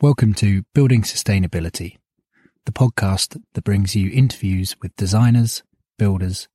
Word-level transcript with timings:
Welcome 0.00 0.34
to 0.34 0.64
Building 0.74 1.02
Sustainability, 1.02 1.98
the 2.66 2.72
podcast 2.72 3.40
that 3.54 3.64
brings 3.64 3.94
you 3.94 4.10
interviews 4.10 4.74
with 4.82 4.94
designers, 4.96 5.62
builders, 5.98 6.48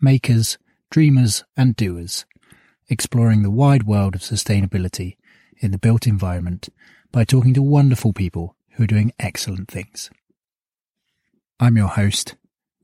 makers, 0.00 0.56
dreamers, 0.90 1.44
and 1.58 1.76
doers, 1.76 2.24
exploring 2.88 3.42
the 3.42 3.50
wide 3.50 3.82
world 3.82 4.14
of 4.14 4.22
sustainability 4.22 5.16
in 5.58 5.72
the 5.72 5.78
built 5.78 6.06
environment 6.06 6.70
by 7.12 7.22
talking 7.22 7.52
to 7.52 7.62
wonderful 7.62 8.14
people 8.14 8.56
who 8.72 8.84
are 8.84 8.88
doing 8.88 9.12
excellent 9.20 9.70
things. 9.70 10.10
I'm 11.60 11.76
your 11.76 11.88
host, 11.88 12.34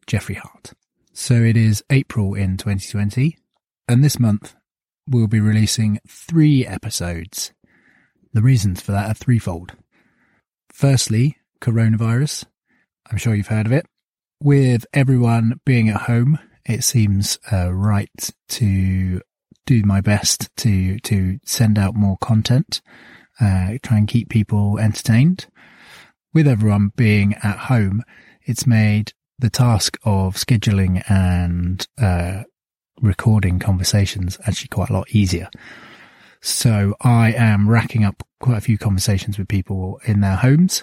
Jeffrey 0.06 0.34
Hart. 0.36 0.74
So 1.14 1.36
it 1.36 1.56
is 1.56 1.82
April 1.88 2.34
in 2.34 2.58
2020, 2.58 3.38
and 3.88 4.04
this 4.04 4.20
month 4.20 4.54
we'll 5.08 5.26
be 5.26 5.40
releasing 5.40 6.00
three 6.06 6.66
episodes. 6.66 7.52
The 8.34 8.42
reasons 8.42 8.82
for 8.82 8.92
that 8.92 9.10
are 9.10 9.14
threefold. 9.14 9.74
Firstly, 10.72 11.36
coronavirus. 11.60 12.46
I'm 13.10 13.18
sure 13.18 13.34
you've 13.34 13.48
heard 13.48 13.66
of 13.66 13.72
it. 13.72 13.86
With 14.42 14.86
everyone 14.94 15.60
being 15.66 15.90
at 15.90 16.02
home, 16.02 16.38
it 16.64 16.82
seems 16.82 17.38
uh, 17.52 17.72
right 17.72 18.30
to 18.48 19.20
do 19.66 19.82
my 19.84 20.00
best 20.00 20.48
to 20.56 20.98
to 21.00 21.38
send 21.44 21.78
out 21.78 21.94
more 21.94 22.16
content, 22.22 22.80
uh, 23.38 23.74
try 23.82 23.98
and 23.98 24.08
keep 24.08 24.30
people 24.30 24.78
entertained. 24.78 25.46
With 26.32 26.48
everyone 26.48 26.90
being 26.96 27.34
at 27.42 27.58
home, 27.58 28.02
it's 28.42 28.66
made 28.66 29.12
the 29.38 29.50
task 29.50 29.98
of 30.04 30.36
scheduling 30.36 31.04
and 31.08 31.86
uh, 32.00 32.44
recording 33.00 33.58
conversations 33.58 34.38
actually 34.46 34.68
quite 34.68 34.88
a 34.88 34.94
lot 34.94 35.10
easier. 35.10 35.50
So 36.40 36.96
I 37.02 37.32
am 37.32 37.68
racking 37.68 38.04
up 38.04 38.22
quite 38.42 38.58
a 38.58 38.62
few 38.62 38.76
conversations 38.76 39.38
with 39.38 39.48
people 39.48 39.98
in 40.04 40.20
their 40.20 40.36
homes. 40.36 40.82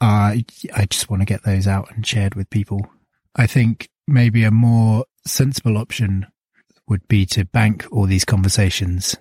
Uh, 0.00 0.36
I 0.74 0.86
just 0.88 1.10
want 1.10 1.22
to 1.22 1.26
get 1.26 1.42
those 1.42 1.66
out 1.66 1.88
and 1.90 2.06
shared 2.06 2.34
with 2.36 2.50
people. 2.50 2.86
I 3.34 3.46
think 3.46 3.88
maybe 4.06 4.44
a 4.44 4.50
more 4.50 5.06
sensible 5.26 5.76
option 5.76 6.26
would 6.86 7.08
be 7.08 7.26
to 7.26 7.46
bank 7.46 7.86
all 7.90 8.06
these 8.06 8.24
conversations. 8.24 9.16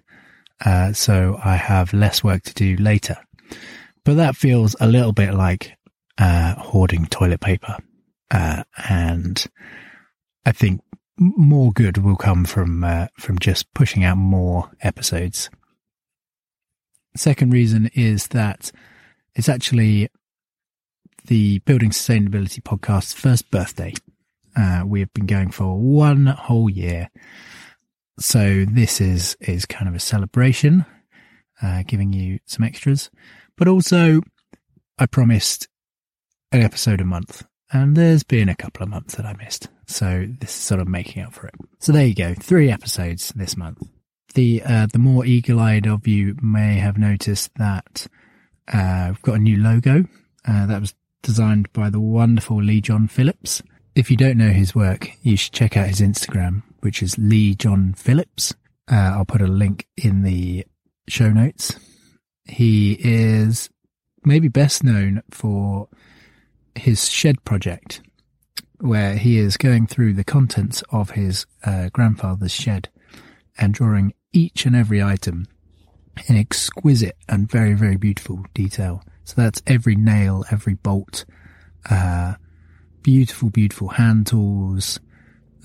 Uh, 0.64 0.94
so 0.94 1.40
I 1.44 1.56
have 1.56 1.94
less 1.94 2.24
work 2.24 2.44
to 2.44 2.54
do 2.54 2.76
later. 2.76 3.18
But 4.04 4.16
that 4.16 4.36
feels 4.36 4.76
a 4.80 4.88
little 4.88 5.14
bit 5.14 5.34
like, 5.34 5.74
uh, 6.18 6.56
hoarding 6.56 7.06
toilet 7.06 7.40
paper. 7.40 7.78
Uh, 8.30 8.64
and 8.90 9.46
I 10.46 10.52
think 10.52 10.82
more 11.18 11.72
good 11.72 11.98
will 11.98 12.16
come 12.16 12.44
from 12.46 12.84
uh, 12.84 13.08
from 13.18 13.40
just 13.40 13.74
pushing 13.74 14.04
out 14.04 14.18
more 14.18 14.72
episodes. 14.82 15.50
Second 17.16 17.54
reason 17.54 17.90
is 17.94 18.28
that 18.30 18.72
it's 19.36 19.50
actually 19.50 20.10
the 21.28 21.60
Building 21.60 21.92
Sustainability 21.92 22.62
podcast's 22.62 23.14
first 23.14 23.50
birthday. 23.52 23.94
Uh, 24.56 24.84
we 24.86 25.00
have 25.00 25.14
been 25.14 25.26
going 25.26 25.52
for 25.52 25.78
one 25.78 26.26
whole 26.26 26.70
year, 26.70 27.10
so 28.20 28.66
this 28.66 29.02
is 29.02 29.36
is 29.42 29.66
kind 29.66 29.88
of 29.88 29.96
a 29.96 30.00
celebration, 30.00 30.86
uh, 31.62 31.84
giving 31.88 32.14
you 32.14 32.40
some 32.46 32.64
extras, 32.64 33.10
but 33.58 33.68
also 33.68 34.22
I 34.98 35.06
promised 35.06 35.68
an 36.52 36.62
episode 36.62 37.02
a 37.02 37.06
month, 37.06 37.44
and 37.72 37.96
there's 37.96 38.24
been 38.24 38.50
a 38.50 38.56
couple 38.56 38.84
of 38.84 38.90
months 38.90 39.16
that 39.16 39.26
I 39.26 39.34
missed. 39.34 39.70
So 39.88 40.28
this 40.40 40.52
is 40.52 40.62
sort 40.62 40.82
of 40.82 40.88
making 40.88 41.24
up 41.24 41.34
for 41.34 41.48
it. 41.48 41.56
So 41.80 41.92
there 41.92 42.06
you 42.06 42.16
go. 42.16 42.34
Three 42.36 42.72
episodes 42.72 43.34
this 43.36 43.58
month. 43.58 43.82
The, 44.36 44.64
uh, 44.66 44.88
the 44.92 45.00
more 45.00 45.26
eagle-eyed 45.26 45.86
of 45.86 46.08
you 46.08 46.36
may 46.42 46.76
have 46.76 46.98
noticed 46.98 47.52
that, 47.56 48.08
uh, 48.72 49.08
we've 49.10 49.22
got 49.22 49.36
a 49.36 49.40
new 49.40 49.58
logo, 49.58 50.06
uh, 50.48 50.66
that 50.66 50.82
was 50.82 50.96
designed 51.22 51.72
by 51.72 51.90
the 51.90 52.00
wonderful 52.00 52.62
Lee 52.62 52.82
John 52.82 53.08
Phillips. 53.08 53.62
If 53.96 54.10
you 54.10 54.18
don't 54.18 54.38
know 54.38 54.50
his 54.50 54.74
work, 54.74 55.12
you 55.22 55.38
should 55.38 55.54
check 55.54 55.78
out 55.78 55.88
his 55.88 56.02
Instagram, 56.02 56.64
which 56.80 57.04
is 57.04 57.18
Lee 57.18 57.54
John 57.54 57.94
Phillips. 57.94 58.54
Uh, 58.92 58.96
I'll 58.96 59.26
put 59.26 59.42
a 59.42 59.48
link 59.48 59.88
in 59.96 60.24
the 60.24 60.66
show 61.08 61.30
notes. 61.30 61.80
He 62.46 62.98
is 63.00 63.70
maybe 64.26 64.48
best 64.48 64.84
known 64.84 65.22
for 65.30 65.88
his 66.76 67.10
shed 67.10 67.44
project, 67.46 68.02
where 68.80 69.16
he 69.16 69.38
is 69.38 69.58
going 69.58 69.86
through 69.88 70.14
the 70.14 70.24
contents 70.24 70.84
of 70.90 71.12
his 71.12 71.46
uh, 71.64 71.90
grandfather's 71.94 72.52
shed 72.52 72.90
and 73.58 73.74
drawing 73.74 74.14
each 74.32 74.66
and 74.66 74.76
every 74.76 75.02
item 75.02 75.46
in 76.28 76.36
exquisite 76.36 77.18
and 77.28 77.50
very, 77.50 77.74
very 77.74 77.98
beautiful 77.98 78.46
detail. 78.54 79.04
So 79.24 79.34
that's 79.38 79.62
every 79.66 79.96
nail, 79.96 80.44
every 80.52 80.76
bolt, 80.76 81.26
uh, 81.90 82.36
beautiful, 83.02 83.50
beautiful 83.50 83.90
hand 83.90 84.28
tools, 84.28 85.00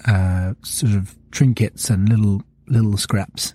uh, 0.06 0.54
sort 0.62 0.92
of 0.92 1.16
trinkets 1.30 1.90
and 1.90 2.08
little, 2.08 2.42
little 2.66 2.96
scraps, 2.96 3.52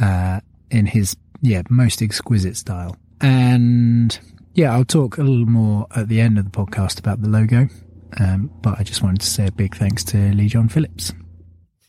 uh, 0.00 0.40
in 0.70 0.86
his, 0.86 1.16
yeah, 1.40 1.62
most 1.70 2.02
exquisite 2.02 2.56
style. 2.56 2.96
And 3.20 4.18
yeah, 4.54 4.72
I'll 4.74 4.84
talk 4.84 5.18
a 5.18 5.22
little 5.22 5.46
more 5.46 5.86
at 5.94 6.08
the 6.08 6.20
end 6.20 6.38
of 6.38 6.44
the 6.44 6.50
podcast 6.50 6.98
about 6.98 7.22
the 7.22 7.28
logo. 7.28 7.68
Um, 8.18 8.50
but 8.62 8.78
I 8.78 8.82
just 8.82 9.02
wanted 9.02 9.20
to 9.20 9.26
say 9.26 9.46
a 9.46 9.52
big 9.52 9.76
thanks 9.76 10.02
to 10.04 10.16
Lee 10.34 10.48
John 10.48 10.68
Phillips. 10.68 11.12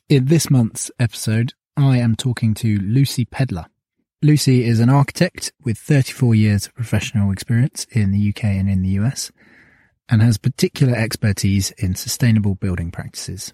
In 0.10 0.26
this 0.26 0.50
month's 0.50 0.90
episode, 0.98 1.54
I 1.78 1.98
am 1.98 2.16
talking 2.16 2.56
to 2.56 2.80
Lucy 2.80 3.26
Pedler. 3.26 3.68
Lucy 4.24 4.66
is 4.66 4.80
an 4.80 4.90
architect 4.90 5.52
with 5.64 5.78
34 5.78 6.34
years 6.34 6.66
of 6.66 6.74
professional 6.74 7.32
experience 7.32 7.86
in 7.92 8.12
the 8.12 8.30
UK 8.30 8.46
and 8.46 8.68
in 8.68 8.82
the 8.82 8.90
US 9.02 9.32
and 10.10 10.24
has 10.24 10.40
particular 10.40 10.96
expertise 10.96 11.70
in 11.78 11.94
sustainable 11.94 12.56
building 12.56 12.90
practices. 12.90 13.54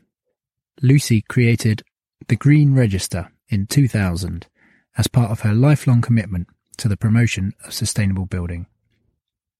Lucy 0.81 1.19
created 1.27 1.83
the 2.29 2.37
Green 2.37 2.73
Register 2.73 3.33
in 3.49 3.67
2000 3.67 4.47
as 4.97 5.09
part 5.09 5.31
of 5.31 5.41
her 5.41 5.53
lifelong 5.53 5.99
commitment 5.99 6.47
to 6.77 6.87
the 6.87 6.95
promotion 6.95 7.51
of 7.65 7.73
sustainable 7.73 8.27
building. 8.27 8.67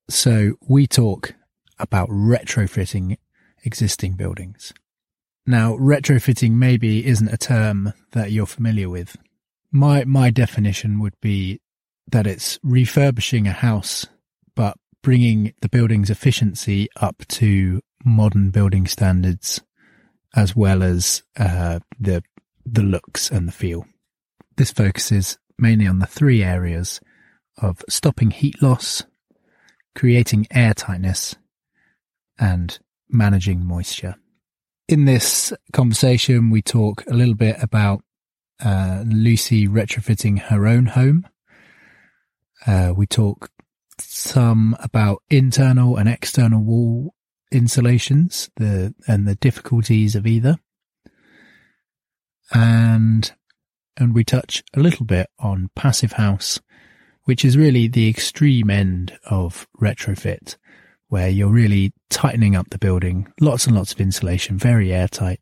So 0.10 0.54
we 0.66 0.88
talk 0.88 1.34
about 1.78 2.08
retrofitting 2.08 3.18
existing 3.66 4.14
buildings. 4.14 4.72
Now, 5.48 5.78
retrofitting 5.78 6.52
maybe 6.52 7.06
isn't 7.06 7.34
a 7.34 7.38
term 7.38 7.94
that 8.14 8.32
you're 8.32 8.48
familiar 8.48 8.90
with. 8.90 9.16
My, 9.72 10.04
my 10.06 10.32
definition 10.32 11.00
would 11.00 11.20
be 11.22 11.60
that 12.12 12.26
it's 12.26 12.60
refurbishing 12.64 13.48
a 13.48 13.52
house, 13.52 14.08
but 14.56 14.78
bringing 15.04 15.54
the 15.62 15.70
building's 15.70 16.10
efficiency 16.10 16.88
up 16.96 17.24
to 17.28 17.82
modern 18.04 18.50
building 18.50 18.88
standards, 18.88 19.62
as 20.36 20.56
well 20.56 20.82
as 20.82 21.24
uh, 21.38 21.80
the 22.00 22.24
the 22.66 22.82
looks 22.82 23.30
and 23.30 23.48
the 23.48 23.52
feel. 23.52 23.86
This 24.58 24.72
focuses 24.72 25.38
mainly 25.60 25.86
on 25.86 26.00
the 26.00 26.08
three 26.08 26.44
areas 26.44 27.00
of 27.58 27.84
stopping 27.88 28.32
heat 28.32 28.60
loss, 28.62 29.04
creating 29.94 30.48
air 30.50 30.74
tightness, 30.74 31.36
and 32.40 32.80
managing 33.08 33.64
moisture. 33.64 34.16
In 34.88 35.06
this 35.06 35.52
conversation, 35.74 36.50
we 36.50 36.62
talk 36.62 37.04
a 37.08 37.14
little 37.14 37.34
bit 37.36 37.58
about 37.62 38.04
uh, 38.64 39.04
Lucy 39.06 39.68
retrofitting 39.68 40.40
her 40.44 40.68
own 40.68 40.88
home. 40.88 41.28
Uh, 42.68 42.94
we 42.96 43.08
talk 43.08 43.50
some 44.00 44.76
about 44.80 45.24
internal 45.30 45.98
and 45.98 46.08
external 46.08 46.62
wall 46.62 47.16
insulations, 47.52 48.50
the 48.58 48.94
and 49.08 49.28
the 49.28 49.36
difficulties 49.36 50.16
of 50.16 50.28
either, 50.28 50.58
and 52.54 53.32
and 53.98 54.14
we 54.14 54.24
touch 54.24 54.64
a 54.76 54.80
little 54.80 55.06
bit 55.06 55.28
on 55.40 55.70
passive 55.76 56.14
house 56.14 56.60
which 57.26 57.44
is 57.44 57.58
really 57.58 57.88
the 57.88 58.08
extreme 58.08 58.70
end 58.70 59.18
of 59.26 59.68
retrofit, 59.82 60.58
where 61.16 61.30
you're 61.30 61.48
really 61.48 61.94
tightening 62.10 62.58
up 62.58 62.70
the 62.72 62.78
building, 62.78 63.26
lots 63.40 63.68
and 63.68 63.74
lots 63.74 63.94
of 63.94 64.02
insulation, 64.02 64.58
very 64.58 64.94
airtight, 64.94 65.40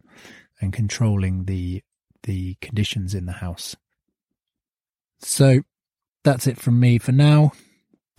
and 0.62 0.72
controlling 0.72 1.46
the 1.46 1.82
the 2.22 2.54
conditions 2.62 3.16
in 3.16 3.26
the 3.26 3.32
house. 3.32 3.76
So 5.22 5.64
that's 6.24 6.46
it 6.46 6.60
from 6.60 6.80
me 6.80 7.00
for 7.00 7.12
now. 7.12 7.54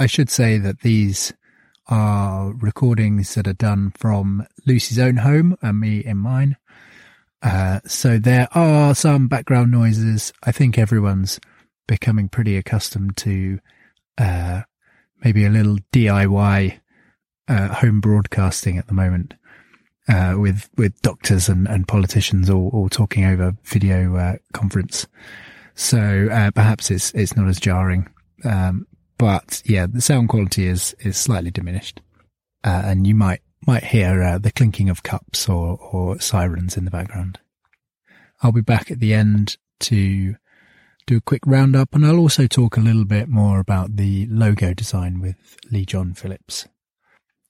I 0.01 0.07
should 0.07 0.31
say 0.31 0.59
that 0.59 0.81
these 0.81 1.33
are 1.87 2.53
recordings 2.55 3.37
that 3.37 3.47
are 3.47 3.53
done 3.53 3.93
from 3.97 4.45
Lucy's 4.67 4.99
own 4.99 5.19
home 5.19 5.57
and 5.63 5.79
me 5.79 6.05
in 6.05 6.17
mine. 6.17 6.57
Uh, 7.41 7.79
so 7.87 8.19
there 8.19 8.49
are 8.51 8.97
some 8.97 9.29
background 9.29 9.71
noises. 9.71 10.33
I 10.43 10.51
think 10.51 10.77
everyone's 10.77 11.39
becoming 11.87 12.29
pretty 12.29 12.57
accustomed 12.57 13.17
to 13.19 13.61
uh, 14.19 14.63
maybe 15.23 15.45
a 15.45 15.51
little 15.51 15.79
DIY 15.93 16.81
uh, 17.49 17.69
home 17.75 18.01
broadcasting 18.01 18.79
at 18.79 18.87
the 18.87 18.95
moment. 18.95 19.35
Uh, 20.07 20.35
with 20.37 20.69
with 20.77 21.01
doctors 21.01 21.49
and, 21.49 21.67
and 21.67 21.89
politicians 21.89 22.51
all, 22.51 22.69
all 22.75 22.91
talking 22.91 23.25
over 23.25 23.57
video 23.65 24.17
uh, 24.17 24.35
conference, 24.53 25.07
so 25.75 26.29
uh, 26.31 26.51
perhaps 26.51 26.91
it's 26.91 27.11
it's 27.13 27.35
not 27.35 27.49
as 27.49 27.59
jarring. 27.59 28.07
Um, 28.45 28.87
but 29.17 29.63
yeah, 29.65 29.87
the 29.87 30.03
sound 30.03 30.29
quality 30.29 30.67
is 30.67 30.95
is 31.01 31.17
slightly 31.17 31.51
diminished, 31.51 32.03
uh, 32.65 32.83
and 32.85 33.07
you 33.07 33.15
might 33.15 33.41
might 33.67 33.85
hear 33.85 34.23
uh, 34.23 34.37
the 34.37 34.53
clinking 34.53 34.91
of 34.91 35.03
cups 35.03 35.49
or 35.49 35.79
or 35.79 36.21
sirens 36.21 36.77
in 36.77 36.85
the 36.85 36.91
background. 36.91 37.41
I'll 38.43 38.53
be 38.53 38.61
back 38.61 38.91
at 38.91 39.01
the 39.01 39.15
end 39.15 39.57
to 39.81 40.37
do 41.07 41.17
a 41.17 41.23
quick 41.23 41.43
roundup, 41.47 41.95
and 41.95 42.05
I'll 42.05 42.19
also 42.19 42.47
talk 42.47 42.77
a 42.77 42.81
little 42.81 43.05
bit 43.05 43.29
more 43.29 43.59
about 43.59 43.97
the 43.97 44.27
logo 44.27 44.75
design 44.75 45.21
with 45.21 45.57
Lee 45.71 45.85
John 45.85 46.15
Phillips. 46.15 46.67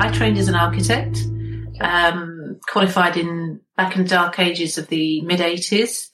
I 0.00 0.10
trained 0.10 0.38
as 0.38 0.48
an 0.48 0.54
architect, 0.54 1.18
um, 1.78 2.58
qualified 2.66 3.18
in 3.18 3.60
back 3.76 3.96
in 3.96 4.04
the 4.04 4.08
dark 4.08 4.38
ages 4.38 4.78
of 4.78 4.88
the 4.88 5.20
mid 5.20 5.40
80s, 5.40 6.08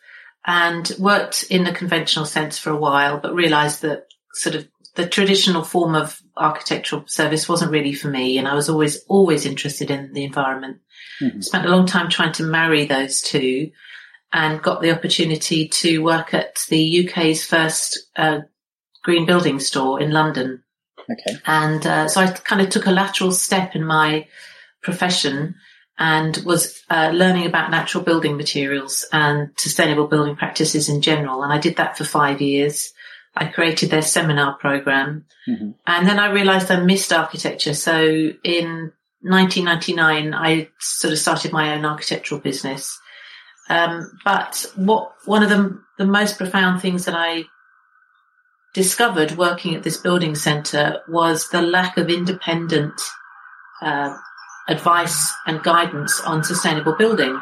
and 0.45 0.91
worked 0.99 1.45
in 1.51 1.63
the 1.63 1.73
conventional 1.73 2.27
sense 2.27 2.59
for 2.59 2.71
a 2.71 2.77
while, 2.77 3.21
but 3.21 3.33
realised 3.33 3.83
that 3.83 4.09
sort 4.35 4.57
of 4.57 4.67
the 4.97 5.07
traditional 5.07 5.63
form 5.63 5.95
of 5.95 6.21
architectural 6.37 7.05
service 7.07 7.49
wasn't 7.49 7.71
really 7.71 7.93
for 7.93 8.09
me, 8.09 8.39
and 8.39 8.49
I 8.49 8.55
was 8.55 8.69
always 8.69 9.05
always 9.05 9.47
interested 9.47 9.89
in 9.89 10.13
the 10.15 10.25
environment. 10.25 10.79
Spent 11.41 11.65
a 11.65 11.71
long 11.71 11.87
time 11.87 12.11
trying 12.11 12.33
to 12.33 12.43
marry 12.43 12.87
those 12.87 13.21
two, 13.21 13.71
and 14.33 14.61
got 14.61 14.83
the 14.83 14.91
opportunity 14.91 15.69
to 15.69 16.03
work 16.03 16.35
at 16.35 16.59
the 16.71 17.09
UK's 17.09 17.47
first 17.47 18.01
uh, 18.17 18.41
green 19.05 19.27
building 19.27 19.61
store 19.61 20.01
in 20.01 20.11
London. 20.11 20.65
Okay. 21.11 21.39
And 21.47 21.87
uh, 21.87 22.09
so 22.09 22.21
I 22.21 22.31
kind 22.31 22.61
of 22.61 22.71
took 22.71 22.87
a 22.87 22.91
lateral 22.91 23.33
step 23.33 23.75
in 23.75 23.85
my 23.85 24.27
profession 24.83 25.57
and 25.99 26.37
was 26.45 26.83
uh, 26.91 27.11
learning 27.15 27.47
about 27.47 27.71
natural 27.71 28.05
building 28.05 28.37
materials 28.37 29.07
and 29.13 29.51
sustainable 29.57 30.07
building 30.07 30.37
practices 30.37 30.89
in 30.89 31.01
general. 31.01 31.43
And 31.43 31.53
I 31.53 31.59
did 31.59 31.77
that 31.77 31.97
for 31.97 32.05
five 32.05 32.41
years. 32.43 32.93
I 33.35 33.47
created 33.47 33.91
their 33.91 34.03
seminar 34.03 34.55
program. 34.55 35.25
Mhm. 35.49 35.75
And 35.87 36.07
then 36.07 36.19
I 36.19 36.31
realized 36.31 36.71
I 36.71 36.81
missed 36.81 37.13
architecture. 37.13 37.75
So 37.75 38.33
in 38.45 38.93
1999, 39.23 40.35
I 40.35 40.69
sort 40.79 41.13
of 41.13 41.19
started 41.19 41.53
my 41.53 41.75
own 41.75 41.85
architectural 41.85 42.41
business. 42.41 42.99
Um, 43.69 44.11
but 44.25 44.67
what 44.77 45.13
one 45.25 45.43
of 45.43 45.49
the, 45.49 45.81
the 45.99 46.07
most 46.07 46.39
profound 46.39 46.81
things 46.81 47.07
that 47.07 47.15
I 47.17 47.45
discovered 48.77 49.33
working 49.39 49.75
at 49.75 49.83
this 49.83 49.97
building 49.97 50.35
centre 50.35 51.01
was 51.09 51.49
the 51.49 51.63
lack 51.63 51.97
of 51.97 52.11
independent 52.11 53.01
uh, 53.81 54.15
advice 54.69 55.33
and 55.47 55.63
guidance 55.63 56.21
on 56.21 56.45
sustainable 56.45 56.95
building. 56.95 57.41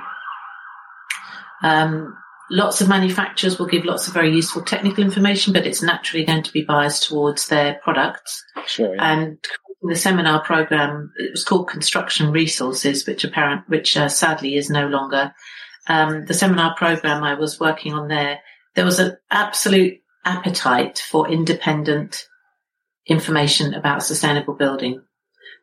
Um, 1.65 2.17
lots 2.53 2.81
of 2.81 2.89
manufacturers 2.89 3.59
will 3.59 3.67
give 3.67 3.85
lots 3.85 4.07
of 4.07 4.15
very 4.15 4.33
useful 4.33 4.63
technical 4.63 5.03
information, 5.03 5.53
but 5.53 5.67
it's 5.67 5.83
naturally 5.83 6.25
going 6.25 6.45
to 6.45 6.53
be 6.53 6.63
biased 6.63 7.09
towards 7.09 7.49
their 7.49 7.81
products. 7.83 8.45
Sure. 8.69 8.95
Yeah. 8.95 9.13
And 9.13 9.39
the 9.83 9.97
seminar 9.97 10.41
program, 10.41 11.13
it 11.17 11.33
was 11.33 11.43
called 11.43 11.67
Construction 11.67 12.31
Resources, 12.31 13.09
which 13.09 13.25
apparent, 13.25 13.69
which 13.69 13.97
uh, 13.97 14.09
sadly 14.09 14.55
is 14.55 14.71
no 14.71 14.87
longer. 14.87 15.35
Um, 15.89 16.27
the 16.27 16.35
seminar 16.35 16.77
program 16.77 17.25
I 17.25 17.35
was 17.35 17.59
working 17.59 17.93
on 17.93 18.07
there, 18.07 18.39
there 18.77 18.85
was 18.85 19.01
an 19.01 19.17
absolute 19.33 19.99
appetite 20.25 20.99
for 20.99 21.29
independent 21.29 22.27
information 23.07 23.75
about 23.75 24.03
sustainable 24.03 24.55
building. 24.55 25.03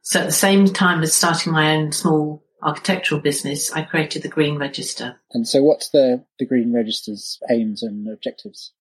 So 0.04 0.20
at 0.20 0.26
the 0.26 0.32
same 0.32 0.68
time 0.68 1.02
as 1.04 1.14
starting 1.14 1.54
my 1.54 1.76
own 1.76 1.92
small 1.92 2.44
architectural 2.62 3.22
business, 3.22 3.72
I 3.72 3.82
created 3.84 4.22
the 4.24 4.28
Green 4.28 4.58
Register. 4.58 5.20
and 5.32 5.48
so, 5.48 5.64
what's 5.64 5.90
the 5.90 6.24
the 6.40 6.46
Green 6.46 6.74
Register's 6.74 7.40
aims 7.50 7.84
and 7.84 8.08
objectives? 8.08 8.72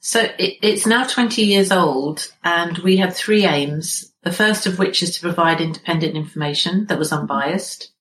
So 0.00 0.20
it, 0.20 0.56
it's 0.62 0.86
now 0.86 1.04
20 1.04 1.42
years 1.42 1.70
old 1.70 2.32
and 2.42 2.78
we 2.78 2.96
have 2.96 3.14
three 3.14 3.44
aims. 3.44 4.12
The 4.22 4.32
first 4.32 4.66
of 4.66 4.78
which 4.78 5.02
is 5.02 5.14
to 5.14 5.20
provide 5.20 5.60
independent 5.60 6.16
information 6.16 6.86
that 6.86 6.98
was 6.98 7.12
unbiased. 7.12 7.92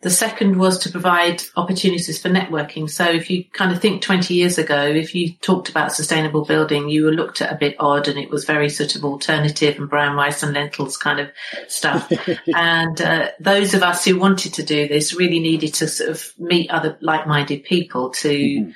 The 0.00 0.10
second 0.10 0.58
was 0.58 0.78
to 0.78 0.90
provide 0.90 1.42
opportunities 1.56 2.22
for 2.22 2.28
networking. 2.28 2.88
So 2.88 3.04
if 3.04 3.28
you 3.28 3.42
kind 3.52 3.72
of 3.72 3.80
think 3.80 4.00
20 4.00 4.32
years 4.32 4.56
ago, 4.56 4.80
if 4.86 5.12
you 5.12 5.32
talked 5.40 5.68
about 5.68 5.92
sustainable 5.92 6.44
building, 6.44 6.88
you 6.88 7.04
were 7.04 7.10
looked 7.12 7.42
at 7.42 7.52
a 7.52 7.56
bit 7.56 7.74
odd 7.80 8.06
and 8.06 8.16
it 8.16 8.30
was 8.30 8.44
very 8.44 8.68
sort 8.68 8.94
of 8.94 9.04
alternative 9.04 9.76
and 9.76 9.90
brown 9.90 10.14
rice 10.14 10.44
and 10.44 10.54
lentils 10.54 10.96
kind 10.96 11.18
of 11.18 11.30
stuff. 11.66 12.12
and 12.54 13.00
uh, 13.00 13.30
those 13.40 13.74
of 13.74 13.82
us 13.82 14.04
who 14.04 14.18
wanted 14.20 14.54
to 14.54 14.62
do 14.62 14.86
this 14.86 15.14
really 15.14 15.40
needed 15.40 15.74
to 15.74 15.88
sort 15.88 16.10
of 16.10 16.32
meet 16.38 16.70
other 16.70 16.96
like-minded 17.00 17.64
people 17.64 18.10
to 18.10 18.28
Mhm. 18.28 18.74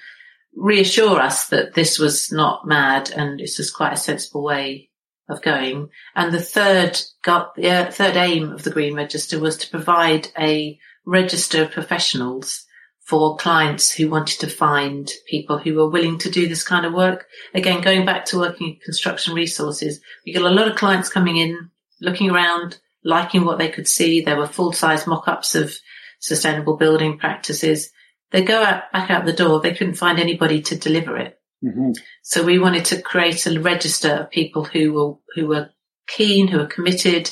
reassure 0.57 1.21
us 1.21 1.47
that 1.51 1.75
this 1.75 2.01
was 2.01 2.33
not 2.33 2.67
mad 2.67 3.11
and 3.11 3.39
this 3.39 3.59
was 3.59 3.71
quite 3.71 3.93
a 3.93 3.97
sensible 3.97 4.43
way 4.43 4.91
of 5.29 5.41
going. 5.41 5.89
And 6.17 6.33
the 6.35 6.43
third 6.43 7.01
got 7.23 7.55
the 7.55 7.71
uh, 7.71 7.91
third 7.93 8.17
aim 8.17 8.51
of 8.51 8.65
the 8.65 8.71
Green 8.71 8.95
Register 8.95 9.39
was 9.39 9.57
to 9.59 9.71
provide 9.71 10.29
a 10.37 10.79
register 11.05 11.63
of 11.65 11.71
professionals 11.73 12.67
for 13.05 13.37
clients 13.37 13.91
who 13.91 14.09
wanted 14.09 14.39
to 14.41 14.47
find 14.47 15.11
people 15.29 15.59
who 15.59 15.75
were 15.75 15.91
willing 15.91 16.19
to 16.19 16.31
do 16.31 16.49
this 16.49 16.65
kind 16.65 16.87
of 16.87 16.93
work. 16.93 17.27
Again, 17.53 17.81
going 17.81 18.07
back 18.07 18.25
to 18.27 18.39
working 18.39 18.69
in 18.69 18.77
construction 18.77 19.35
resources, 19.35 20.01
we 20.25 20.33
got 20.33 20.51
a 20.51 20.55
lot 20.55 20.69
of 20.69 20.77
clients 20.77 21.09
coming 21.09 21.37
in, 21.37 21.71
looking 22.01 22.31
around, 22.31 22.79
liking 23.05 23.45
what 23.45 23.59
they 23.59 23.69
could 23.69 23.89
see. 23.89 24.21
There 24.21 24.37
were 24.37 24.47
full 24.47 24.73
size 24.73 25.07
mock-ups 25.07 25.55
of 25.55 25.75
sustainable 26.21 26.77
building 26.77 27.19
practices. 27.19 27.91
They 28.31 28.43
go 28.43 28.63
out, 28.63 28.91
back 28.93 29.11
out 29.11 29.27
the 29.27 29.33
door. 29.33 29.61
They 29.61 29.75
couldn't 29.75 29.95
find 29.95 30.19
anybody 30.19 30.63
to 30.63 30.77
deliver 30.77 31.17
it. 31.19 31.39
hmm 31.61 31.91
So 32.23 32.45
we 32.45 32.61
wanted 32.61 32.85
to 32.87 33.03
create 33.03 33.47
a 33.47 33.61
register 33.61 34.11
of 34.13 34.31
people 34.31 34.65
who 34.65 34.93
were, 34.93 35.15
who 35.35 35.49
were 35.49 35.71
keen, 36.07 36.49
who 36.49 36.59
were 36.59 36.67
committed 36.67 37.31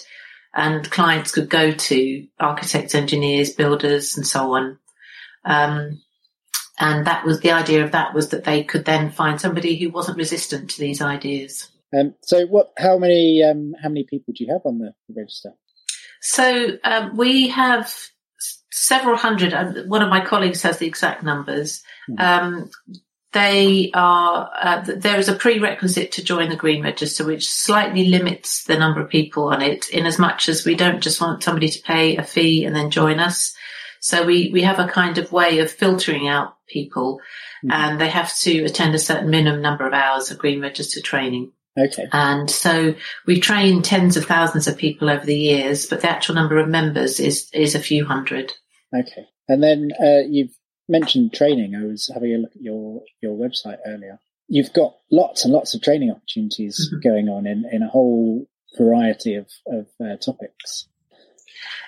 and 0.54 0.90
clients 0.90 1.32
could 1.32 1.48
go 1.48 1.72
to 1.72 2.26
architects, 2.38 2.94
engineers, 2.94 3.52
builders 3.52 4.16
and 4.16 4.26
so 4.26 4.54
on. 4.54 4.78
Um, 5.44 6.00
and 6.78 7.06
that 7.06 7.24
was 7.24 7.40
the 7.40 7.52
idea 7.52 7.84
of 7.84 7.92
that 7.92 8.14
was 8.14 8.30
that 8.30 8.44
they 8.44 8.64
could 8.64 8.84
then 8.84 9.10
find 9.10 9.40
somebody 9.40 9.76
who 9.76 9.90
wasn't 9.90 10.18
resistant 10.18 10.70
to 10.70 10.80
these 10.80 11.02
ideas. 11.02 11.70
Um, 11.96 12.14
so, 12.22 12.46
what? 12.46 12.72
How 12.78 12.98
many? 12.98 13.42
Um, 13.42 13.74
how 13.82 13.88
many 13.88 14.04
people 14.04 14.32
do 14.34 14.44
you 14.44 14.52
have 14.52 14.62
on 14.64 14.78
the, 14.78 14.92
the 15.08 15.20
register? 15.20 15.52
So 16.20 16.78
um, 16.84 17.16
we 17.16 17.48
have 17.48 17.92
several 18.70 19.16
hundred. 19.16 19.88
One 19.88 20.02
of 20.02 20.08
my 20.08 20.24
colleagues 20.24 20.62
has 20.62 20.78
the 20.78 20.86
exact 20.86 21.22
numbers. 21.22 21.82
Um, 22.18 22.70
they 23.32 23.90
are. 23.94 24.50
Uh, 24.60 24.84
there 24.96 25.18
is 25.18 25.28
a 25.28 25.34
prerequisite 25.34 26.12
to 26.12 26.24
join 26.24 26.48
the 26.48 26.56
Green 26.56 26.82
Register, 26.82 27.24
which 27.24 27.48
slightly 27.48 28.08
limits 28.08 28.64
the 28.64 28.78
number 28.78 29.00
of 29.00 29.08
people 29.08 29.44
on 29.44 29.62
it. 29.62 29.88
In 29.90 30.06
as 30.06 30.18
much 30.18 30.48
as 30.48 30.64
we 30.64 30.74
don't 30.74 31.02
just 31.02 31.20
want 31.20 31.42
somebody 31.42 31.68
to 31.68 31.82
pay 31.82 32.16
a 32.16 32.24
fee 32.24 32.64
and 32.64 32.74
then 32.74 32.90
join 32.90 33.20
us. 33.20 33.54
So 34.00 34.24
we 34.24 34.50
we 34.52 34.62
have 34.62 34.78
a 34.78 34.88
kind 34.88 35.18
of 35.18 35.32
way 35.32 35.58
of 35.58 35.70
filtering 35.70 36.26
out 36.26 36.56
people, 36.68 37.20
and 37.68 38.00
they 38.00 38.08
have 38.08 38.36
to 38.38 38.64
attend 38.64 38.94
a 38.94 38.98
certain 38.98 39.30
minimum 39.30 39.62
number 39.62 39.86
of 39.86 39.92
hours 39.92 40.30
of 40.30 40.38
Green 40.38 40.60
Register 40.60 41.00
training. 41.00 41.52
Okay. 41.78 42.08
And 42.12 42.50
so 42.50 42.94
we've 43.26 43.42
trained 43.42 43.84
tens 43.84 44.16
of 44.16 44.24
thousands 44.24 44.66
of 44.66 44.76
people 44.76 45.08
over 45.08 45.24
the 45.24 45.38
years, 45.38 45.86
but 45.86 46.00
the 46.00 46.10
actual 46.10 46.34
number 46.34 46.58
of 46.58 46.68
members 46.68 47.20
is, 47.20 47.48
is 47.52 47.74
a 47.74 47.80
few 47.80 48.04
hundred. 48.04 48.52
Okay. 48.94 49.26
And 49.48 49.62
then 49.62 49.90
uh, 50.00 50.26
you've 50.28 50.54
mentioned 50.90 51.32
training. 51.32 51.74
I 51.74 51.86
was 51.86 52.10
having 52.12 52.34
a 52.34 52.38
look 52.38 52.54
at 52.54 52.62
your 52.62 53.02
your 53.22 53.36
website 53.36 53.78
earlier. 53.86 54.18
You've 54.48 54.72
got 54.72 54.96
lots 55.10 55.44
and 55.44 55.52
lots 55.52 55.74
of 55.74 55.82
training 55.82 56.10
opportunities 56.10 56.92
going 57.02 57.28
on 57.28 57.46
in, 57.46 57.64
in 57.70 57.82
a 57.82 57.88
whole 57.88 58.46
variety 58.76 59.36
of, 59.36 59.48
of 59.68 59.86
uh, 60.04 60.16
topics. 60.16 60.88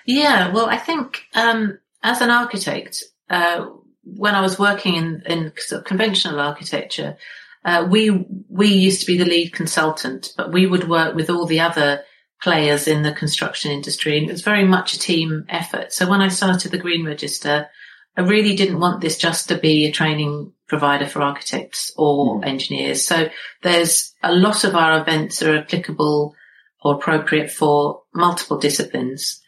Yeah, 0.06 0.52
well, 0.52 0.66
I 0.66 0.76
think 0.76 1.25
um, 1.35 1.78
as 2.04 2.21
an 2.21 2.30
architect, 2.30 3.02
uh, 3.28 3.66
when 4.04 4.35
I 4.35 4.40
was 4.40 4.59
working 4.59 4.94
in, 4.94 5.23
in 5.26 5.52
sort 5.56 5.80
of 5.80 5.87
conventional 5.87 6.38
architecture, 6.38 7.16
uh, 7.64 7.87
we 7.88 8.11
we 8.49 8.68
used 8.68 9.00
to 9.00 9.06
be 9.06 9.18
the 9.18 9.25
lead 9.25 9.52
consultant, 9.52 10.32
but 10.37 10.52
we 10.52 10.66
would 10.66 10.88
work 10.88 11.14
with 11.14 11.30
all 11.30 11.47
the 11.47 11.61
other 11.61 12.02
players 12.42 12.88
in 12.88 13.02
the 13.02 13.12
construction 13.12 13.71
industry, 13.71 14.18
and 14.18 14.28
it 14.28 14.32
was 14.32 14.42
very 14.42 14.64
much 14.64 14.94
a 14.94 14.99
team 14.99 15.47
effort. 15.49 15.92
So 15.92 16.09
when 16.11 16.21
I 16.21 16.28
started 16.28 16.73
the 16.73 16.78
Green 16.78 17.06
Register, 17.06 17.68
I 18.16 18.23
really 18.23 18.54
didn't 18.57 18.81
want 18.81 19.00
this 19.00 19.16
just 19.16 19.49
to 19.49 19.59
be 19.59 19.87
a 19.87 19.92
training 19.92 20.52
provider 20.69 21.07
for 21.07 21.23
architects 21.23 21.92
or 21.97 22.45
engineers. 22.45 23.07
So 23.07 23.28
there's 23.62 24.14
a 24.23 24.33
lot 24.33 24.64
of 24.64 24.75
our 24.75 25.00
events 25.00 25.42
are 25.42 25.59
applicable 25.59 26.35
or 26.83 26.95
appropriate 26.95 27.50
for 27.50 28.02
multiple 28.14 28.59
disciplines. 28.59 29.40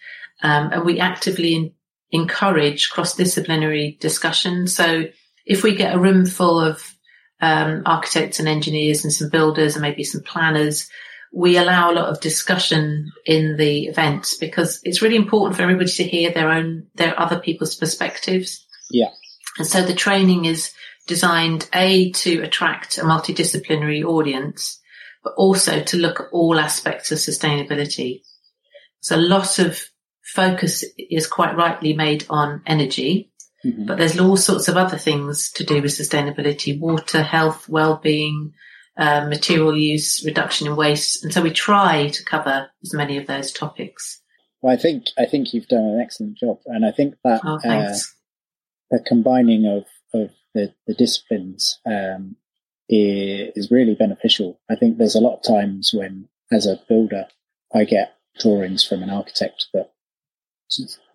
Um, 0.43 0.71
and 0.73 0.85
we 0.85 1.01
actively 1.01 1.55
in, 1.55 1.73
encourage 2.11 2.91
cross-disciplinary 2.91 3.99
discussion. 4.01 4.67
So 4.67 5.05
if 5.45 5.63
we 5.63 5.75
get 5.75 5.95
a 5.95 5.99
room 5.99 6.27
full 6.27 6.61
of 6.61 6.95
um, 7.41 7.83
architects 7.85 8.39
and 8.39 8.49
engineers 8.49 9.05
and 9.05 9.13
some 9.13 9.31
builders 9.31 9.75
and 9.75 9.83
maybe 9.83 10.05
some 10.05 10.23
planners, 10.23 10.89
we 11.35 11.57
allow 11.57 11.91
a 11.91 11.95
lot 11.95 12.09
of 12.09 12.21
discussion 12.21 13.11
in 13.27 13.57
the 13.57 13.87
events 13.87 14.37
because 14.37 14.81
it's 14.85 15.03
really 15.03 15.17
important 15.17 15.57
for 15.57 15.63
everybody 15.63 15.91
to 15.91 16.05
hear 16.05 16.31
their 16.31 16.49
own, 16.49 16.87
their 16.95 17.19
other 17.19 17.41
people's 17.41 17.75
perspectives. 17.75 18.65
Yeah. 18.91 19.11
And 19.59 19.67
so 19.67 19.83
the 19.83 19.95
training 19.95 20.45
is 20.45 20.73
designed 21.09 21.69
A 21.75 22.13
to 22.13 22.43
attract 22.43 22.99
a 22.99 23.03
multidisciplinary 23.03 24.05
audience, 24.05 24.81
but 25.25 25.35
also 25.37 25.83
to 25.83 25.97
look 25.97 26.21
at 26.21 26.29
all 26.31 26.59
aspects 26.61 27.11
of 27.11 27.19
sustainability. 27.19 28.23
So 29.01 29.17
a 29.17 29.19
lot 29.19 29.59
of 29.59 29.83
focus 30.23 30.85
is 30.97 31.27
quite 31.27 31.57
rightly 31.57 31.95
made 31.95 32.27
on 32.31 32.63
energy, 32.65 33.33
mm-hmm. 33.65 33.87
but 33.87 33.99
there's 33.99 34.19
all 34.21 34.37
sorts 34.37 34.69
of 34.69 34.77
other 34.77 34.99
things 34.99 35.51
to 35.53 35.65
do 35.65 35.83
with 35.83 35.91
sustainability, 35.91 36.79
water, 36.79 37.23
health, 37.23 37.69
well-being, 37.69 38.53
uh, 38.97 39.27
material 39.29 39.77
use, 39.77 40.25
reduction 40.25 40.67
in 40.67 40.77
waste. 40.77 41.25
And 41.25 41.33
so 41.33 41.43
we 41.43 41.51
try 41.51 42.09
to 42.09 42.25
cover 42.25 42.69
as 42.83 42.95
many 42.95 43.17
of 43.17 43.27
those 43.27 43.53
topics. 43.53 44.21
Well, 44.63 44.73
I 44.73 44.77
think 44.77 45.05
I 45.19 45.27
think 45.27 45.53
you've 45.53 45.69
done 45.69 45.85
an 45.85 46.01
excellent 46.01 46.39
job, 46.39 46.59
and 46.67 46.87
I 46.87 46.91
think 46.91 47.17
that 47.23 47.41
Oh, 47.45 47.59
uh, 47.65 47.95
the 48.91 49.01
combining 49.05 49.67
of 49.67 49.85
of 50.19 50.31
the, 50.55 50.73
the 50.87 50.95
disciplines 50.95 51.81
um, 51.85 52.37
is 52.89 53.71
really 53.71 53.95
beneficial. 53.95 54.61
I 54.71 54.77
think 54.77 54.97
there's 54.97 55.17
a 55.17 55.21
lot 55.21 55.37
of 55.37 55.43
times 55.43 55.91
when, 55.93 56.29
as 56.53 56.67
a 56.67 56.81
builder, 56.89 57.27
I 57.75 57.85
get 57.85 58.15
drawings 58.39 58.87
from 58.87 59.03
an 59.03 59.11
architect 59.11 59.67
that 59.75 59.91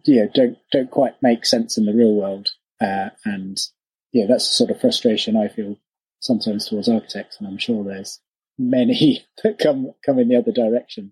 you 0.03 0.21
know 0.21 0.29
don't 0.33 0.57
don't 0.71 0.91
quite 0.91 1.15
make 1.21 1.45
sense 1.45 1.77
in 1.77 1.86
the 1.86 1.93
real 1.93 2.13
world, 2.13 2.50
uh, 2.81 3.09
and 3.25 3.57
yeah, 4.12 4.25
that's 4.27 4.48
the 4.48 4.53
sort 4.53 4.71
of 4.71 4.81
frustration 4.81 5.38
I 5.38 5.48
feel 5.48 5.77
sometimes 6.19 6.67
towards 6.67 6.89
architects, 6.89 7.38
and 7.39 7.47
I'm 7.47 7.57
sure 7.57 7.83
there's 7.83 8.19
many 8.57 9.25
that 9.43 9.59
come 9.59 9.91
come 10.05 10.19
in 10.19 10.29
the 10.29 10.38
other 10.38 10.51
direction. 10.51 11.11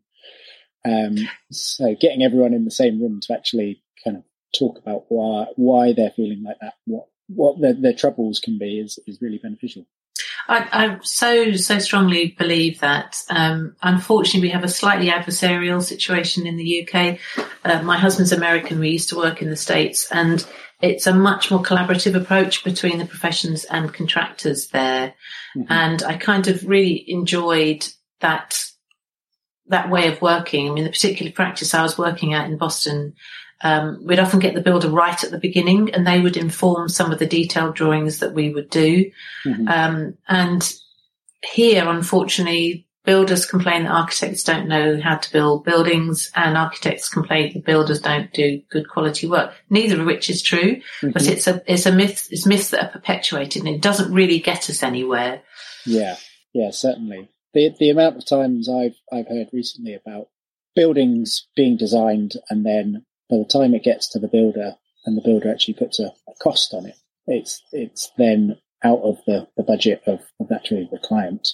Um, 0.85 1.17
so 1.51 1.95
getting 1.99 2.23
everyone 2.23 2.53
in 2.53 2.65
the 2.65 2.71
same 2.71 3.01
room 3.01 3.19
to 3.21 3.33
actually 3.33 3.83
kind 4.03 4.17
of 4.17 4.23
talk 4.57 4.77
about 4.77 5.05
why 5.09 5.47
why 5.55 5.93
they're 5.93 6.11
feeling 6.11 6.43
like 6.43 6.57
that, 6.61 6.75
what 6.85 7.07
what 7.27 7.59
their, 7.59 7.73
their 7.73 7.93
troubles 7.93 8.39
can 8.39 8.57
be, 8.57 8.79
is 8.79 8.99
is 9.07 9.21
really 9.21 9.39
beneficial. 9.39 9.85
I, 10.47 10.67
I 10.71 10.97
so 11.03 11.53
so 11.53 11.79
strongly 11.79 12.35
believe 12.37 12.79
that. 12.79 13.21
Um, 13.29 13.75
unfortunately, 13.81 14.47
we 14.47 14.53
have 14.53 14.63
a 14.63 14.69
slightly 14.69 15.07
adversarial 15.07 15.81
situation 15.81 16.47
in 16.47 16.57
the 16.57 16.87
UK. 16.87 17.19
Uh, 17.63 17.81
my 17.83 17.97
husband's 17.97 18.31
American. 18.31 18.79
We 18.79 18.89
used 18.89 19.09
to 19.09 19.17
work 19.17 19.41
in 19.41 19.49
the 19.49 19.55
states, 19.55 20.07
and 20.11 20.45
it's 20.81 21.07
a 21.07 21.13
much 21.13 21.51
more 21.51 21.61
collaborative 21.61 22.15
approach 22.15 22.63
between 22.63 22.99
the 22.99 23.05
professions 23.05 23.65
and 23.65 23.93
contractors 23.93 24.67
there. 24.67 25.15
And 25.69 26.03
I 26.03 26.17
kind 26.17 26.47
of 26.47 26.63
really 26.67 27.03
enjoyed 27.09 27.87
that 28.21 28.63
that 29.67 29.89
way 29.89 30.07
of 30.07 30.21
working. 30.21 30.69
I 30.69 30.73
mean, 30.73 30.83
the 30.83 30.91
particular 30.91 31.31
practice 31.31 31.73
I 31.73 31.81
was 31.81 31.97
working 31.97 32.33
at 32.33 32.49
in 32.49 32.57
Boston, 32.57 33.15
um, 33.61 34.01
we'd 34.05 34.19
often 34.19 34.39
get 34.39 34.53
the 34.53 34.61
builder 34.61 34.89
right 34.89 35.21
at 35.23 35.31
the 35.31 35.39
beginning, 35.39 35.93
and 35.93 36.05
they 36.05 36.19
would 36.19 36.37
inform 36.37 36.89
some 36.89 37.11
of 37.11 37.19
the 37.19 37.25
detailed 37.25 37.75
drawings 37.75 38.19
that 38.19 38.33
we 38.33 38.53
would 38.53 38.69
do. 38.69 39.11
Um, 39.67 40.17
and 40.27 40.73
here, 41.43 41.87
unfortunately, 41.87 42.87
builders 43.03 43.45
complain 43.45 43.83
that 43.83 43.91
architects 43.91 44.43
don't 44.43 44.67
know 44.67 44.99
how 45.01 45.15
to 45.15 45.31
build 45.31 45.63
buildings, 45.63 46.31
and 46.35 46.57
architects 46.57 47.09
complain 47.09 47.53
that 47.53 47.65
builders 47.65 48.01
don't 48.01 48.31
do 48.33 48.61
good 48.69 48.87
quality 48.89 49.27
work. 49.27 49.53
Neither 49.69 50.01
of 50.01 50.05
which 50.05 50.29
is 50.29 50.43
true, 50.43 50.81
but 51.01 51.27
it's 51.27 51.47
a 51.47 51.63
it's 51.65 51.85
a 51.87 51.91
myth. 51.91 52.27
It's 52.29 52.45
myths 52.45 52.69
that 52.69 52.83
are 52.83 52.91
perpetuated, 52.91 53.65
and 53.65 53.73
it 53.73 53.81
doesn't 53.81 54.13
really 54.13 54.39
get 54.39 54.69
us 54.69 54.83
anywhere. 54.83 55.41
Yeah, 55.85 56.17
yeah, 56.53 56.69
certainly. 56.71 57.29
The 57.53 57.73
the 57.79 57.89
amount 57.89 58.17
of 58.17 58.25
times 58.25 58.69
I've 58.69 58.97
I've 59.11 59.27
heard 59.27 59.47
recently 59.51 59.95
about 59.95 60.27
buildings 60.75 61.47
being 61.55 61.75
designed 61.75 62.33
and 62.51 62.63
then 62.63 63.03
by 63.29 63.37
the 63.37 63.45
time 63.45 63.73
it 63.73 63.83
gets 63.83 64.09
to 64.09 64.19
the 64.19 64.27
builder 64.27 64.75
and 65.05 65.17
the 65.17 65.21
builder 65.21 65.51
actually 65.51 65.75
puts 65.75 65.99
a, 65.99 66.13
a 66.27 66.33
cost 66.41 66.73
on 66.73 66.85
it, 66.85 66.95
it's 67.25 67.61
it's 67.71 68.11
then 68.17 68.57
out 68.83 69.01
of 69.01 69.17
the, 69.25 69.47
the 69.57 69.63
budget 69.63 70.01
of, 70.05 70.19
of 70.39 70.51
actually 70.51 70.87
the 70.91 70.99
client 70.99 71.47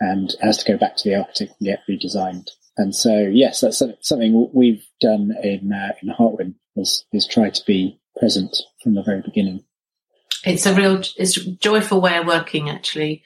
and 0.00 0.34
has 0.40 0.58
to 0.58 0.72
go 0.72 0.78
back 0.78 0.96
to 0.96 1.08
the 1.08 1.14
architect 1.14 1.52
and 1.60 1.66
get 1.66 1.82
redesigned. 1.88 2.48
And 2.76 2.94
so, 2.94 3.18
yes, 3.18 3.60
that's 3.60 3.82
something 4.00 4.50
we've 4.52 4.86
done 5.00 5.34
in 5.42 5.72
uh, 5.72 5.92
in 6.02 6.08
Hartwin 6.08 6.54
is 6.76 7.04
is 7.12 7.26
try 7.26 7.50
to 7.50 7.62
be 7.66 8.00
present 8.18 8.56
from 8.82 8.94
the 8.94 9.02
very 9.02 9.20
beginning. 9.20 9.64
It's 10.44 10.64
a 10.64 10.74
real, 10.74 11.02
it's 11.16 11.36
a 11.36 11.50
joyful 11.50 12.00
way 12.00 12.16
of 12.16 12.26
working, 12.26 12.70
actually. 12.70 13.22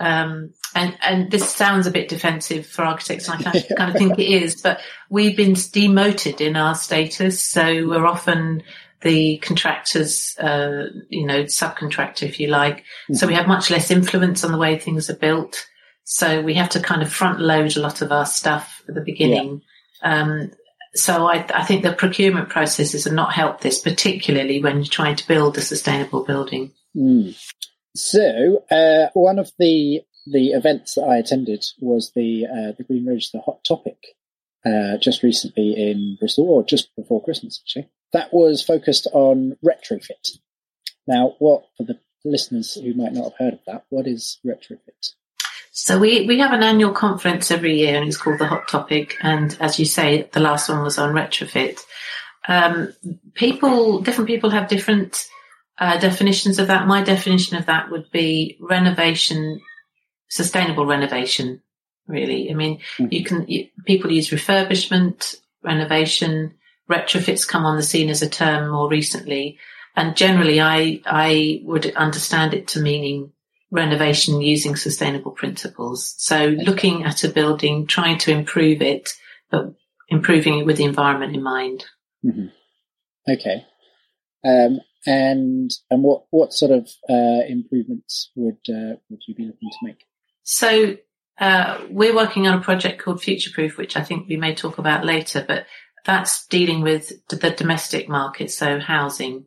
Um, 0.00 0.54
and, 0.74 0.96
and 1.02 1.30
this 1.30 1.52
sounds 1.52 1.86
a 1.86 1.90
bit 1.90 2.08
defensive 2.08 2.66
for 2.66 2.82
architects, 2.82 3.28
and 3.28 3.46
I 3.46 3.60
kind 3.76 3.90
of, 3.90 3.96
think 3.96 4.18
it 4.18 4.28
is, 4.28 4.60
but 4.60 4.80
we've 5.10 5.36
been 5.36 5.54
demoted 5.72 6.40
in 6.40 6.56
our 6.56 6.74
status. 6.74 7.42
So 7.42 7.88
we're 7.88 8.06
often 8.06 8.62
the 9.02 9.38
contractors, 9.38 10.36
uh, 10.38 10.86
you 11.08 11.26
know, 11.26 11.44
subcontractor, 11.44 12.24
if 12.24 12.40
you 12.40 12.48
like. 12.48 12.84
So 13.12 13.26
we 13.26 13.34
have 13.34 13.46
much 13.46 13.70
less 13.70 13.90
influence 13.90 14.44
on 14.44 14.52
the 14.52 14.58
way 14.58 14.76
things 14.78 15.08
are 15.08 15.16
built. 15.16 15.66
So 16.04 16.40
we 16.40 16.54
have 16.54 16.70
to 16.70 16.80
kind 16.80 17.02
of 17.02 17.12
front 17.12 17.38
load 17.40 17.76
a 17.76 17.80
lot 17.80 18.02
of 18.02 18.10
our 18.10 18.26
stuff 18.26 18.82
at 18.88 18.94
the 18.94 19.00
beginning. 19.00 19.62
Um, 20.02 20.50
so 20.94 21.26
I, 21.26 21.46
I 21.54 21.64
think 21.64 21.82
the 21.82 21.92
procurement 21.92 22.48
processes 22.48 23.04
have 23.04 23.12
not 23.12 23.32
helped 23.32 23.60
this, 23.60 23.80
particularly 23.80 24.60
when 24.62 24.76
you're 24.76 24.86
trying 24.86 25.16
to 25.16 25.28
build 25.28 25.58
a 25.58 25.60
sustainable 25.60 26.24
building. 26.24 26.72
Mm. 26.96 27.36
So 27.98 28.64
uh, 28.70 29.08
one 29.14 29.38
of 29.38 29.50
the 29.58 30.02
the 30.30 30.48
events 30.48 30.94
that 30.94 31.02
I 31.02 31.16
attended 31.16 31.64
was 31.80 32.12
the 32.14 32.46
uh, 32.46 32.72
the 32.76 32.84
Green 32.84 33.06
Register 33.06 33.38
Hot 33.44 33.64
Topic 33.64 33.98
uh, 34.64 34.98
just 34.98 35.22
recently 35.22 35.72
in 35.72 36.16
Bristol, 36.20 36.48
or 36.48 36.64
just 36.64 36.94
before 36.96 37.22
Christmas 37.24 37.60
actually. 37.62 37.88
That 38.12 38.32
was 38.32 38.62
focused 38.62 39.06
on 39.12 39.56
retrofit. 39.64 40.38
Now, 41.06 41.34
what 41.38 41.64
for 41.76 41.84
the 41.84 41.98
listeners 42.24 42.74
who 42.74 42.94
might 42.94 43.12
not 43.12 43.24
have 43.24 43.38
heard 43.38 43.54
of 43.54 43.60
that, 43.66 43.84
what 43.90 44.06
is 44.06 44.38
retrofit? 44.46 45.14
So 45.72 45.98
we, 45.98 46.26
we 46.26 46.38
have 46.40 46.52
an 46.52 46.62
annual 46.62 46.92
conference 46.92 47.50
every 47.50 47.78
year 47.78 47.96
and 47.96 48.08
it's 48.08 48.16
called 48.16 48.38
the 48.38 48.46
Hot 48.46 48.66
Topic. 48.66 49.16
And 49.22 49.56
as 49.60 49.78
you 49.78 49.84
say, 49.84 50.28
the 50.32 50.40
last 50.40 50.68
one 50.68 50.82
was 50.82 50.98
on 50.98 51.14
retrofit. 51.14 51.80
Um, 52.48 52.92
people, 53.34 54.00
different 54.00 54.26
people 54.26 54.50
have 54.50 54.68
different 54.68 55.28
uh, 55.78 55.98
definitions 55.98 56.58
of 56.58 56.66
that. 56.68 56.86
My 56.86 57.02
definition 57.02 57.56
of 57.56 57.66
that 57.66 57.90
would 57.90 58.10
be 58.10 58.58
renovation, 58.60 59.60
sustainable 60.28 60.86
renovation. 60.86 61.62
Really, 62.06 62.50
I 62.50 62.54
mean, 62.54 62.78
mm-hmm. 62.78 63.06
you 63.10 63.24
can 63.24 63.46
you, 63.48 63.68
people 63.84 64.10
use 64.10 64.30
refurbishment, 64.30 65.36
renovation, 65.62 66.54
retrofits 66.90 67.46
come 67.46 67.66
on 67.66 67.76
the 67.76 67.82
scene 67.82 68.08
as 68.08 68.22
a 68.22 68.30
term 68.30 68.70
more 68.70 68.88
recently, 68.88 69.58
and 69.94 70.16
generally, 70.16 70.60
I 70.60 71.00
I 71.04 71.60
would 71.64 71.94
understand 71.94 72.54
it 72.54 72.68
to 72.68 72.80
meaning 72.80 73.32
renovation 73.70 74.40
using 74.40 74.76
sustainable 74.76 75.32
principles. 75.32 76.14
So 76.16 76.46
looking 76.46 77.04
at 77.04 77.24
a 77.24 77.28
building, 77.28 77.86
trying 77.86 78.16
to 78.18 78.30
improve 78.30 78.80
it, 78.80 79.10
but 79.50 79.74
improving 80.08 80.58
it 80.58 80.66
with 80.66 80.78
the 80.78 80.84
environment 80.84 81.34
in 81.34 81.42
mind. 81.42 81.84
Mm-hmm. 82.24 82.46
Okay. 83.30 83.66
Um, 84.44 84.80
and 85.06 85.70
and 85.90 86.02
what 86.02 86.24
what 86.30 86.52
sort 86.52 86.72
of 86.72 86.88
uh, 87.08 87.44
improvements 87.48 88.30
would 88.34 88.58
uh, 88.68 88.96
would 89.08 89.22
you 89.26 89.34
be 89.34 89.44
looking 89.44 89.70
to 89.70 89.78
make? 89.82 90.04
So 90.42 90.96
uh, 91.38 91.78
we're 91.88 92.14
working 92.14 92.46
on 92.46 92.58
a 92.58 92.62
project 92.62 93.02
called 93.02 93.22
Future 93.22 93.50
Proof, 93.52 93.76
which 93.76 93.96
I 93.96 94.02
think 94.02 94.28
we 94.28 94.36
may 94.36 94.54
talk 94.54 94.78
about 94.78 95.04
later, 95.04 95.44
but 95.46 95.66
that's 96.04 96.46
dealing 96.46 96.80
with 96.80 97.12
the 97.28 97.50
domestic 97.50 98.08
market, 98.08 98.50
so 98.50 98.80
housing, 98.80 99.46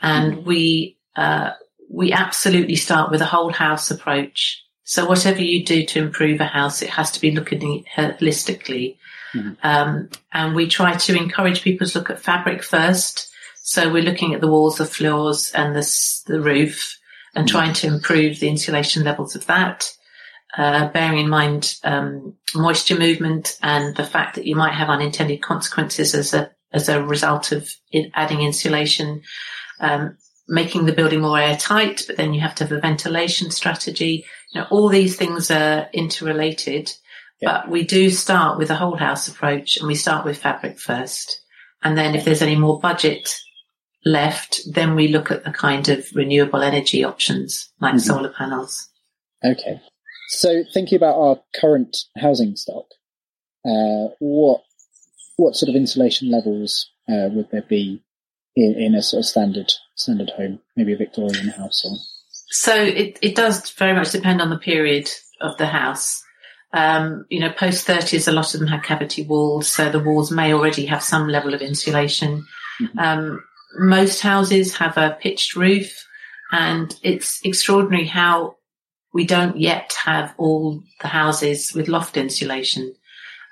and 0.00 0.34
mm-hmm. 0.34 0.48
we 0.48 0.98
uh, 1.16 1.50
we 1.90 2.12
absolutely 2.12 2.76
start 2.76 3.10
with 3.10 3.20
a 3.20 3.26
whole 3.26 3.52
house 3.52 3.90
approach. 3.90 4.64
So 4.84 5.06
whatever 5.06 5.40
you 5.40 5.64
do 5.64 5.84
to 5.86 6.00
improve 6.00 6.40
a 6.40 6.44
house, 6.44 6.82
it 6.82 6.90
has 6.90 7.12
to 7.12 7.20
be 7.20 7.30
looking 7.30 7.84
holistically. 7.96 8.96
Mm-hmm. 9.34 9.52
Um, 9.62 10.10
and 10.32 10.54
we 10.54 10.68
try 10.68 10.96
to 10.96 11.16
encourage 11.16 11.62
people 11.62 11.86
to 11.86 11.98
look 11.98 12.10
at 12.10 12.20
fabric 12.20 12.62
first 12.62 13.31
so 13.62 13.90
we're 13.90 14.02
looking 14.02 14.34
at 14.34 14.40
the 14.40 14.48
walls, 14.48 14.78
the 14.78 14.84
floors 14.84 15.52
and 15.54 15.74
the, 15.74 16.22
the 16.26 16.40
roof 16.40 16.98
and 17.34 17.46
mm-hmm. 17.46 17.56
trying 17.56 17.72
to 17.74 17.86
improve 17.86 18.40
the 18.40 18.48
insulation 18.48 19.04
levels 19.04 19.36
of 19.36 19.46
that. 19.46 19.90
Uh, 20.58 20.88
bearing 20.88 21.18
in 21.18 21.28
mind 21.30 21.76
um, 21.82 22.34
moisture 22.54 22.98
movement 22.98 23.56
and 23.62 23.96
the 23.96 24.04
fact 24.04 24.34
that 24.34 24.46
you 24.46 24.54
might 24.54 24.74
have 24.74 24.90
unintended 24.90 25.40
consequences 25.40 26.14
as 26.14 26.34
a 26.34 26.50
as 26.74 26.88
a 26.88 27.02
result 27.02 27.52
of 27.52 27.70
adding 28.14 28.40
insulation, 28.40 29.22
um, 29.80 30.16
making 30.48 30.84
the 30.84 30.92
building 30.92 31.20
more 31.20 31.38
airtight. 31.38 32.02
But 32.06 32.16
then 32.16 32.34
you 32.34 32.40
have 32.40 32.54
to 32.56 32.64
have 32.64 32.72
a 32.72 32.80
ventilation 32.80 33.50
strategy. 33.50 34.24
You 34.52 34.60
know, 34.60 34.66
all 34.70 34.88
these 34.88 35.16
things 35.16 35.50
are 35.50 35.88
interrelated. 35.92 36.92
Yeah. 37.40 37.52
But 37.52 37.70
we 37.70 37.84
do 37.84 38.10
start 38.10 38.58
with 38.58 38.70
a 38.70 38.74
whole 38.74 38.96
house 38.96 39.28
approach, 39.28 39.78
and 39.78 39.86
we 39.86 39.94
start 39.94 40.24
with 40.24 40.38
fabric 40.38 40.78
first. 40.78 41.40
And 41.82 41.96
then 41.96 42.14
if 42.14 42.24
there's 42.24 42.42
any 42.42 42.56
more 42.56 42.78
budget 42.78 43.34
left, 44.04 44.60
then 44.72 44.94
we 44.94 45.08
look 45.08 45.30
at 45.30 45.44
the 45.44 45.52
kind 45.52 45.88
of 45.88 46.06
renewable 46.14 46.62
energy 46.62 47.04
options 47.04 47.70
like 47.80 47.94
mm-hmm. 47.94 47.98
solar 48.00 48.30
panels. 48.30 48.88
Okay. 49.44 49.80
So 50.28 50.64
thinking 50.72 50.96
about 50.96 51.16
our 51.16 51.40
current 51.60 51.96
housing 52.16 52.56
stock, 52.56 52.86
uh, 53.64 54.14
what 54.18 54.62
what 55.36 55.56
sort 55.56 55.68
of 55.68 55.76
insulation 55.76 56.30
levels 56.30 56.90
uh, 57.08 57.28
would 57.32 57.50
there 57.50 57.64
be 57.68 58.02
in, 58.54 58.74
in, 58.78 58.94
a 58.94 59.02
sort 59.02 59.20
of 59.20 59.26
standard 59.26 59.72
standard 59.96 60.30
home, 60.30 60.60
maybe 60.76 60.92
a 60.92 60.96
Victorian 60.96 61.48
house? 61.48 61.84
Or... 61.84 61.96
So 62.48 62.74
it, 62.74 63.18
it 63.22 63.34
does 63.34 63.70
very 63.70 63.92
much 63.92 64.12
depend 64.12 64.40
on 64.40 64.50
the 64.50 64.58
period 64.58 65.08
of 65.40 65.56
the 65.58 65.66
house. 65.66 66.22
Um, 66.74 67.26
you 67.28 67.40
know, 67.40 67.52
post 67.52 67.86
30s, 67.86 68.28
a 68.28 68.32
lot 68.32 68.54
of 68.54 68.60
them 68.60 68.68
have 68.68 68.82
cavity 68.82 69.22
walls, 69.22 69.68
so 69.68 69.90
the 69.90 70.00
walls 70.00 70.30
may 70.30 70.54
already 70.54 70.86
have 70.86 71.02
some 71.02 71.28
level 71.28 71.54
of 71.54 71.60
insulation. 71.60 72.46
Mm-hmm. 72.80 72.98
Um, 72.98 73.44
most 73.78 74.20
houses 74.20 74.76
have 74.76 74.96
a 74.96 75.16
pitched 75.20 75.56
roof 75.56 76.06
and 76.52 76.94
it's 77.02 77.40
extraordinary 77.44 78.06
how 78.06 78.56
we 79.14 79.24
don't 79.24 79.58
yet 79.58 79.94
have 80.04 80.34
all 80.38 80.82
the 81.00 81.08
houses 81.08 81.72
with 81.74 81.88
loft 81.88 82.16
insulation 82.16 82.94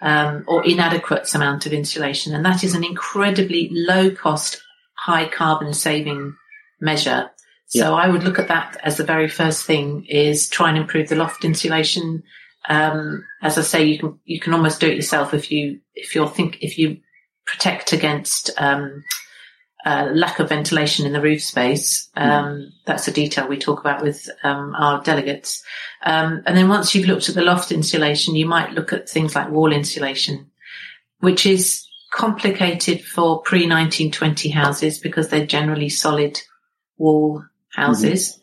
um, 0.00 0.44
or 0.46 0.64
inadequate 0.64 1.34
amount 1.34 1.66
of 1.66 1.72
insulation. 1.72 2.34
And 2.34 2.44
that 2.44 2.64
is 2.64 2.74
an 2.74 2.84
incredibly 2.84 3.68
low 3.70 4.10
cost, 4.10 4.62
high 4.94 5.28
carbon 5.28 5.74
saving 5.74 6.36
measure. 6.80 7.30
So 7.66 7.78
yeah. 7.78 7.92
I 7.92 8.08
would 8.08 8.24
look 8.24 8.38
at 8.38 8.48
that 8.48 8.78
as 8.82 8.96
the 8.96 9.04
very 9.04 9.28
first 9.28 9.64
thing 9.64 10.04
is 10.06 10.48
try 10.48 10.70
and 10.70 10.78
improve 10.78 11.08
the 11.08 11.16
loft 11.16 11.44
insulation. 11.44 12.22
Um, 12.68 13.24
as 13.42 13.58
I 13.58 13.62
say, 13.62 13.84
you 13.84 13.98
can, 13.98 14.18
you 14.24 14.40
can 14.40 14.54
almost 14.54 14.80
do 14.80 14.88
it 14.88 14.96
yourself 14.96 15.34
if 15.34 15.50
you, 15.50 15.80
if 15.94 16.14
you're 16.14 16.28
think, 16.28 16.58
if 16.62 16.78
you 16.78 16.98
protect 17.46 17.92
against, 17.92 18.50
um, 18.56 19.04
uh, 19.84 20.10
lack 20.12 20.38
of 20.38 20.48
ventilation 20.48 21.06
in 21.06 21.12
the 21.12 21.20
roof 21.20 21.42
space. 21.42 22.10
Hmm. 22.16 22.22
Um, 22.22 22.46
mm. 22.46 22.72
That's 22.84 23.08
a 23.08 23.12
detail 23.12 23.48
we 23.48 23.58
talk 23.58 23.80
about 23.80 24.02
with 24.02 24.28
um, 24.42 24.74
our 24.76 25.02
delegates. 25.02 25.64
Um, 26.04 26.42
and 26.46 26.56
then 26.56 26.68
once 26.68 26.94
you've 26.94 27.08
looked 27.08 27.28
at 27.28 27.34
the 27.34 27.42
loft 27.42 27.72
insulation, 27.72 28.36
you 28.36 28.46
might 28.46 28.72
look 28.72 28.92
at 28.92 29.08
things 29.08 29.34
like 29.34 29.50
wall 29.50 29.72
insulation, 29.72 30.50
which 31.20 31.46
is 31.46 31.86
complicated 32.12 33.04
for 33.04 33.40
pre 33.42 33.60
1920 33.60 34.50
houses 34.50 34.98
because 34.98 35.28
they're 35.28 35.46
generally 35.46 35.88
solid 35.88 36.40
wall 36.98 37.44
houses. 37.70 38.38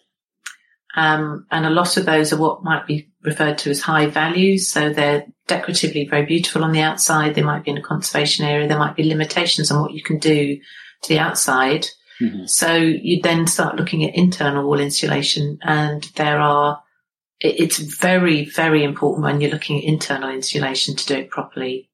Mm-hmm. 0.98 1.44
and 1.52 1.66
a 1.66 1.70
lot 1.70 1.98
of 1.98 2.08
those 2.08 2.34
are 2.34 2.38
what 2.38 2.64
might 2.64 2.88
be 2.88 3.10
referred 3.22 3.60
to 3.60 3.70
as 3.70 3.82
high 3.82 4.08
values. 4.08 4.72
So 4.72 4.92
they're 4.92 5.28
decoratively 5.46 6.08
very 6.08 6.26
beautiful 6.26 6.64
on 6.64 6.72
the 6.72 6.82
outside. 6.82 7.36
They 7.36 7.44
might 7.44 7.66
be 7.66 7.72
in 7.72 7.78
a 7.78 7.84
conservation 7.84 8.46
area. 8.46 8.68
There 8.68 8.80
might 8.80 8.96
be 8.96 9.04
limitations 9.04 9.70
on 9.70 9.82
what 9.82 9.94
you 9.94 10.02
can 10.02 10.18
do 10.18 10.60
to 11.04 11.10
the 11.10 11.20
outside. 11.20 11.88
Mm-hmm. 12.22 12.46
So 12.46 12.76
you 12.76 13.22
then 13.22 13.48
start 13.48 13.76
looking 13.76 14.04
at 14.04 14.16
internal 14.16 14.66
wall 14.66 14.80
insulation 14.80 15.60
and 15.62 16.04
there 16.16 16.40
are, 16.40 16.82
it's 17.40 17.78
very, 17.78 18.46
very 18.46 18.84
important 18.84 19.24
when 19.24 19.40
you're 19.40 19.52
looking 19.52 19.78
at 19.78 19.84
internal 19.84 20.30
insulation 20.30 20.96
to 20.96 21.06
do 21.06 21.16
it 21.16 21.30
properly. 21.30 21.90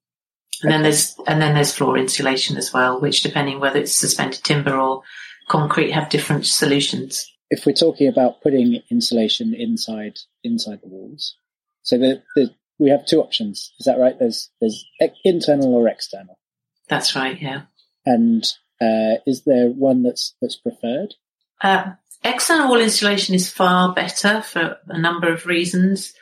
And 0.61 0.69
okay. 0.69 0.75
then 0.75 0.83
there's, 0.83 1.15
and 1.27 1.41
then 1.41 1.55
there's 1.55 1.73
floor 1.73 1.97
insulation 1.97 2.55
as 2.55 2.71
well, 2.71 3.01
which 3.01 3.23
depending 3.23 3.59
whether 3.59 3.79
it's 3.79 3.93
suspended 3.93 4.43
timber 4.43 4.77
or 4.77 5.01
concrete 5.49 5.91
have 5.91 6.09
different 6.09 6.45
solutions. 6.45 7.29
If 7.49 7.65
we're 7.65 7.73
talking 7.73 8.07
about 8.07 8.41
putting 8.41 8.81
insulation 8.89 9.53
inside, 9.53 10.19
inside 10.43 10.79
the 10.81 10.87
walls, 10.87 11.35
so 11.81 11.97
the, 11.97 12.23
the, 12.35 12.55
we 12.79 12.89
have 12.89 13.05
two 13.05 13.19
options. 13.19 13.73
Is 13.79 13.85
that 13.85 13.99
right? 13.99 14.17
There's, 14.17 14.49
there's 14.61 14.85
internal 15.25 15.75
or 15.75 15.89
external. 15.89 16.39
That's 16.87 17.15
right. 17.15 17.39
Yeah. 17.41 17.63
And 18.05 18.45
uh, 18.81 19.15
is 19.25 19.43
there 19.43 19.67
one 19.67 20.03
that's 20.03 20.35
that's 20.41 20.55
preferred? 20.55 21.15
Uh, 21.61 21.91
external 22.23 22.69
wall 22.69 22.79
insulation 22.79 23.35
is 23.35 23.49
far 23.49 23.93
better 23.93 24.41
for 24.41 24.77
a 24.87 24.99
number 24.99 25.31
of 25.31 25.45
reasons. 25.45 26.13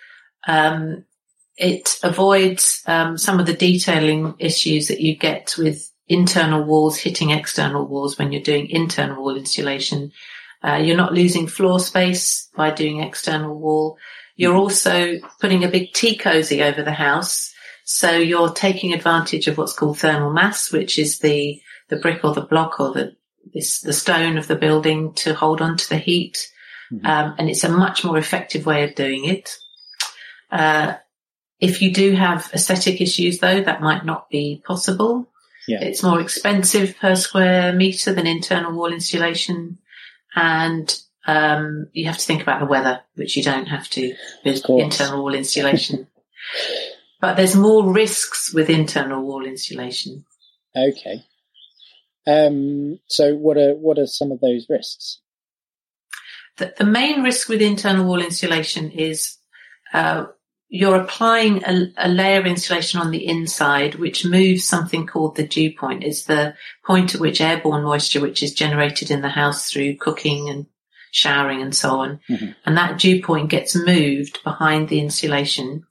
Um, 0.47 1.05
it 1.57 1.99
avoids 2.03 2.83
um, 2.87 3.17
some 3.17 3.39
of 3.39 3.45
the 3.45 3.53
detailing 3.53 4.35
issues 4.39 4.87
that 4.87 5.01
you 5.01 5.15
get 5.15 5.55
with 5.57 5.91
internal 6.07 6.63
walls 6.63 6.97
hitting 6.97 7.29
external 7.29 7.85
walls 7.85 8.17
when 8.17 8.31
you're 8.31 8.41
doing 8.41 8.69
internal 8.69 9.21
wall 9.21 9.37
insulation. 9.37 10.11
Uh, 10.63 10.75
you're 10.75 10.97
not 10.97 11.13
losing 11.13 11.47
floor 11.47 11.79
space 11.79 12.49
by 12.55 12.71
doing 12.71 13.01
external 13.01 13.57
wall. 13.57 13.97
You're 14.35 14.55
also 14.55 15.19
putting 15.39 15.63
a 15.63 15.69
big 15.69 15.93
tea 15.93 16.17
cozy 16.17 16.63
over 16.63 16.83
the 16.83 16.91
house. 16.91 17.53
So 17.83 18.11
you're 18.11 18.51
taking 18.51 18.93
advantage 18.93 19.47
of 19.47 19.57
what's 19.57 19.73
called 19.73 19.99
thermal 19.99 20.31
mass, 20.31 20.71
which 20.71 20.97
is 20.97 21.19
the 21.19 21.61
the 21.91 21.97
brick 21.97 22.23
or 22.23 22.33
the 22.33 22.41
block 22.41 22.79
or 22.79 22.91
the 22.91 23.15
this, 23.53 23.81
the 23.81 23.93
stone 23.93 24.37
of 24.37 24.47
the 24.47 24.55
building 24.55 25.13
to 25.13 25.33
hold 25.33 25.61
on 25.61 25.77
to 25.77 25.89
the 25.89 25.97
heat. 25.97 26.49
Mm-hmm. 26.91 27.05
Um, 27.05 27.35
and 27.37 27.49
it's 27.49 27.63
a 27.63 27.69
much 27.69 28.03
more 28.03 28.17
effective 28.17 28.65
way 28.65 28.83
of 28.83 28.95
doing 28.95 29.25
it. 29.25 29.55
Uh, 30.51 30.95
if 31.59 31.81
you 31.81 31.93
do 31.93 32.13
have 32.13 32.49
aesthetic 32.53 33.01
issues 33.01 33.39
though, 33.39 33.61
that 33.61 33.81
might 33.81 34.05
not 34.05 34.29
be 34.29 34.63
possible. 34.65 35.27
Yeah. 35.67 35.81
It's 35.81 36.03
more 36.03 36.19
expensive 36.19 36.97
per 36.99 37.15
square 37.15 37.73
meter 37.73 38.13
than 38.13 38.25
internal 38.25 38.73
wall 38.73 38.91
insulation. 38.91 39.77
And, 40.35 40.93
um, 41.27 41.87
you 41.93 42.05
have 42.05 42.17
to 42.17 42.25
think 42.25 42.41
about 42.41 42.59
the 42.59 42.65
weather, 42.65 43.01
which 43.15 43.37
you 43.37 43.43
don't 43.43 43.67
have 43.67 43.87
to 43.89 44.15
with 44.43 44.67
internal 44.69 45.21
wall 45.21 45.35
insulation. 45.35 46.07
but 47.21 47.37
there's 47.37 47.55
more 47.55 47.91
risks 47.91 48.53
with 48.53 48.69
internal 48.69 49.23
wall 49.23 49.45
insulation. 49.45 50.25
Okay. 50.75 51.23
Um, 52.27 52.99
so, 53.07 53.35
what 53.35 53.57
are 53.57 53.73
what 53.73 53.97
are 53.97 54.07
some 54.07 54.31
of 54.31 54.39
those 54.39 54.67
risks? 54.69 55.19
The, 56.57 56.73
the 56.77 56.85
main 56.85 57.23
risk 57.23 57.49
with 57.49 57.61
internal 57.61 58.05
wall 58.05 58.21
insulation 58.21 58.91
is 58.91 59.37
uh, 59.93 60.25
you're 60.69 61.01
applying 61.01 61.63
a, 61.65 61.91
a, 61.97 62.07
layer 62.07 62.39
of 62.39 62.45
insulation 62.45 63.01
on 63.01 63.11
the 63.11 63.27
inside, 63.27 63.95
which 63.95 64.25
moves 64.25 64.63
something 64.63 65.05
called 65.05 65.35
the 65.35 65.45
dew 65.45 65.73
point. 65.73 66.03
It's 66.03 66.23
the 66.23 66.55
point 66.85 67.13
at 67.13 67.19
which 67.19 67.41
airborne 67.41 67.83
moisture, 67.83 68.21
which 68.21 68.41
is 68.41 68.53
generated 68.53 69.11
in 69.11 69.21
the 69.21 69.29
house 69.29 69.69
through 69.69 69.97
cooking 69.97 70.49
and 70.49 70.67
showering 71.11 71.61
and 71.61 71.75
so 71.75 71.99
on, 71.99 72.21
mm-hmm. 72.29 72.51
and 72.65 72.77
that 72.77 72.99
dew 72.99 73.21
point 73.21 73.49
gets 73.49 73.75
moved 73.75 74.41
behind 74.45 74.87
the 74.87 75.01
insulation. 75.01 75.85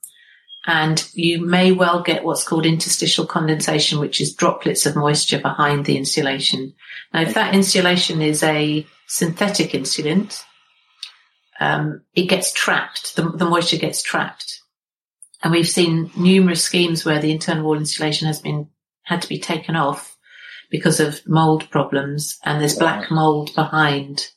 And 0.65 1.09
you 1.13 1.43
may 1.43 1.71
well 1.71 2.03
get 2.03 2.23
what's 2.23 2.43
called 2.43 2.65
interstitial 2.65 3.25
condensation, 3.25 3.99
which 3.99 4.21
is 4.21 4.35
droplets 4.35 4.85
of 4.85 4.95
moisture 4.95 5.39
behind 5.39 5.85
the 5.85 5.97
insulation. 5.97 6.73
Now, 7.13 7.21
if 7.21 7.33
that 7.33 7.55
insulation 7.55 8.21
is 8.21 8.43
a 8.43 8.85
synthetic 9.07 9.71
insulant, 9.71 10.43
um, 11.59 12.01
it 12.13 12.27
gets 12.27 12.53
trapped. 12.53 13.15
The, 13.15 13.23
the 13.29 13.49
moisture 13.49 13.77
gets 13.77 14.01
trapped, 14.01 14.61
and 15.43 15.51
we've 15.51 15.69
seen 15.69 16.11
numerous 16.15 16.63
schemes 16.63 17.05
where 17.05 17.19
the 17.19 17.31
internal 17.31 17.65
wall 17.65 17.77
insulation 17.77 18.27
has 18.27 18.39
been 18.39 18.67
had 19.03 19.21
to 19.23 19.29
be 19.29 19.39
taken 19.39 19.75
off 19.75 20.15
because 20.69 20.99
of 20.99 21.27
mold 21.27 21.69
problems, 21.69 22.37
and 22.45 22.61
there's 22.61 22.77
black 22.77 23.11
mold 23.11 23.53
behind 23.55 24.27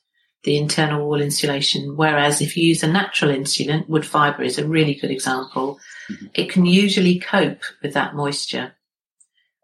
the 0.42 0.56
internal 0.56 1.06
wall 1.06 1.20
insulation. 1.20 1.96
Whereas 1.96 2.40
if 2.40 2.56
you 2.56 2.64
use 2.64 2.82
a 2.82 2.90
natural 2.90 3.30
insulant, 3.30 3.88
wood 3.88 4.04
fibre 4.06 4.42
is 4.42 4.58
a 4.58 4.68
really 4.68 4.94
good 4.94 5.10
example. 5.10 5.78
Mm-hmm. 6.10 6.26
It 6.34 6.50
can 6.50 6.66
usually 6.66 7.18
cope 7.18 7.62
with 7.82 7.94
that 7.94 8.14
moisture. 8.14 8.72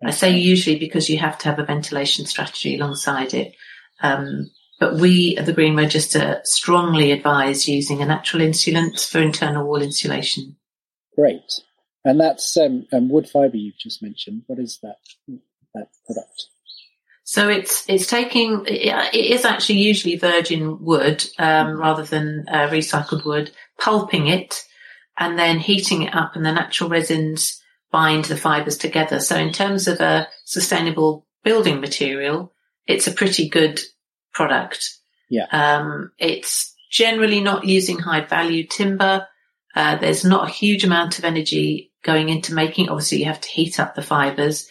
I 0.03 0.11
say 0.12 0.37
usually 0.37 0.79
because 0.79 1.11
you 1.11 1.18
have 1.18 1.37
to 1.38 1.48
have 1.48 1.59
a 1.59 1.64
ventilation 1.64 2.24
strategy 2.24 2.76
alongside 2.76 3.35
it. 3.35 3.55
Um, 4.03 4.50
but 4.79 4.94
we 4.94 5.37
at 5.37 5.44
the 5.44 5.53
Green 5.53 5.76
Register 5.76 6.40
strongly 6.44 7.12
advise 7.12 7.68
using 7.68 8.00
a 8.00 8.07
natural 8.07 8.42
insulant 8.42 9.07
for 9.07 9.20
internal 9.20 9.66
wall 9.66 9.83
insulation. 9.83 10.57
Great. 11.14 11.42
And 12.03 12.18
that's 12.18 12.57
um, 12.57 12.87
um, 12.92 13.11
wood 13.11 13.29
fibre 13.29 13.59
you've 13.59 13.79
just 13.79 14.03
mentioned. 14.03 14.44
What 14.46 14.59
is 14.59 14.79
that, 14.83 14.96
that 15.74 15.88
product? 16.07 16.46
So 17.24 17.48
it's 17.48 17.85
it's 17.88 18.09
taking 18.09 18.64
it 18.66 19.14
is 19.14 19.44
actually 19.44 19.81
usually 19.81 20.16
virgin 20.16 20.83
wood 20.83 21.24
um, 21.38 21.79
rather 21.79 22.03
than 22.03 22.46
uh, 22.48 22.68
recycled 22.68 23.24
wood, 23.24 23.53
pulping 23.79 24.26
it 24.26 24.64
and 25.20 25.38
then 25.38 25.61
heating 25.61 26.02
it 26.02 26.14
up, 26.14 26.35
and 26.35 26.44
the 26.44 26.50
natural 26.50 26.90
resins 26.90 27.62
bind 27.92 28.24
the 28.24 28.37
fibres 28.37 28.78
together. 28.78 29.20
So 29.20 29.37
in 29.37 29.52
terms 29.52 29.87
of 29.87 30.00
a 30.00 30.26
sustainable 30.44 31.26
building 31.44 31.80
material, 31.80 32.52
it's 32.87 33.06
a 33.06 33.12
pretty 33.12 33.48
good 33.48 33.80
product. 34.33 34.88
Yeah. 35.28 35.46
Um, 35.52 36.11
it's 36.18 36.74
generally 36.90 37.40
not 37.40 37.64
using 37.64 37.98
high 37.98 38.24
value 38.24 38.66
timber. 38.66 39.26
Uh, 39.76 39.96
there's 39.96 40.24
not 40.24 40.48
a 40.48 40.52
huge 40.52 40.85
amount 40.85 41.18
of 41.18 41.24
energy 41.24 41.92
going 42.02 42.28
into 42.28 42.54
making. 42.54 42.88
Obviously, 42.88 43.18
you 43.18 43.26
have 43.26 43.40
to 43.40 43.48
heat 43.48 43.78
up 43.78 43.94
the 43.94 44.02
fibres. 44.02 44.68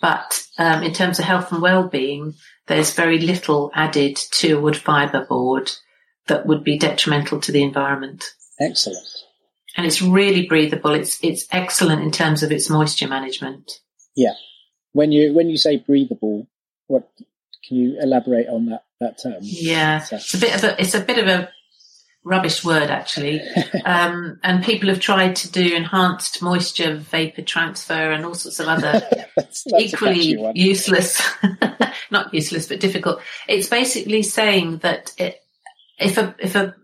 But 0.00 0.42
um, 0.58 0.82
in 0.82 0.94
terms 0.94 1.18
of 1.18 1.26
health 1.26 1.52
and 1.52 1.60
well-being, 1.60 2.34
there's 2.66 2.94
very 2.94 3.18
little 3.18 3.70
added 3.74 4.16
to 4.32 4.52
a 4.54 4.60
wood 4.60 4.76
fibre 4.76 5.26
board 5.26 5.70
that 6.26 6.46
would 6.46 6.64
be 6.64 6.78
detrimental 6.78 7.40
to 7.40 7.52
the 7.52 7.62
environment. 7.62 8.24
Excellent. 8.58 9.06
And 9.76 9.86
it's 9.86 10.02
really 10.02 10.46
breathable. 10.46 10.92
It's 10.92 11.22
it's 11.22 11.46
excellent 11.52 12.02
in 12.02 12.10
terms 12.10 12.42
of 12.42 12.50
its 12.50 12.68
moisture 12.68 13.08
management. 13.08 13.70
Yeah. 14.16 14.34
When 14.92 15.12
you 15.12 15.32
when 15.32 15.48
you 15.48 15.56
say 15.56 15.76
breathable, 15.76 16.48
what 16.86 17.08
can 17.66 17.76
you 17.76 17.98
elaborate 18.00 18.48
on 18.48 18.66
that 18.66 18.84
that 19.00 19.22
term? 19.22 19.38
Yeah, 19.40 20.04
it's 20.10 20.34
a 20.34 20.38
bit 20.38 20.54
of 20.54 20.64
a 20.64 20.80
it's 20.80 20.94
a 20.94 21.00
bit 21.00 21.18
of 21.18 21.28
a 21.28 21.50
rubbish 22.24 22.64
word 22.64 22.90
actually. 22.90 23.40
um, 23.84 24.38
and 24.42 24.64
people 24.64 24.88
have 24.88 25.00
tried 25.00 25.36
to 25.36 25.50
do 25.50 25.74
enhanced 25.74 26.42
moisture 26.42 26.96
vapor 26.96 27.42
transfer 27.42 28.10
and 28.12 28.24
all 28.24 28.34
sorts 28.34 28.60
of 28.60 28.68
other 28.68 28.92
that's, 29.36 29.64
that's 29.64 29.82
equally 29.82 30.36
useless, 30.54 31.20
not 32.10 32.32
useless, 32.34 32.66
but 32.66 32.80
difficult. 32.80 33.20
It's 33.48 33.68
basically 33.68 34.22
saying 34.22 34.78
that 34.78 35.12
it, 35.18 35.40
if 35.98 36.18
a, 36.18 36.34
if 36.38 36.54
a 36.54 36.74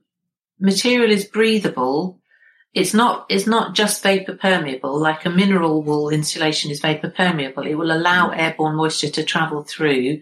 material 0.60 1.10
is 1.10 1.24
breathable, 1.24 2.20
it's 2.76 2.94
not, 2.94 3.26
it's 3.28 3.46
not 3.46 3.74
just 3.74 4.02
vapor 4.02 4.36
permeable, 4.36 5.00
like 5.00 5.24
a 5.24 5.30
mineral 5.30 5.82
wool 5.82 6.10
insulation 6.10 6.70
is 6.70 6.80
vapor 6.80 7.10
permeable. 7.10 7.66
It 7.66 7.74
will 7.74 7.90
allow 7.90 8.30
mm. 8.30 8.38
airborne 8.38 8.76
moisture 8.76 9.10
to 9.10 9.24
travel 9.24 9.64
through 9.64 10.20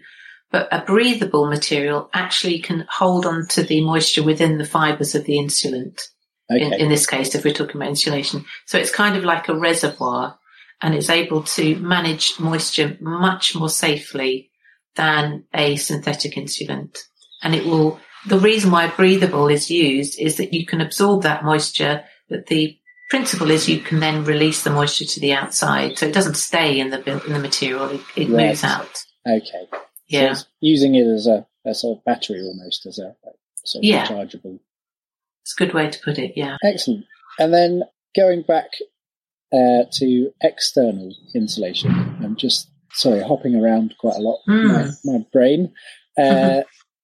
but 0.55 0.69
a 0.71 0.85
breathable 0.85 1.47
material 1.47 2.09
actually 2.13 2.59
can 2.59 2.87
hold 2.89 3.25
on 3.25 3.45
to 3.49 3.63
the 3.63 3.81
moisture 3.81 4.23
within 4.23 4.57
the 4.57 4.65
fibers 4.65 5.13
of 5.13 5.25
the 5.25 5.33
insulant. 5.33 6.01
Okay. 6.49 6.63
In, 6.63 6.73
in, 6.73 6.89
this 6.89 7.05
case, 7.05 7.35
if 7.35 7.43
we're 7.43 7.53
talking 7.53 7.75
about 7.75 7.89
insulation. 7.89 8.45
So 8.65 8.77
it's 8.77 8.89
kind 8.89 9.17
of 9.17 9.25
like 9.25 9.49
a 9.49 9.57
reservoir 9.59 10.39
and 10.81 10.95
it's 10.95 11.09
able 11.09 11.43
to 11.43 11.75
manage 11.77 12.39
moisture 12.39 12.97
much 13.01 13.53
more 13.53 13.67
safely 13.67 14.49
than 14.95 15.43
a 15.53 15.75
synthetic 15.75 16.35
insulant. 16.35 16.99
And 17.43 17.53
it 17.53 17.65
will, 17.65 17.99
the 18.27 18.39
reason 18.39 18.71
why 18.71 18.87
breathable 18.87 19.49
is 19.49 19.69
used 19.69 20.17
is 20.21 20.37
that 20.37 20.53
you 20.53 20.65
can 20.65 20.79
absorb 20.79 21.23
that 21.23 21.43
moisture, 21.43 22.05
but 22.29 22.47
the 22.47 22.77
principle 23.09 23.51
is 23.51 23.69
you 23.69 23.79
can 23.79 23.99
then 23.99 24.23
release 24.23 24.63
the 24.63 24.69
moisture 24.69 25.05
to 25.05 25.19
the 25.19 25.33
outside. 25.33 25.97
So 25.97 26.07
it 26.07 26.13
doesn't 26.13 26.35
stay 26.35 26.79
in 26.79 26.89
the, 26.89 27.25
in 27.25 27.33
the 27.33 27.39
material, 27.39 27.89
it, 27.89 28.01
it 28.15 28.29
right. 28.29 28.47
moves 28.47 28.63
out. 28.63 29.03
Okay. 29.27 29.67
Yeah. 30.07 30.33
So 30.33 30.45
using 30.59 30.95
it 30.95 31.07
as 31.07 31.27
a, 31.27 31.45
a, 31.65 31.73
sort 31.73 31.97
of 31.97 32.05
battery 32.05 32.41
almost 32.41 32.85
as 32.85 32.99
a, 32.99 33.15
sort 33.63 33.83
of 33.83 33.85
yeah. 33.87 34.05
rechargeable. 34.05 34.59
It's 35.43 35.53
a 35.57 35.63
good 35.63 35.73
way 35.73 35.89
to 35.89 35.99
put 36.03 36.17
it. 36.17 36.33
Yeah. 36.35 36.57
Excellent. 36.63 37.05
And 37.39 37.53
then 37.53 37.83
going 38.15 38.41
back 38.41 38.69
uh, 39.53 39.85
to 39.93 40.31
external 40.41 41.15
insulation, 41.35 41.91
I'm 42.23 42.35
just 42.35 42.69
sorry 42.91 43.21
hopping 43.21 43.55
around 43.55 43.95
quite 43.99 44.15
a 44.15 44.21
lot. 44.21 44.39
Mm. 44.47 44.95
My, 45.03 45.17
my, 45.17 45.25
brain. 45.31 45.73
Uh, 46.17 46.61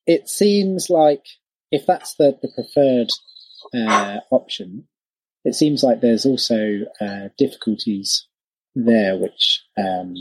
it 0.08 0.30
seems 0.30 0.90
like 0.90 1.24
if 1.72 1.86
that's 1.86 2.16
the 2.16 2.38
the 2.42 2.50
preferred 2.50 3.10
uh, 3.76 4.20
option, 4.32 4.88
it 5.44 5.56
seems 5.56 5.84
like 5.84 6.02
there's 6.02 6.26
also 6.26 6.82
uh, 7.00 7.30
difficulties 7.38 8.28
there, 8.76 9.18
which 9.18 9.64
um, 9.78 10.16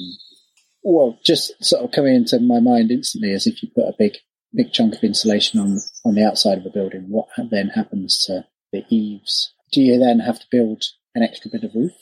well, 0.82 1.18
just 1.24 1.52
sort 1.62 1.84
of 1.84 1.92
coming 1.92 2.14
into 2.14 2.38
my 2.40 2.60
mind 2.60 2.90
instantly 2.90 3.32
as 3.32 3.46
if 3.46 3.62
you 3.62 3.68
put 3.74 3.88
a 3.88 3.94
big, 3.98 4.16
big 4.54 4.72
chunk 4.72 4.94
of 4.94 5.04
insulation 5.04 5.60
on, 5.60 5.78
on 6.04 6.14
the 6.14 6.24
outside 6.24 6.58
of 6.58 6.66
a 6.66 6.70
building. 6.70 7.06
What 7.08 7.28
then 7.50 7.68
happens 7.68 8.24
to 8.26 8.46
the 8.72 8.84
eaves? 8.88 9.52
Do 9.72 9.80
you 9.80 9.98
then 9.98 10.20
have 10.20 10.40
to 10.40 10.46
build 10.50 10.82
an 11.14 11.22
extra 11.22 11.50
bit 11.50 11.64
of 11.64 11.74
roof? 11.74 11.92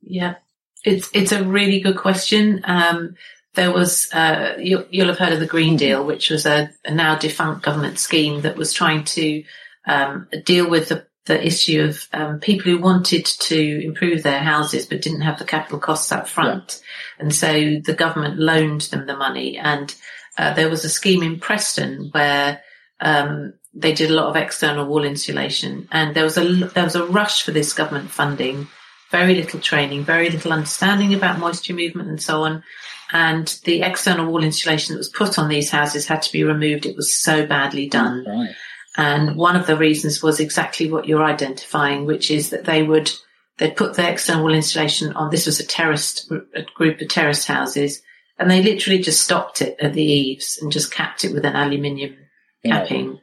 Yeah, 0.00 0.36
it's, 0.84 1.10
it's 1.12 1.32
a 1.32 1.44
really 1.44 1.80
good 1.80 1.96
question. 1.96 2.62
Um, 2.64 3.16
there 3.54 3.72
was, 3.72 4.12
uh, 4.12 4.56
you, 4.58 4.86
will 4.92 5.06
have 5.08 5.18
heard 5.18 5.32
of 5.32 5.40
the 5.40 5.46
Green. 5.46 5.76
Deal, 5.76 6.04
which 6.04 6.30
was 6.30 6.46
a, 6.46 6.70
a 6.84 6.94
now 6.94 7.16
defunct 7.16 7.64
government 7.64 7.98
scheme 7.98 8.42
that 8.42 8.56
was 8.56 8.72
trying 8.72 9.04
to 9.04 9.44
um, 9.86 10.28
deal 10.44 10.68
with 10.68 10.88
the 10.88 11.06
the 11.26 11.44
issue 11.44 11.82
of 11.82 12.08
um, 12.12 12.40
people 12.40 12.70
who 12.70 12.78
wanted 12.78 13.26
to 13.26 13.84
improve 13.84 14.22
their 14.22 14.40
houses 14.40 14.86
but 14.86 15.02
didn't 15.02 15.22
have 15.22 15.38
the 15.38 15.44
capital 15.44 15.78
costs 15.78 16.10
up 16.12 16.28
front. 16.28 16.80
Yeah. 16.80 17.24
And 17.24 17.34
so 17.34 17.52
the 17.52 17.96
government 17.96 18.38
loaned 18.38 18.82
them 18.82 19.06
the 19.06 19.16
money. 19.16 19.58
And 19.58 19.94
uh, 20.38 20.54
there 20.54 20.70
was 20.70 20.84
a 20.84 20.88
scheme 20.88 21.22
in 21.22 21.40
Preston 21.40 22.10
where 22.12 22.62
um, 23.00 23.54
they 23.74 23.92
did 23.92 24.10
a 24.10 24.14
lot 24.14 24.28
of 24.28 24.36
external 24.36 24.86
wall 24.86 25.04
insulation, 25.04 25.88
and 25.92 26.14
there 26.14 26.24
was 26.24 26.38
a 26.38 26.44
there 26.44 26.84
was 26.84 26.94
a 26.94 27.04
rush 27.04 27.42
for 27.42 27.50
this 27.50 27.72
government 27.72 28.10
funding. 28.10 28.68
Very 29.10 29.36
little 29.36 29.60
training, 29.60 30.04
very 30.04 30.30
little 30.30 30.52
understanding 30.52 31.14
about 31.14 31.38
moisture 31.38 31.74
movement 31.74 32.08
and 32.08 32.20
so 32.20 32.42
on. 32.42 32.64
And 33.12 33.46
the 33.64 33.82
external 33.82 34.26
wall 34.26 34.42
insulation 34.42 34.94
that 34.94 34.98
was 34.98 35.08
put 35.08 35.38
on 35.38 35.48
these 35.48 35.70
houses 35.70 36.06
had 36.06 36.22
to 36.22 36.32
be 36.32 36.42
removed. 36.42 36.86
It 36.86 36.96
was 36.96 37.14
so 37.14 37.46
badly 37.46 37.88
done. 37.88 38.24
Right. 38.26 38.54
And 38.96 39.36
one 39.36 39.56
of 39.56 39.66
the 39.66 39.76
reasons 39.76 40.22
was 40.22 40.40
exactly 40.40 40.90
what 40.90 41.06
you're 41.06 41.24
identifying, 41.24 42.06
which 42.06 42.30
is 42.30 42.50
that 42.50 42.64
they 42.64 42.82
would, 42.82 43.10
they'd 43.58 43.76
put 43.76 43.94
the 43.94 44.08
external 44.08 44.54
insulation 44.54 45.12
on. 45.12 45.30
This 45.30 45.46
was 45.46 45.60
a 45.60 45.66
terraced, 45.66 46.30
a 46.54 46.62
group 46.74 47.00
of 47.00 47.08
terraced 47.08 47.46
houses 47.46 48.02
and 48.38 48.50
they 48.50 48.62
literally 48.62 48.98
just 48.98 49.22
stopped 49.22 49.62
it 49.62 49.76
at 49.80 49.94
the 49.94 50.04
eaves 50.04 50.58
and 50.60 50.70
just 50.70 50.92
capped 50.92 51.24
it 51.24 51.32
with 51.32 51.44
an 51.44 51.56
aluminium 51.56 52.16
capping. 52.64 53.12
Yeah. 53.12 53.18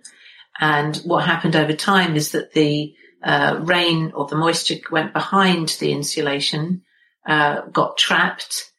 And 0.59 0.95
what 0.97 1.25
happened 1.25 1.55
over 1.55 1.73
time 1.73 2.15
is 2.15 2.31
that 2.31 2.53
the 2.53 2.93
uh, 3.23 3.59
rain 3.61 4.11
or 4.15 4.27
the 4.27 4.35
moisture 4.35 4.75
went 4.91 5.13
behind 5.13 5.69
the 5.79 5.91
insulation, 5.91 6.81
uh, 7.27 7.61
got 7.67 7.97
trapped, 7.97 8.71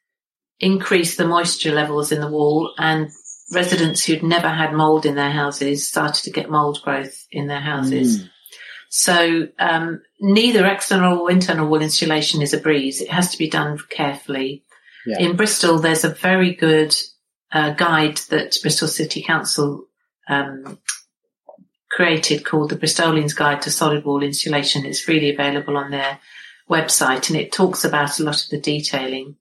increased 0.58 1.18
the 1.18 1.26
moisture 1.26 1.72
levels 1.72 2.10
in 2.10 2.20
the 2.20 2.30
wall 2.30 2.74
and 2.78 3.10
residents 3.52 4.04
who'd 4.04 4.22
never 4.22 4.48
had 4.48 4.72
mold 4.72 5.06
in 5.06 5.14
their 5.14 5.30
houses 5.30 5.86
started 5.86 6.24
to 6.24 6.30
get 6.30 6.50
mold 6.50 6.80
growth 6.82 7.26
in 7.30 7.46
their 7.46 7.60
houses. 7.60 8.22
Mm. 8.22 8.30
So 8.88 9.48
um, 9.58 10.02
neither 10.20 10.64
external 10.66 11.18
or 11.18 11.30
internal 11.30 11.68
wall 11.68 11.82
insulation 11.82 12.42
is 12.42 12.54
a 12.54 12.60
breeze. 12.60 13.00
It 13.00 13.10
has 13.10 13.30
to 13.32 13.38
be 13.38 13.50
done 13.50 13.78
carefully. 13.90 14.64
Yeah. 15.04 15.18
In 15.18 15.36
Bristol, 15.36 15.78
there's 15.78 16.04
a 16.04 16.10
very 16.10 16.54
good 16.54 16.94
uh, 17.52 17.70
guide 17.70 18.18
that 18.28 18.56
Bristol 18.62 18.88
City 18.88 19.22
Council 19.22 19.86
um, 20.28 20.78
created 21.90 22.44
called 22.44 22.70
the 22.70 22.76
Bristolian's 22.76 23.34
Guide 23.34 23.62
to 23.62 23.70
Solid 23.70 24.04
Wall 24.04 24.22
Insulation. 24.22 24.86
It's 24.86 25.00
freely 25.00 25.32
available 25.32 25.76
on 25.76 25.90
their 25.90 26.18
website 26.70 27.28
and 27.28 27.38
it 27.38 27.52
talks 27.52 27.84
about 27.84 28.18
a 28.18 28.22
lot 28.22 28.42
of 28.42 28.48
the 28.48 28.60
detailing. 28.60 29.36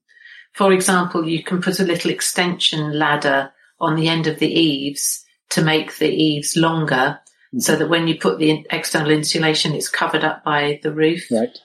For 0.54 0.72
example, 0.74 1.28
you 1.28 1.44
can 1.44 1.62
put 1.62 1.80
a 1.80 1.84
little 1.84 2.12
extension 2.12 2.98
ladder 2.98 3.52
on 3.84 3.96
the 3.96 4.08
end 4.08 4.28
of 4.28 4.40
the 4.40 4.52
eaves 4.52 5.24
to 5.50 5.62
make 5.62 5.98
the 5.98 6.10
eaves 6.10 6.56
longer 6.58 7.20
mm-hmm. 7.20 7.60
so 7.60 7.76
that 7.76 7.90
when 7.90 8.08
you 8.08 8.18
put 8.18 8.40
the 8.40 8.66
external 8.72 9.12
insulation, 9.12 9.74
it's 9.74 9.90
covered 9.90 10.24
up 10.24 10.44
by 10.44 10.80
the 10.84 10.92
roof. 10.92 11.26
Right. 11.32 11.58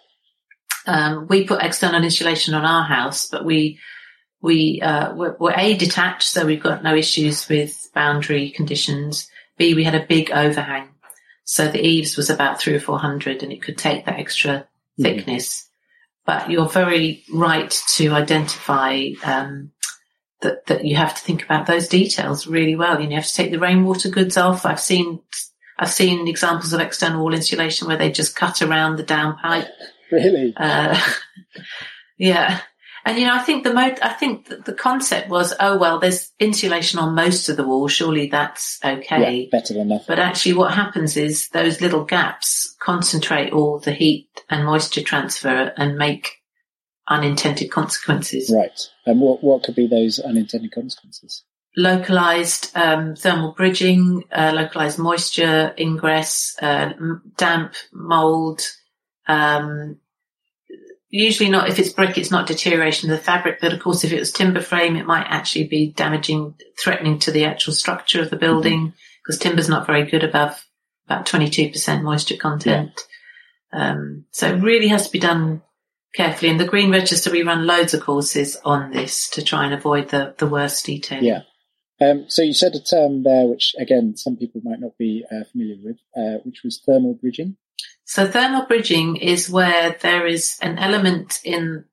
Um, 0.87 1.27
we 1.29 1.45
put 1.45 1.63
external 1.63 2.03
insulation 2.03 2.55
on 2.55 2.65
our 2.65 2.85
house, 2.85 3.27
but 3.27 3.45
we 3.45 3.79
we 4.41 4.81
uh, 4.81 5.15
we're, 5.15 5.37
we're 5.39 5.55
a 5.55 5.77
detached, 5.77 6.29
so 6.29 6.47
we've 6.47 6.63
got 6.63 6.83
no 6.83 6.95
issues 6.95 7.49
with 7.49 7.91
boundary 7.95 8.51
conditions. 8.51 9.29
B 9.59 9.75
we 9.75 9.85
had 9.85 9.95
a 9.95 10.07
big 10.07 10.31
overhang, 10.31 10.89
so 11.45 11.69
the 11.69 11.85
eaves 11.85 12.17
was 12.17 12.31
about 12.31 12.61
three 12.61 12.75
or 12.75 12.81
four 12.81 12.99
hundred, 12.99 13.43
and 13.43 13.53
it 13.53 13.63
could 13.63 13.77
take 13.77 14.07
that 14.07 14.19
extra 14.19 14.67
thickness. 15.01 15.69
But 16.25 16.51
you're 16.51 16.69
very 16.69 17.25
right 17.33 17.71
to 17.95 18.13
identify 18.13 19.11
um, 19.25 19.73
that 20.41 20.67
that 20.67 20.85
you 20.85 20.97
have 20.97 21.15
to 21.15 21.21
think 21.21 21.43
about 21.45 21.67
those 21.67 21.89
details 21.89 22.47
really 22.47 22.77
well. 22.77 23.01
You, 23.01 23.05
know, 23.05 23.11
you 23.11 23.17
have 23.17 23.27
to 23.27 23.35
take 23.35 23.51
the 23.51 23.59
rainwater 23.59 24.09
goods 24.09 24.37
off. 24.37 24.67
I've 24.67 24.81
seen 24.81 25.21
I've 25.79 25.93
seen 25.93 26.27
examples 26.27 26.73
of 26.73 26.81
external 26.81 27.21
wall 27.21 27.35
insulation 27.35 27.89
where 27.89 27.97
they 27.97 28.11
just 28.11 28.37
cut 28.37 28.63
around 28.63 28.97
the 28.97 29.05
downpipe. 29.05 29.69
Really? 30.11 30.55
Uh, 30.57 30.99
yeah. 32.17 32.63
And 33.05 33.19
you 33.19 33.27
know, 33.27 33.35
I 33.35 33.41
think 33.41 33.63
the 33.63 33.75
mo- 33.75 33.95
I 34.03 34.09
think 34.09 34.49
the 34.65 34.73
concept 34.73 35.29
was, 35.29 35.53
oh 35.61 35.77
well, 35.77 35.99
there's 35.99 36.33
insulation 36.39 36.99
on 36.99 37.15
most 37.15 37.51
of 37.51 37.59
the 37.59 37.67
wall. 37.67 37.89
Surely 37.89 38.27
that's 38.29 38.79
okay. 38.85 39.43
Yeah, 39.43 39.59
better 39.59 39.75
than 39.75 39.89
nothing. 39.89 40.07
But 40.09 40.19
actually, 40.19 40.55
what 40.55 40.73
happens 40.73 41.19
is 41.19 41.51
those 41.51 41.83
little 41.83 42.05
gaps 42.05 42.75
concentrate 42.81 43.53
all 43.53 43.79
the 43.79 43.93
heat 43.93 44.29
and 44.49 44.65
moisture 44.65 45.03
transfer 45.03 45.73
and 45.77 45.99
make 45.99 46.38
unintended 47.09 47.71
consequences. 47.71 48.53
Right. 48.55 48.79
And 49.07 49.21
what, 49.21 49.43
what 49.43 49.63
could 49.63 49.75
be 49.75 49.87
those 49.87 50.19
unintended 50.19 50.73
consequences? 50.73 51.43
Localized 51.77 52.71
um, 52.75 53.15
thermal 53.15 53.53
bridging, 53.53 54.25
uh, 54.33 54.53
localized 54.55 54.99
moisture 54.99 55.75
ingress, 55.79 56.57
uh, 56.61 56.93
damp, 57.37 57.75
mold. 57.93 58.63
Um, 59.27 59.99
usually 61.09 61.51
not, 61.51 61.69
if 61.69 61.79
it's 61.79 61.93
brick, 61.93 62.19
it's 62.19 62.31
not 62.31 62.47
deterioration 62.47 63.11
of 63.11 63.17
the 63.17 63.23
fabric, 63.23 63.61
but 63.61 63.73
of 63.73 63.81
course, 63.81 64.05
if 64.05 64.13
it 64.13 64.19
was 64.19 64.33
timber 64.33 64.61
frame, 64.61 64.97
it 64.97 65.07
might 65.07 65.27
actually 65.29 65.67
be 65.67 65.93
damaging, 65.93 66.55
threatening 66.79 67.19
to 67.21 67.31
the 67.31 67.45
actual 67.45 67.73
structure 67.73 68.21
of 68.21 68.31
the 68.31 68.37
building 68.37 68.93
because 69.23 69.39
timber's 69.39 69.69
not 69.69 69.87
very 69.87 70.05
good 70.05 70.25
above 70.25 70.65
about 71.07 71.27
22% 71.27 72.03
moisture 72.03 72.37
content. 72.37 73.01
Um, 73.73 74.25
so 74.31 74.49
it 74.49 74.63
really 74.63 74.89
has 74.89 75.07
to 75.07 75.13
be 75.13 75.19
done 75.19 75.63
carefully. 76.15 76.51
In 76.51 76.59
the 76.59 76.65
Green 76.65 76.91
Register, 76.91 77.31
we 77.31 77.43
run 77.43 77.67
loads 77.67 77.95
of 77.95 78.01
courses 78.01 78.57
on 78.65 78.91
this 78.93 79.29
to 79.31 79.43
try 79.43 79.65
and 79.65 79.75
avoid 79.75 80.09
the, 80.09 80.35
the 80.39 80.47
worst 80.47 80.85
detail. 80.87 81.23
Yeah. 81.23 81.43
Um, 82.01 82.27
so 82.29 82.43
you 82.43 82.53
said 82.53 82.75
a 82.75 82.81
term 82.81 83.25
there, 83.25 83.47
which 83.47 83.75
again, 83.79 84.17
some 84.17 84.37
people 84.37 84.61
might 84.65 84.81
not 84.81 84.97
be 84.99 85.25
uh, 85.31 85.45
familiar 85.51 85.77
with, 85.83 85.97
uh, 86.17 86.39
which 86.45 86.63
was 86.63 86.81
thermal 86.87 87.15
bridging. 87.15 87.57
So 88.05 88.27
thermal 88.27 88.67
bridging 88.67 89.17
is 89.17 89.51
where 89.51 89.97
there 90.01 90.27
is 90.27 90.57
an 90.63 90.79
element 90.79 91.41
in 91.45 91.85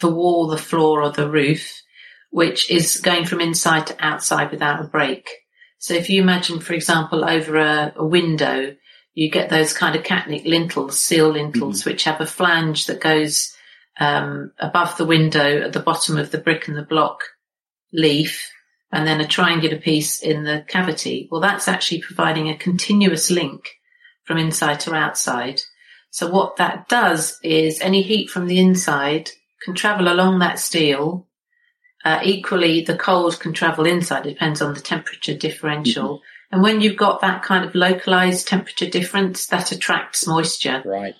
the 0.00 0.10
wall, 0.10 0.48
the 0.48 0.56
floor, 0.56 1.02
or 1.02 1.10
the 1.10 1.30
roof, 1.30 1.82
which 2.30 2.70
is 2.70 3.00
going 3.00 3.26
from 3.26 3.40
inside 3.40 3.86
to 3.86 3.96
outside 4.04 4.50
without 4.50 4.80
a 4.80 4.88
break. 4.88 5.30
So 5.78 5.94
if 5.94 6.08
you 6.08 6.22
imagine, 6.22 6.60
for 6.60 6.72
example, 6.72 7.24
over 7.24 7.56
a, 7.58 7.92
a 7.96 8.06
window, 8.06 8.74
you 9.14 9.30
get 9.30 9.48
those 9.48 9.72
kind 9.72 9.96
of 9.96 10.02
catnic 10.02 10.44
lintels, 10.44 11.00
steel 11.00 11.30
lintels, 11.30 11.84
which 11.84 12.04
have 12.04 12.20
a 12.20 12.26
flange 12.26 12.86
that 12.86 13.00
goes 13.00 13.56
um, 13.98 14.52
above 14.58 14.96
the 14.96 15.04
window 15.04 15.62
at 15.62 15.72
the 15.72 15.80
bottom 15.80 16.18
of 16.18 16.30
the 16.30 16.38
brick 16.38 16.66
and 16.66 16.76
the 16.76 16.82
block 16.82 17.22
leaf, 17.92 18.50
and 18.90 19.06
then 19.06 19.20
a 19.20 19.26
triangular 19.26 19.76
piece 19.76 20.20
in 20.20 20.44
the 20.44 20.64
cavity. 20.68 21.28
Well, 21.30 21.40
that's 21.40 21.68
actually 21.68 22.02
providing 22.02 22.48
a 22.48 22.56
continuous 22.56 23.30
link 23.30 23.68
from 24.24 24.38
inside 24.38 24.80
to 24.80 24.94
outside. 24.94 25.60
So 26.10 26.30
what 26.30 26.56
that 26.56 26.88
does 26.88 27.38
is 27.42 27.80
any 27.80 28.02
heat 28.02 28.30
from 28.30 28.46
the 28.46 28.58
inside 28.58 29.30
can 29.62 29.74
travel 29.74 30.12
along 30.12 30.40
that 30.40 30.58
steel. 30.58 31.26
Uh, 32.04 32.20
equally, 32.22 32.82
the 32.82 32.96
cold 32.96 33.40
can 33.40 33.52
travel 33.52 33.86
inside. 33.86 34.26
It 34.26 34.34
depends 34.34 34.60
on 34.60 34.74
the 34.74 34.80
temperature 34.80 35.34
differential. 35.34 36.20
And 36.54 36.62
when 36.62 36.80
you've 36.80 36.96
got 36.96 37.20
that 37.20 37.42
kind 37.42 37.64
of 37.64 37.74
localized 37.74 38.46
temperature 38.46 38.88
difference, 38.88 39.46
that 39.46 39.72
attracts 39.72 40.24
moisture 40.24 40.82
Right. 40.84 41.16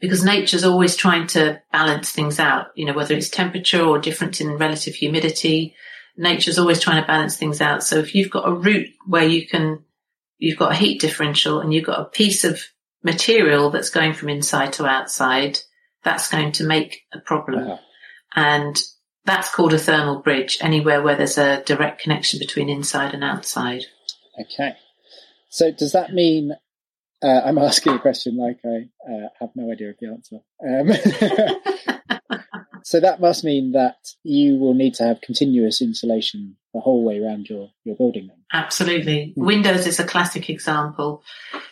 because 0.00 0.22
nature's 0.22 0.62
always 0.62 0.94
trying 0.94 1.26
to 1.28 1.60
balance 1.72 2.12
things 2.12 2.38
out. 2.38 2.68
You 2.76 2.84
know, 2.84 2.92
whether 2.92 3.16
it's 3.16 3.28
temperature 3.28 3.82
or 3.82 3.98
difference 3.98 4.40
in 4.40 4.52
relative 4.52 4.94
humidity, 4.94 5.74
nature's 6.16 6.60
always 6.60 6.78
trying 6.78 7.02
to 7.02 7.06
balance 7.08 7.36
things 7.36 7.60
out. 7.60 7.82
So 7.82 7.96
if 7.96 8.14
you've 8.14 8.30
got 8.30 8.48
a 8.48 8.54
route 8.54 8.90
where 9.04 9.24
you 9.24 9.48
can, 9.48 9.82
you've 10.38 10.60
got 10.60 10.70
a 10.70 10.76
heat 10.76 11.00
differential 11.00 11.58
and 11.58 11.74
you've 11.74 11.86
got 11.86 11.98
a 11.98 12.04
piece 12.04 12.44
of 12.44 12.60
material 13.02 13.70
that's 13.70 13.90
going 13.90 14.14
from 14.14 14.28
inside 14.28 14.74
to 14.74 14.86
outside, 14.86 15.58
that's 16.04 16.30
going 16.30 16.52
to 16.52 16.64
make 16.64 17.02
a 17.12 17.18
problem. 17.18 17.64
Uh-huh. 17.64 17.78
And 18.36 18.80
that's 19.24 19.52
called 19.52 19.74
a 19.74 19.78
thermal 19.78 20.22
bridge, 20.22 20.58
anywhere 20.60 21.02
where 21.02 21.16
there's 21.16 21.36
a 21.36 21.64
direct 21.64 22.00
connection 22.00 22.38
between 22.38 22.68
inside 22.68 23.12
and 23.12 23.24
outside. 23.24 23.86
Okay. 24.40 24.74
So 25.50 25.70
does 25.70 25.92
that 25.92 26.12
mean 26.12 26.52
uh, 27.22 27.40
I'm 27.44 27.58
asking 27.58 27.94
a 27.94 27.98
question 27.98 28.36
like 28.36 28.58
I 28.64 28.88
uh, 29.10 29.28
have 29.40 29.50
no 29.54 29.72
idea 29.72 29.90
of 29.90 29.96
the 29.98 30.08
answer. 30.08 30.40
Um, 30.62 32.40
so 32.82 33.00
that 33.00 33.20
must 33.20 33.44
mean 33.44 33.72
that 33.72 33.96
you 34.22 34.58
will 34.58 34.74
need 34.74 34.94
to 34.94 35.04
have 35.04 35.20
continuous 35.22 35.80
insulation 35.80 36.56
the 36.74 36.80
whole 36.80 37.02
way 37.04 37.18
around 37.18 37.48
your, 37.48 37.70
your 37.84 37.96
building 37.96 38.26
then. 38.26 38.36
Absolutely. 38.52 39.32
Windows 39.36 39.86
is 39.86 40.00
a 40.00 40.04
classic 40.04 40.50
example. 40.50 41.22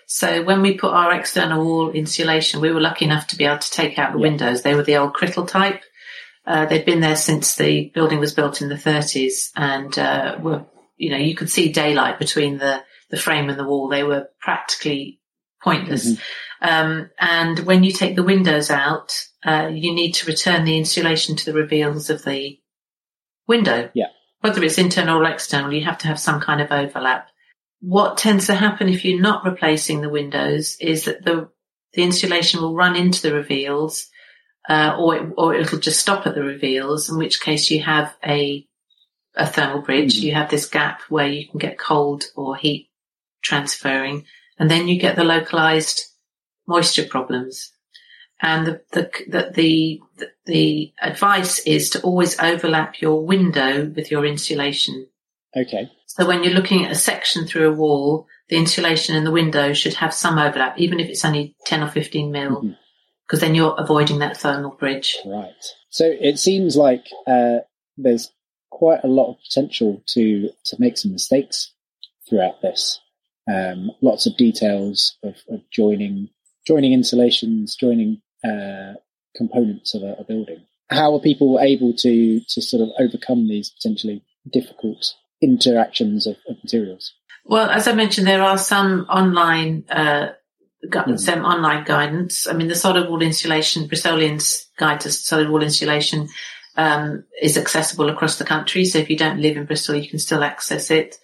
So 0.07 0.43
when 0.43 0.63
we 0.63 0.79
put 0.79 0.93
our 0.93 1.13
external 1.13 1.65
wall 1.65 1.91
insulation, 1.91 2.61
we 2.61 2.71
were 2.73 2.81
lucky 2.81 3.05
enough 3.05 3.27
to 3.29 3.37
be 3.37 3.45
able 3.45 3.59
to 3.59 3.71
take 3.71 3.99
out 3.99 4.13
the 4.13 4.19
Yeah. 4.19 4.29
windows. 4.31 4.63
They 4.63 4.75
were 4.75 4.85
the 4.85 4.97
old 4.97 5.13
Crittall 5.13 5.47
type. 5.49 5.83
Uh, 6.47 6.67
they'd 6.67 6.87
been 6.87 7.01
there 7.01 7.17
since 7.17 7.57
the 7.57 7.91
building 7.95 8.21
was 8.21 8.33
built 8.35 8.63
in 8.63 8.69
the 8.69 8.75
30s 8.77 9.51
and 9.55 9.97
uh, 9.99 10.37
were, 10.41 10.65
you 10.97 11.11
know, 11.11 11.17
you 11.17 11.35
could 11.35 11.51
see 11.51 11.73
daylight 11.73 12.19
between 12.19 12.59
the, 12.59 12.83
the 13.11 13.17
frame 13.17 13.49
and 13.49 13.59
the 13.59 13.65
wall. 13.65 13.89
They 13.89 14.03
were 14.03 14.29
practically 14.41 15.21
pointless. 15.63 16.19
Um, 16.61 17.11
and 17.19 17.59
when 17.61 17.85
you 17.85 17.93
take 17.93 18.17
the 18.17 18.23
windows 18.23 18.71
out, 18.71 19.13
uh, 19.45 19.71
you 19.73 19.95
need 19.95 20.13
to 20.13 20.27
return 20.27 20.65
the 20.65 20.79
insulation 20.79 21.37
to 21.37 21.45
the 21.45 21.53
reveals 21.53 22.11
of 22.11 22.25
the 22.25 22.59
window. 23.49 23.91
Yeah. 23.95 24.07
Whether 24.41 24.63
it's 24.63 24.79
internal 24.79 25.21
or 25.21 25.25
external, 25.25 25.73
you 25.73 25.85
have 25.85 25.99
to 25.99 26.09
have 26.09 26.19
some 26.19 26.41
kind 26.41 26.61
of 26.61 26.71
overlap. 26.71 27.29
What 27.81 28.17
tends 28.17 28.47
to 28.47 28.55
happen 28.55 28.89
if 28.89 29.05
you're 29.05 29.21
not 29.21 29.45
replacing 29.45 30.01
the 30.01 30.09
windows 30.09 30.77
is 30.81 31.05
that 31.05 31.25
the 31.25 31.49
the 31.95 32.03
insulation 32.03 32.63
will 32.63 32.75
run 32.75 32.97
into 32.97 33.21
the 33.21 33.35
reveals, 33.35 34.09
uh, 34.69 34.97
or 34.99 35.17
it, 35.17 35.33
or 35.37 35.55
it'll 35.55 35.79
just 35.79 36.01
stop 36.01 36.27
at 36.27 36.35
the 36.35 36.43
reveals. 36.43 37.11
In 37.11 37.19
which 37.19 37.41
case, 37.41 37.71
you 37.71 37.83
have 37.83 38.17
a 38.25 38.67
a 39.35 39.47
thermal 39.47 39.83
bridge. 39.83 40.15
You 40.15 40.35
have 40.35 40.51
this 40.51 40.67
gap 40.67 41.03
where 41.09 41.27
you 41.27 41.49
can 41.49 41.59
get 41.59 41.79
cold 41.79 42.25
or 42.37 42.57
heat 42.57 42.91
transferring, 43.43 44.25
and 44.59 44.71
then 44.71 44.89
you 44.89 44.99
get 44.99 45.17
the 45.17 45.25
localized 45.25 46.03
moisture 46.67 47.05
problems. 47.05 47.73
And 48.41 48.67
the 48.67 48.81
the 48.93 49.11
the 49.29 49.51
the, 49.55 50.29
the 50.47 50.93
advice 51.01 51.61
is 51.61 51.91
to 51.91 52.01
always 52.03 52.39
overlap 52.41 53.01
your 53.01 53.25
window 53.25 53.87
with 53.87 54.11
your 54.11 54.27
insulation. 54.27 55.07
Okay. 55.57 55.89
So 56.07 56.27
when 56.27 56.43
you're 56.43 56.53
looking 56.53 56.85
at 56.85 56.93
a 56.93 56.97
section 56.97 57.47
through 57.47 57.71
a 57.71 57.75
wall, 57.75 58.27
the 58.49 58.57
insulation 58.57 59.17
in 59.17 59.25
the 59.25 59.31
window 59.31 59.73
should 59.73 59.95
have 59.95 60.13
some 60.13 60.39
overlap, 60.39 60.79
even 60.79 61.01
if 61.01 61.09
it's 61.09 61.25
only 61.25 61.57
10 61.67 61.83
or 61.83 61.89
15 61.89 62.31
mil, 62.31 62.75
because 63.27 63.41
then 63.41 63.55
you're 63.55 63.75
avoiding 63.79 64.19
that 64.19 64.37
thermal 64.37 64.73
bridge. 64.73 65.17
Right. 65.25 65.53
So 65.89 66.05
it 66.07 66.39
seems 66.39 66.77
like 66.77 67.07
uh, 67.27 67.61
there's 67.97 68.31
quite 68.73 69.05
a 69.05 69.09
lot 69.09 69.31
of 69.31 69.37
potential 69.49 70.03
to 70.09 70.51
to 70.65 70.77
make 70.79 70.97
some 70.99 71.13
mistakes 71.13 71.73
throughout 72.29 72.61
this. 72.63 73.01
Um, 73.53 73.91
lots 74.01 74.27
of 74.27 74.37
details 74.37 75.17
of, 75.23 75.37
of 75.49 75.61
joining 75.71 76.31
joining 76.67 76.93
installations, 76.93 77.77
joining 77.77 78.23
uh, 78.45 78.95
components 79.37 79.95
of 79.95 80.03
a, 80.03 80.15
a 80.19 80.25
building. 80.25 80.63
How 80.91 81.15
are 81.15 81.21
people 81.21 81.61
able 81.61 81.93
to 81.99 82.41
to 82.41 82.63
sort 82.63 82.83
of 82.83 82.89
overcome 82.99 83.47
these 83.47 83.71
potentially 83.71 84.25
difficult 84.51 85.15
interactions 85.41 86.27
of, 86.27 86.37
of 86.49 86.57
materials? 86.65 87.15
Well, 87.45 87.69
as 87.71 87.87
I 87.89 87.93
mentioned, 87.93 88.27
there 88.27 88.43
are 88.43 88.59
some 88.59 89.07
online 89.09 89.85
uh, 89.91 90.29
gu- 90.89 91.19
some 91.19 91.45
online 91.45 91.85
guidance. 91.85 92.47
I 92.47 92.55
mean, 92.55 92.69
the 92.69 92.75
solid 92.75 93.09
wall 93.09 93.23
insulation, 93.23 93.89
Bristolian's 93.89 94.69
guide 94.79 95.01
to 95.01 95.13
solid 95.13 95.51
wall 95.51 95.63
insulation, 95.63 96.29
um, 96.77 97.25
is 97.41 97.57
accessible 97.57 98.09
across 98.09 98.39
the 98.39 98.45
country. 98.45 98.85
So 98.85 98.99
if 98.99 99.11
you 99.11 99.17
don't 99.17 99.41
live 99.41 99.57
in 99.57 99.67
Bristol, 99.67 99.97
you 99.97 100.09
can 100.09 100.19
still 100.19 100.43
access 100.43 100.91
it. 100.91 101.19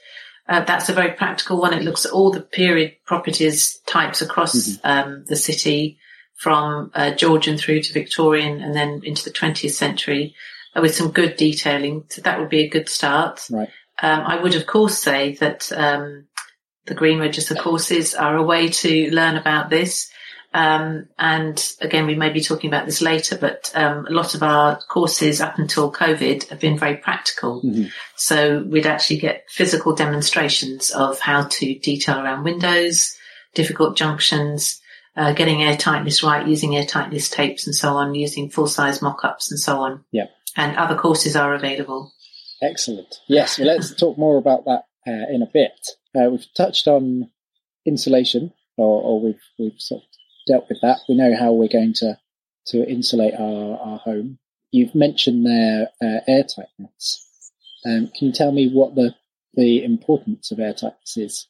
Uh, 0.48 0.64
that's 0.64 0.88
a 0.88 0.94
very 0.94 1.12
practical 1.12 1.60
one. 1.60 1.74
It 1.74 1.82
looks 1.82 2.06
at 2.06 2.12
all 2.12 2.30
the 2.30 2.40
period 2.40 2.96
properties 3.04 3.80
types 3.86 4.22
across 4.22 4.78
um, 4.82 5.24
the 5.28 5.36
city, 5.36 5.98
from 6.38 6.92
uh, 6.94 7.10
Georgian 7.10 7.58
through 7.58 7.82
to 7.82 7.92
Victorian, 7.92 8.62
and 8.62 8.74
then 8.74 9.02
into 9.04 9.24
the 9.24 9.30
20th 9.30 9.72
century, 9.72 10.34
uh, 10.74 10.80
with 10.80 10.94
some 10.94 11.10
good 11.10 11.36
detailing. 11.36 12.04
So 12.08 12.22
that 12.22 12.38
would 12.38 12.48
be 12.48 12.62
a 12.62 12.68
good 12.68 12.88
start. 12.88 13.46
Right. 13.50 13.68
Um, 14.00 14.20
I 14.20 14.40
would, 14.40 14.54
of 14.54 14.66
course, 14.66 14.96
say 14.96 15.34
that 15.34 15.70
um, 15.72 16.26
the 16.86 16.94
Green 16.94 17.18
Register 17.18 17.56
courses 17.56 18.14
are 18.14 18.36
a 18.36 18.42
way 18.42 18.68
to 18.68 19.10
learn 19.10 19.36
about 19.36 19.68
this. 19.68 20.10
Um, 20.54 21.08
and 21.18 21.72
again, 21.80 22.06
we 22.06 22.14
may 22.14 22.30
be 22.30 22.40
talking 22.40 22.70
about 22.70 22.86
this 22.86 23.02
later, 23.02 23.36
but 23.36 23.70
um, 23.74 24.06
a 24.06 24.12
lot 24.12 24.34
of 24.34 24.42
our 24.42 24.80
courses 24.88 25.40
up 25.40 25.58
until 25.58 25.92
COVID 25.92 26.48
have 26.48 26.60
been 26.60 26.78
very 26.78 26.96
practical. 26.96 27.62
So 28.16 28.64
we'd 28.66 28.86
actually 28.86 29.18
get 29.18 29.44
physical 29.50 29.94
demonstrations 29.94 30.90
of 30.90 31.20
how 31.20 31.44
to 31.44 31.78
detail 31.78 32.18
around 32.18 32.44
windows, 32.44 33.14
difficult 33.54 33.96
junctions, 33.96 34.80
uh, 35.16 35.32
getting 35.32 35.62
air 35.62 35.76
tightness 35.76 36.22
right, 36.22 36.46
using 36.46 36.76
air 36.76 36.86
tightness 36.86 37.28
tapes 37.28 37.66
and 37.66 37.74
so 37.74 37.94
on, 37.94 38.14
using 38.14 38.48
full 38.48 38.68
size 38.68 39.02
mock-ups 39.02 39.50
and 39.50 39.60
so 39.60 39.80
on. 39.80 40.04
Yeah. 40.12 40.26
And 40.56 40.76
other 40.76 40.96
courses 40.96 41.36
are 41.36 41.54
available. 41.54 42.12
Excellent. 42.62 43.14
Yes, 43.28 43.58
well, 43.58 43.68
let's 43.68 43.94
talk 43.94 44.16
more 44.16 44.38
about 44.38 44.64
that 44.64 44.84
uh, 45.06 45.32
in 45.32 45.42
a 45.42 45.50
bit. 45.52 45.72
Uh, 46.16 46.30
we've 46.30 46.46
touched 46.56 46.88
on 46.88 47.30
insulation, 47.86 48.52
or, 48.76 49.02
or 49.02 49.20
we've 49.20 49.42
we've 49.58 49.78
sort 49.78 50.02
of 50.02 50.07
dealt 50.48 50.68
with 50.68 50.80
that. 50.82 51.00
We 51.08 51.16
know 51.16 51.36
how 51.38 51.52
we're 51.52 51.68
going 51.68 51.94
to 51.96 52.18
to 52.68 52.88
insulate 52.88 53.34
our, 53.34 53.78
our 53.78 53.98
home. 53.98 54.38
You've 54.70 54.94
mentioned 54.94 55.46
there 55.46 55.88
uh, 56.02 56.20
airtightness. 56.28 57.24
Um, 57.86 58.10
can 58.16 58.28
you 58.28 58.32
tell 58.32 58.52
me 58.52 58.70
what 58.70 58.94
the 58.94 59.14
the 59.54 59.84
importance 59.84 60.50
of 60.50 60.58
airtightness 60.58 61.16
is, 61.16 61.48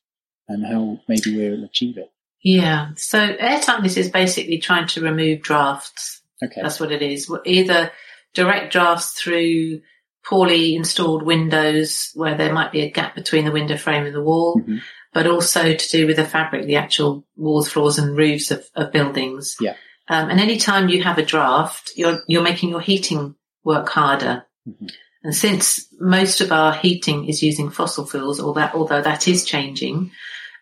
and 0.49 0.65
how 0.67 1.01
maybe 1.09 1.37
we'll 1.37 1.65
achieve 1.65 1.99
it? 1.99 2.11
Yeah. 2.43 2.91
So 2.97 3.19
air 3.19 3.61
tightness 3.61 3.97
is 3.97 4.11
basically 4.11 4.59
trying 4.59 4.87
to 4.89 5.01
remove 5.01 5.43
drafts. 5.43 6.23
Okay. 6.43 6.61
That's 6.63 6.79
what 6.79 6.93
it 6.93 7.03
is. 7.03 7.31
Either 7.45 7.91
direct 8.35 8.73
drafts 8.73 9.21
through 9.21 9.81
poorly 10.25 10.77
installed 10.77 11.23
windows 11.23 12.11
where 12.15 12.37
there 12.37 12.53
might 12.53 12.71
be 12.71 12.83
a 12.83 12.91
gap 12.91 13.15
between 13.15 13.45
the 13.45 13.51
window 13.51 13.77
frame 13.77 14.05
and 14.07 14.15
the 14.15 14.23
wall, 14.23 14.61
Mhm. 14.61 14.81
But 15.13 15.27
also 15.27 15.75
to 15.75 15.89
do 15.91 16.07
with 16.07 16.17
the 16.17 16.25
fabric, 16.25 16.67
the 16.67 16.77
actual 16.77 17.27
walls, 17.37 17.69
floors 17.69 17.99
and 17.99 18.17
roofs 18.17 18.51
of, 18.51 18.65
of 18.75 18.93
buildings. 18.93 19.57
Yeah. 19.61 19.75
Um, 20.09 20.31
and 20.31 20.41
any 20.41 20.59
time 20.59 20.89
you 20.89 21.03
have 21.03 21.19
a 21.19 21.25
draft, 21.25 21.93
you're, 21.97 22.21
you're 22.27 22.43
making 22.43 22.71
your 22.71 22.81
heating 22.81 23.35
work 23.65 23.89
harder. 23.89 24.45
Mhm. 24.69 24.91
And 25.25 25.35
since 25.35 25.87
most 25.99 26.41
of 26.41 26.53
our 26.53 26.73
heating 26.75 27.29
is 27.29 27.43
using 27.43 27.71
fossil 27.71 28.07
fuels, 28.07 28.41
or 28.41 28.55
that, 28.55 28.75
although 28.75 29.03
that 29.03 29.27
is 29.27 29.45
changing, 29.45 30.13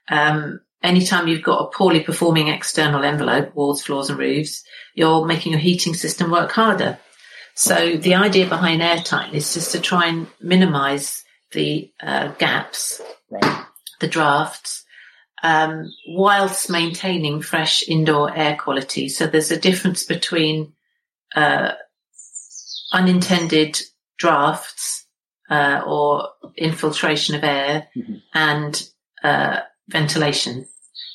um, 0.09 0.61
anytime 0.83 1.29
you've 1.29 1.43
got 1.43 1.61
a 1.61 1.71
poorly 1.77 2.01
performing 2.01 2.49
external 2.49 3.05
envelope, 3.05 3.55
walls, 3.55 3.83
floors 3.83 4.09
and 4.09 4.19
roofs, 4.19 4.65
you're 4.95 5.27
making 5.27 5.53
your 5.53 5.61
heating 5.61 5.95
system 5.95 6.31
work 6.31 6.51
harder. 6.53 6.99
So 7.55 7.97
the 7.97 8.15
idea 8.15 8.47
behind 8.47 8.83
airtightness 8.83 9.35
is 9.35 9.55
just 9.55 9.73
to 9.73 9.81
try 9.81 10.07
and 10.07 10.27
minimize 10.41 11.23
the 11.53 11.91
uh, 12.01 12.29
gaps, 12.39 13.01
Right. 13.31 13.66
The 14.01 14.09
drafts, 14.09 14.85
um, 15.43 15.91
whilst 16.09 16.71
maintaining 16.71 17.43
fresh 17.43 17.87
indoor 17.89 18.35
air 18.37 18.57
quality. 18.57 19.09
So 19.09 19.27
there's 19.27 19.51
a 19.51 19.61
difference 19.61 20.05
between 20.05 20.73
uh, 21.35 21.73
unintended 22.93 23.81
drafts 24.19 25.07
uh, 25.51 25.83
or 25.87 26.29
infiltration 26.57 27.35
of 27.35 27.45
air 27.45 27.89
Mhm. 27.97 28.23
and 28.35 28.89
uh, 29.23 29.61
ventilation. 29.89 30.67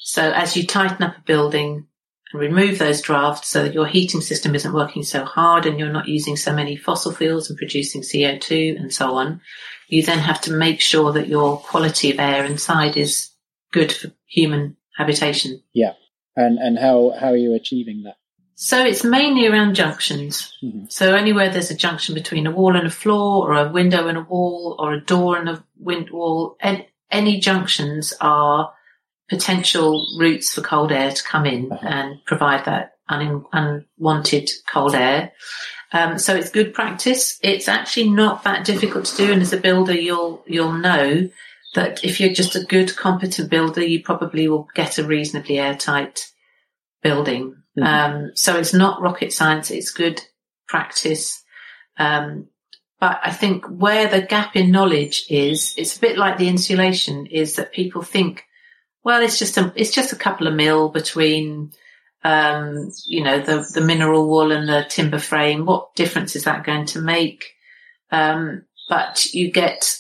So 0.04 0.32
as 0.32 0.56
you 0.58 0.66
tighten 0.66 1.04
up 1.04 1.18
a 1.18 1.22
building 1.22 1.88
and 2.32 2.42
remove 2.42 2.80
those 2.80 3.02
drafts 3.02 3.48
so 3.50 3.64
that 3.64 3.74
your 3.74 3.88
heating 3.88 4.22
system 4.22 4.56
isn't 4.56 4.74
working 4.74 5.04
so 5.04 5.24
hard 5.26 5.66
and 5.66 5.80
you're 5.80 5.92
not 5.92 6.08
using 6.08 6.36
so 6.36 6.54
many 6.54 6.76
fossil 6.76 7.12
fuels 7.12 7.50
and 7.50 7.58
producing 7.58 8.02
CO2 8.02 8.80
and 8.80 8.94
so 8.94 9.14
on, 9.16 9.42
you 9.88 10.04
then 10.04 10.20
have 10.20 10.42
to 10.42 10.54
make 10.54 10.82
sure 10.82 11.12
that 11.14 11.28
your 11.28 11.58
quality 11.58 12.12
of 12.12 12.20
air 12.20 12.46
inside 12.46 12.98
is 12.98 13.30
good 13.72 13.92
for 13.92 14.12
human 14.26 14.78
habitation. 14.98 15.62
Yeah. 15.74 15.94
And 16.36 16.60
and 16.60 16.80
how 16.80 17.14
how 17.20 17.28
are 17.28 17.38
you 17.38 17.54
achieving 17.56 18.04
that? 18.04 18.16
So 18.56 18.86
it's 18.86 19.04
mainly 19.04 19.48
around 19.48 19.76
junctions. 19.76 20.56
Mhm. 20.64 20.90
So 20.92 21.16
anywhere 21.16 21.50
there's 21.50 21.72
a 21.72 21.76
junction 21.76 22.14
between 22.16 22.48
a 22.48 22.52
wall 22.52 22.76
and 22.76 22.88
a 22.88 22.92
floor, 22.92 23.50
or 23.50 23.54
a 23.58 23.72
window 23.72 24.08
and 24.08 24.18
a 24.18 24.22
wall, 24.22 24.76
or 24.80 24.94
a 24.94 25.02
door 25.02 25.38
and 25.38 25.50
a 25.50 25.64
wind 25.78 26.10
wall, 26.12 26.58
and 26.62 26.86
any 27.10 27.40
junctions 27.40 28.14
are 28.22 28.72
potential 29.32 30.06
routes 30.20 30.54
for 30.54 30.62
cold 30.62 30.92
air 30.92 31.12
to 31.12 31.24
come 31.24 31.46
in 31.48 31.72
Uh-huh. 31.72 31.88
and 31.88 32.26
provide 32.26 32.66
that 32.66 32.98
un- 33.10 33.46
unwanted 33.54 34.50
cold 34.72 34.94
air. 34.94 35.32
Um, 35.94 36.20
so 36.20 36.36
it's 36.36 36.52
good 36.52 36.74
practice. 36.74 37.40
It's 37.42 37.68
actually 37.68 38.10
not 38.12 38.44
that 38.44 38.66
difficult 38.66 39.06
to 39.06 39.18
do, 39.18 39.32
and 39.34 39.42
as 39.42 39.54
a 39.54 39.58
builder, 39.68 39.94
you'll 40.08 40.44
you'll 40.46 40.74
know 40.90 41.30
that 41.76 42.04
if 42.04 42.20
you're 42.20 42.34
just 42.34 42.56
a 42.56 42.64
good, 42.76 42.96
competent 42.96 43.50
builder, 43.50 43.82
you 43.84 44.04
probably 44.04 44.48
will 44.50 44.68
get 44.76 44.98
a 45.00 45.04
reasonably 45.06 45.58
airtight 45.60 46.20
building. 47.02 47.56
Mhm. 47.78 47.86
Um, 47.86 48.32
so 48.36 48.58
it's 48.60 48.74
not 48.74 49.02
rocket 49.02 49.32
science. 49.34 49.72
It's 49.72 49.92
good 49.92 50.22
practice. 50.68 51.42
Um, 51.98 52.48
but 53.00 53.20
I 53.24 53.32
think 53.32 53.66
where 53.66 54.08
the 54.08 54.22
gap 54.22 54.56
in 54.56 54.72
knowledge 54.72 55.24
is, 55.30 55.74
it's 55.78 55.98
a 55.98 56.02
bit 56.02 56.18
like 56.18 56.38
the 56.38 56.48
insulation 56.50 57.26
is 57.26 57.56
that 57.56 57.72
people 57.74 58.02
think, 58.04 58.44
well, 59.04 59.22
it's 59.22 59.40
just 59.40 59.58
a, 59.58 59.74
it's 59.76 59.92
just 59.92 60.14
a 60.14 60.18
couple 60.18 60.48
of 60.48 60.54
mil 60.54 60.90
between, 60.90 61.72
um, 62.24 62.92
you 63.06 63.24
know, 63.24 63.40
the, 63.40 63.66
the 63.74 63.82
mineral 63.82 64.28
wool 64.28 64.52
and 64.52 64.68
the 64.68 64.86
timber 64.90 65.20
frame. 65.20 65.66
What 65.66 65.96
difference 65.96 66.36
is 66.36 66.44
that 66.44 66.64
going 66.64 66.86
to 66.88 67.02
make? 67.02 67.54
Um, 68.12 68.66
but 68.90 69.34
you 69.34 69.52
get 69.52 69.98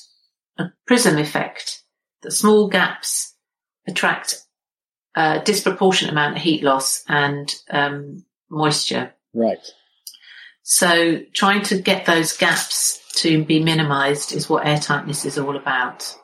a 0.58 0.66
prism 0.86 1.18
effect. 1.18 1.82
The 2.22 2.32
small 2.32 2.68
gaps 2.68 3.36
attract 3.88 4.36
a 5.16 5.42
disproportionate 5.44 6.12
amount 6.12 6.38
of 6.38 6.42
heat 6.42 6.64
loss 6.64 7.04
and 7.08 7.54
um, 7.70 8.24
moisture. 8.50 9.14
Right. 9.34 9.66
So 10.62 11.22
trying 11.34 11.64
to 11.64 11.82
get 11.82 12.06
those 12.06 12.38
gaps 12.38 13.02
to 13.16 13.44
be 13.44 13.64
minimized 13.64 14.32
is 14.34 14.48
what 14.48 14.66
airtightness 14.66 15.26
is 15.26 15.38
all 15.38 15.58
about. 15.58 16.16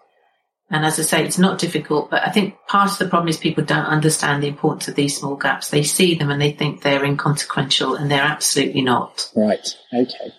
And 0.69 0.85
as 0.85 0.99
I 0.99 1.03
say, 1.03 1.23
it's 1.23 1.37
not 1.37 1.59
difficult, 1.59 2.09
but 2.09 2.27
I 2.27 2.31
think 2.31 2.55
part 2.67 2.91
of 2.91 2.97
the 2.97 3.07
problem 3.07 3.29
is 3.29 3.37
people 3.37 3.63
don't 3.63 3.85
understand 3.85 4.43
the 4.43 4.47
importance 4.47 4.89
of 4.89 4.95
these 4.95 5.17
small 5.17 5.35
gaps. 5.35 5.69
They 5.69 5.83
see 5.83 6.15
them 6.15 6.29
and 6.29 6.41
they 6.41 6.51
think 6.51 6.81
they're 6.81 7.05
inconsequential 7.05 7.95
and 7.95 8.11
they're 8.11 8.21
absolutely 8.21 8.81
not. 8.81 9.31
Right. 9.33 9.65
Okay. 9.93 10.33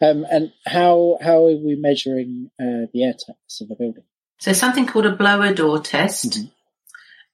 Um, 0.00 0.26
and 0.30 0.52
how 0.66 1.18
how 1.20 1.46
are 1.46 1.56
we 1.56 1.74
measuring 1.78 2.50
uh, 2.60 2.86
the 2.92 3.00
airtightness 3.00 3.62
of 3.62 3.70
a 3.70 3.74
building? 3.74 4.04
So 4.38 4.52
something 4.52 4.86
called 4.86 5.06
a 5.06 5.16
blower 5.16 5.54
door 5.54 5.80
test, 5.80 6.40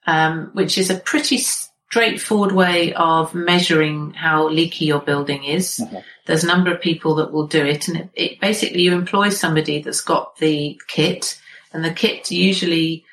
um, 0.06 0.50
which 0.54 0.78
is 0.78 0.88
a 0.88 0.98
pretty 0.98 1.38
straightforward 1.38 2.52
way 2.52 2.94
of 2.94 3.34
measuring 3.34 4.12
how 4.12 4.48
leaky 4.48 4.86
your 4.86 5.00
building 5.00 5.44
is. 5.44 5.80
Uh-huh. 5.80 6.00
There's 6.24 6.44
a 6.44 6.46
number 6.46 6.72
of 6.72 6.80
people 6.80 7.16
that 7.16 7.32
will 7.32 7.48
do 7.48 7.66
it, 7.66 7.88
and 7.88 7.96
it, 7.98 8.10
it 8.14 8.40
basically 8.40 8.82
you 8.82 8.92
employ 8.92 9.30
somebody 9.30 9.82
that's 9.82 10.00
got 10.00 10.36
the 10.36 10.80
kit, 10.86 11.38
and 11.72 11.84
the 11.84 11.92
kit 11.92 12.30
usually 12.30 13.04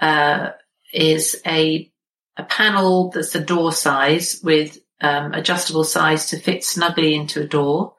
uh, 0.00 0.50
is 0.92 1.40
a 1.46 1.90
a 2.36 2.44
panel 2.44 3.10
that's 3.10 3.34
a 3.34 3.40
door 3.40 3.72
size 3.72 4.40
with 4.42 4.78
um, 5.00 5.32
adjustable 5.32 5.84
size 5.84 6.26
to 6.26 6.38
fit 6.38 6.64
snugly 6.64 7.14
into 7.14 7.40
a 7.40 7.46
door. 7.46 7.94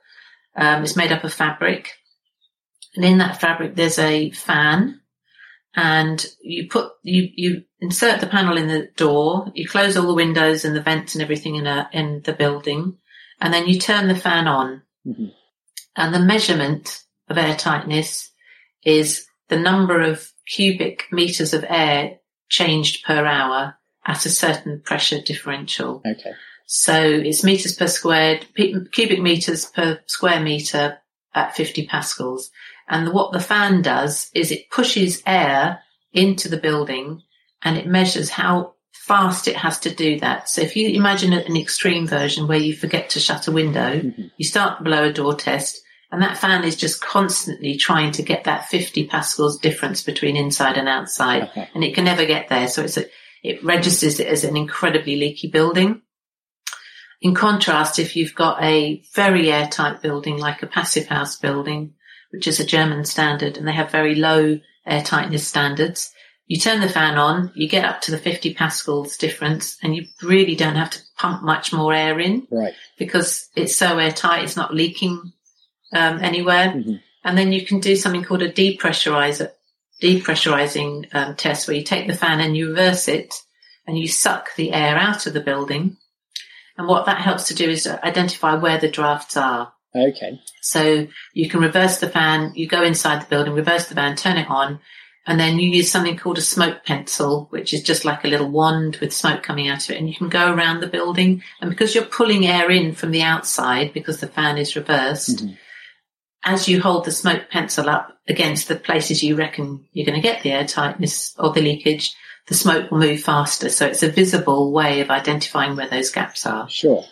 Um, 0.55 0.83
it's 0.83 0.95
made 0.95 1.11
up 1.11 1.23
of 1.23 1.33
fabric, 1.33 1.91
and 2.95 3.05
in 3.05 3.19
that 3.19 3.41
fabric 3.41 3.75
there's 3.75 3.99
a 3.99 4.31
fan, 4.31 5.01
and 5.75 6.25
you 6.41 6.67
put 6.69 6.91
you 7.03 7.29
you 7.35 7.63
insert 7.79 8.19
the 8.19 8.27
panel 8.27 8.57
in 8.57 8.67
the 8.67 8.89
door. 8.95 9.51
You 9.53 9.67
close 9.67 9.97
all 9.97 10.07
the 10.07 10.13
windows 10.13 10.65
and 10.65 10.75
the 10.75 10.81
vents 10.81 11.13
and 11.13 11.21
everything 11.21 11.55
in 11.55 11.67
a 11.67 11.89
in 11.93 12.21
the 12.25 12.33
building, 12.33 12.97
and 13.39 13.53
then 13.53 13.67
you 13.67 13.79
turn 13.79 14.07
the 14.07 14.15
fan 14.15 14.47
on. 14.47 14.81
Mhm. 15.05 15.31
And 15.95 16.13
the 16.13 16.19
measurement 16.19 17.03
of 17.27 17.37
air 17.37 17.55
tightness 17.55 18.31
is 18.83 19.26
the 19.49 19.59
number 19.59 20.01
of 20.01 20.31
cubic 20.47 21.05
meters 21.11 21.53
of 21.53 21.65
air 21.67 22.17
changed 22.49 23.05
per 23.05 23.25
hour 23.25 23.75
at 24.05 24.25
a 24.25 24.29
certain 24.29 24.81
pressure 24.81 25.21
differential. 25.21 26.01
Okay. 26.05 26.31
So 26.65 27.01
it's 27.01 27.43
meters 27.43 27.75
per 27.75 27.87
squared, 27.87 28.45
p- 28.53 28.75
cubic 28.91 29.21
meters 29.21 29.65
per 29.65 29.99
square 30.05 30.41
meter 30.41 30.97
at 31.33 31.55
50 31.55 31.87
pascals. 31.87 32.49
And 32.89 33.13
what 33.13 33.31
the 33.31 33.39
fan 33.39 33.81
does 33.81 34.29
is 34.33 34.51
it 34.51 34.69
pushes 34.69 35.21
air 35.25 35.81
into 36.13 36.49
the 36.49 36.57
building 36.57 37.21
and 37.61 37.77
it 37.77 37.87
measures 37.87 38.29
how 38.29 38.73
fast 38.93 39.47
it 39.47 39.55
has 39.57 39.79
to 39.79 39.93
do 39.93 40.19
that. 40.19 40.49
So 40.49 40.61
if 40.61 40.75
you 40.75 40.89
imagine 40.89 41.31
an 41.33 41.55
extreme 41.57 42.07
version 42.07 42.47
where 42.47 42.57
you 42.57 42.73
forget 42.75 43.09
to 43.11 43.19
shut 43.19 43.47
a 43.47 43.51
window, 43.51 43.99
Mhm. 44.01 44.31
you 44.37 44.45
start 44.45 44.79
the 44.79 44.83
blower 44.85 45.11
door 45.11 45.35
test 45.35 45.81
and 46.11 46.21
that 46.21 46.37
fan 46.37 46.63
is 46.63 46.75
just 46.75 47.01
constantly 47.01 47.75
trying 47.77 48.11
to 48.13 48.23
get 48.23 48.45
that 48.45 48.67
50 48.69 49.07
pascals 49.07 49.59
difference 49.59 50.03
between 50.03 50.35
inside 50.35 50.77
and 50.77 50.87
outside 50.87 51.43
Uh-huh. 51.43 51.65
and 51.75 51.83
it 51.83 51.93
can 51.95 52.05
never 52.05 52.25
get 52.25 52.47
there. 52.49 52.67
So 52.67 52.83
it's 52.83 52.97
a, 52.97 53.05
it 53.43 53.63
registers 53.63 54.19
it 54.19 54.27
as 54.27 54.43
an 54.43 54.55
incredibly 54.57 55.15
leaky 55.17 55.47
building. 55.49 56.01
In 57.21 57.33
contrast, 57.33 57.97
if 57.99 58.15
you've 58.15 58.35
got 58.35 58.61
a 58.63 59.01
very 59.15 59.51
airtight 59.51 60.01
building 60.01 60.37
like 60.37 60.61
a 60.63 60.67
passive 60.67 61.07
house 61.07 61.35
building, 61.37 61.93
which 62.31 62.47
is 62.47 62.59
a 62.59 62.65
German 62.65 63.05
standard 63.05 63.57
and 63.57 63.67
they 63.67 63.71
have 63.73 63.91
very 63.91 64.15
low 64.15 64.59
airtightness 64.87 65.39
standards, 65.41 66.11
You 66.49 66.57
turn 66.61 66.79
the 66.79 66.87
fan 66.89 67.17
on, 67.17 67.51
you 67.55 67.67
get 67.67 67.83
up 67.83 67.99
to 68.01 68.11
the 68.11 68.17
50 68.17 68.53
pascals 68.53 69.17
difference, 69.17 69.77
and 69.83 69.93
you 69.95 70.05
really 70.23 70.55
don't 70.55 70.75
have 70.77 70.89
to 70.91 70.99
pump 71.17 71.43
much 71.43 71.73
more 71.73 71.93
air 71.93 72.17
in 72.21 72.47
Right. 72.49 72.73
because 72.97 73.49
it's 73.55 73.75
so 73.75 73.97
airtight, 73.99 74.43
it's 74.45 74.55
not 74.55 74.73
leaking 74.73 75.33
um, 75.93 76.19
anywhere. 76.21 76.73
Mhm. 76.75 77.01
And 77.23 77.37
then 77.37 77.51
you 77.51 77.65
can 77.65 77.79
do 77.79 77.95
something 77.95 78.23
called 78.23 78.41
a 78.41 78.51
depressurizer, 78.51 79.51
depressurizing 80.01 81.07
um, 81.13 81.35
test 81.35 81.67
where 81.67 81.77
you 81.77 81.83
take 81.83 82.07
the 82.07 82.13
fan 82.13 82.39
and 82.39 82.55
you 82.55 82.69
reverse 82.69 83.07
it 83.07 83.33
and 83.85 83.97
you 83.97 84.07
suck 84.07 84.55
the 84.55 84.71
air 84.73 84.97
out 84.97 85.25
of 85.25 85.33
the 85.33 85.41
building. 85.41 85.97
And 86.77 86.87
what 86.87 87.05
that 87.05 87.21
helps 87.21 87.47
to 87.47 87.55
do 87.55 87.69
is 87.69 87.87
identify 87.87 88.55
where 88.55 88.77
the 88.77 88.89
drafts 88.89 89.35
are. 89.35 89.73
Okay. 89.95 90.39
So 90.61 91.07
you 91.33 91.49
can 91.49 91.61
reverse 91.61 91.99
the 91.99 92.09
fan, 92.09 92.51
you 92.55 92.67
go 92.67 92.83
inside 92.83 93.21
the 93.21 93.29
building, 93.29 93.53
reverse 93.53 93.87
the 93.87 93.95
fan, 93.95 94.15
turn 94.15 94.37
it 94.37 94.49
on, 94.49 94.79
and 95.25 95.39
then 95.39 95.59
you 95.59 95.69
use 95.69 95.91
something 95.91 96.15
called 96.15 96.37
a 96.37 96.41
smoke 96.41 96.85
pencil, 96.85 97.47
which 97.49 97.73
is 97.73 97.81
just 97.83 98.05
like 98.05 98.23
a 98.23 98.27
little 98.27 98.49
wand 98.49 98.97
with 98.97 99.11
smoke 99.13 99.43
coming 99.43 99.67
out 99.67 99.83
of 99.83 99.91
it, 99.91 99.97
and 99.97 100.07
you 100.07 100.15
can 100.15 100.29
go 100.29 100.53
around 100.53 100.79
the 100.79 100.87
building. 100.87 101.41
And 101.59 101.69
because 101.69 101.95
you're 101.95 102.05
pulling 102.05 102.47
air 102.47 102.69
in 102.69 102.93
from 102.93 103.11
the 103.11 103.23
outside, 103.23 103.91
because 103.93 104.19
the 104.19 104.27
fan 104.27 104.57
is 104.57 104.75
reversed, 104.75 105.43
as 106.43 106.67
you 106.67 106.81
hold 106.81 107.05
the 107.05 107.11
smoke 107.11 107.49
pencil 107.49 107.89
up 107.89 108.17
against 108.27 108.67
the 108.67 108.75
places 108.75 109.23
you 109.23 109.35
reckon 109.35 109.85
you're 109.93 110.05
going 110.05 110.21
to 110.21 110.27
get 110.27 110.43
the 110.43 110.51
air 110.51 110.65
tightness 110.65 111.35
or 111.37 111.51
the 111.51 111.61
leakage, 111.61 112.15
the 112.47 112.53
smoke 112.53 112.89
will 112.89 112.99
move 112.99 113.21
faster. 113.21 113.69
So 113.69 113.85
it's 113.85 114.03
a 114.03 114.11
visible 114.11 114.71
way 114.71 115.01
of 115.01 115.09
identifying 115.09 115.75
where 115.75 115.89
those 115.89 116.11
gaps 116.11 116.45
are. 116.45 116.69
Sure. 116.69 117.03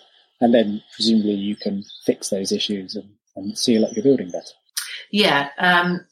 And 0.41 0.53
then 0.53 0.81
presumably 0.95 1.33
you 1.33 1.55
can 1.55 1.83
fix 2.05 2.29
those 2.29 2.51
issues 2.51 2.95
and, 2.95 3.09
and 3.35 3.57
seal 3.57 3.85
up 3.85 3.95
your 3.95 4.03
building 4.03 4.31
better. 4.31 4.53
Yeah. 5.11 5.49
Um, 5.57 6.05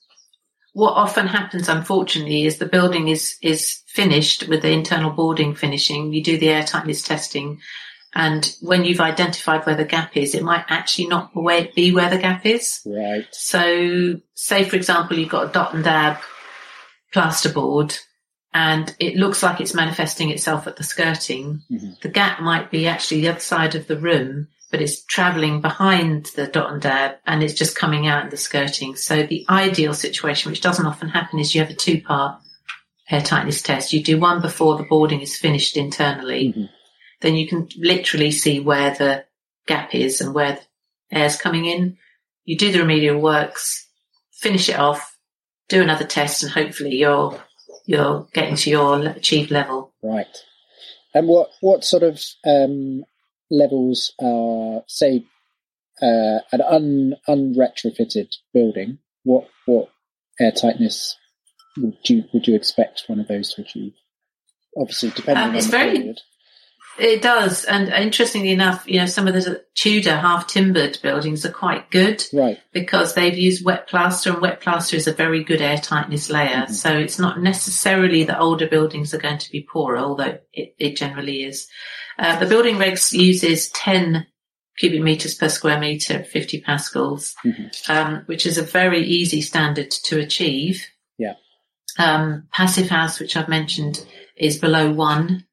what 0.73 0.93
often 0.93 1.27
happens, 1.27 1.69
unfortunately, 1.69 2.45
is 2.45 2.57
the 2.57 2.65
building 2.65 3.07
is 3.07 3.37
is 3.41 3.81
finished 3.87 4.47
with 4.47 4.63
the 4.63 4.71
internal 4.71 5.11
boarding 5.11 5.53
finishing. 5.53 6.13
You 6.13 6.23
do 6.23 6.37
the 6.37 6.49
air 6.49 6.63
tightness 6.63 7.03
testing, 7.03 7.61
and 8.15 8.55
when 8.61 8.85
you've 8.85 9.01
identified 9.01 9.65
where 9.65 9.75
the 9.75 9.85
gap 9.85 10.15
is, 10.15 10.35
it 10.35 10.43
might 10.43 10.65
actually 10.69 11.07
not 11.07 11.33
be 11.75 11.93
where 11.93 12.09
the 12.09 12.17
gap 12.17 12.45
is. 12.45 12.81
Right. 12.85 13.25
So, 13.31 14.19
say 14.35 14.63
for 14.65 14.75
example, 14.75 15.17
you've 15.17 15.29
got 15.29 15.49
a 15.49 15.53
dot 15.53 15.73
and 15.73 15.83
dab 15.83 16.17
plasterboard, 17.13 17.99
and 18.53 18.95
it 18.99 19.15
looks 19.15 19.41
like 19.41 19.59
it's 19.59 19.73
manifesting 19.73 20.29
itself 20.29 20.67
at 20.67 20.75
the 20.75 20.83
skirting. 20.83 21.61
Mhm. 21.71 21.99
The 22.01 22.09
gap 22.09 22.39
might 22.41 22.69
be 22.71 22.87
actually 22.87 23.21
the 23.21 23.29
other 23.29 23.39
side 23.39 23.75
of 23.75 23.87
the 23.87 23.97
room, 23.97 24.47
but 24.71 24.81
it's 24.81 25.03
traveling 25.05 25.61
behind 25.61 26.27
the 26.35 26.47
dot 26.47 26.71
and 26.71 26.81
dab 26.81 27.15
and 27.25 27.43
it's 27.43 27.53
just 27.53 27.75
coming 27.75 28.07
out 28.07 28.23
in 28.23 28.29
the 28.29 28.37
skirting. 28.37 28.95
So 28.95 29.23
the 29.23 29.45
ideal 29.49 29.93
situation, 29.93 30.51
which 30.51 30.61
doesn't 30.61 30.85
often 30.85 31.09
happen, 31.09 31.39
is 31.39 31.53
you 31.53 31.61
have 31.61 31.69
a 31.69 31.75
two 31.75 32.01
part 32.01 32.39
air 33.09 33.21
tightness 33.21 33.61
test. 33.61 33.93
You 33.93 34.01
do 34.03 34.19
one 34.19 34.41
before 34.41 34.77
the 34.77 34.83
boarding 34.83 35.21
is 35.21 35.37
finished 35.37 35.77
internally. 35.77 36.53
Mhm. 36.55 36.69
Then 37.23 37.35
you 37.35 37.47
can 37.47 37.69
literally 37.77 38.31
see 38.31 38.59
where 38.59 38.91
the 38.93 39.23
gap 39.65 39.95
is 39.95 40.19
and 40.19 40.33
where 40.35 40.59
the 41.09 41.17
air's 41.17 41.37
coming 41.37 41.65
in. 41.65 41.97
You 42.43 42.57
do 42.57 42.69
the 42.71 42.79
remedial 42.79 43.19
works, 43.19 43.87
finish 44.33 44.67
it 44.67 44.77
off, 44.77 45.17
do 45.69 45.81
another 45.81 46.03
test, 46.05 46.43
and 46.43 46.51
hopefully 46.51 46.95
you're 46.97 47.41
you're 47.85 48.27
getting 48.33 48.57
to 48.57 48.69
your 48.69 49.07
achieved 49.07 49.51
level. 49.51 49.93
Right. 50.03 50.27
And 51.13 51.27
what 51.29 51.49
what 51.61 51.85
sort 51.85 52.03
of 52.03 52.21
um, 52.45 53.05
levels 53.49 54.13
are 54.21 54.83
say 54.87 55.23
uh, 56.01 56.39
an 56.51 56.61
un 56.61 57.13
unretrofitted 57.29 58.35
building? 58.53 58.97
What 59.23 59.47
what 59.65 59.87
air 60.41 60.51
tightness 60.51 61.15
would 61.77 61.95
you 62.09 62.25
would 62.33 62.47
you 62.47 62.55
expect 62.55 63.03
one 63.07 63.21
of 63.21 63.29
those 63.29 63.53
to 63.53 63.61
achieve? 63.61 63.93
Obviously, 64.75 65.11
depending 65.11 65.43
Um, 65.43 65.49
on 65.51 65.55
the 65.55 65.61
very- 65.61 65.97
period. 65.99 66.19
It 66.99 67.21
does, 67.23 67.65
and 67.65 67.89
interestingly 67.89 68.51
enough, 68.51 68.83
you 68.87 68.99
know 68.99 69.07
some 69.07 69.27
of 69.27 69.33
the 69.33 69.63
Tudor 69.73 70.15
half 70.15 70.45
timbered 70.47 70.99
buildings 71.01 71.43
are 71.45 71.51
quite 71.51 71.89
good 71.89 72.23
Right. 72.31 72.59
because 72.71 73.15
they've 73.15 73.37
used 73.37 73.65
wet 73.65 73.87
plaster, 73.87 74.31
and 74.31 74.41
wet 74.41 74.61
plaster 74.61 74.95
is 74.95 75.07
a 75.07 75.13
very 75.13 75.43
good 75.43 75.61
air 75.61 75.77
tightness 75.79 76.29
layer. 76.29 76.67
So 76.67 76.95
it's 76.95 77.17
not 77.17 77.41
necessarily 77.41 78.23
that 78.25 78.39
older 78.39 78.67
buildings 78.67 79.13
are 79.13 79.17
going 79.19 79.39
to 79.39 79.51
be 79.51 79.67
poorer, 79.69 79.97
although 79.97 80.37
it, 80.53 80.75
it 80.77 80.95
generally 80.95 81.43
is. 81.43 81.67
Uh, 82.19 82.37
the 82.39 82.45
building 82.45 82.75
regs 82.75 83.11
uses 83.11 83.69
10 83.69 84.27
cubic 84.77 85.01
meters 85.01 85.33
per 85.33 85.49
square 85.49 85.79
meter 85.79 86.23
50 86.23 86.61
pascals, 86.61 87.33
um, 87.89 88.21
which 88.27 88.45
is 88.45 88.57
a 88.59 88.63
very 88.63 89.01
easy 89.03 89.41
standard 89.41 89.89
to 89.89 90.19
achieve. 90.19 90.85
Yeah. 91.17 91.33
Um, 91.97 92.47
passive 92.51 92.89
house, 92.89 93.19
which 93.19 93.35
I've 93.35 93.49
mentioned, 93.49 94.05
is 94.37 94.57
below 94.59 94.91
one. 94.91 95.45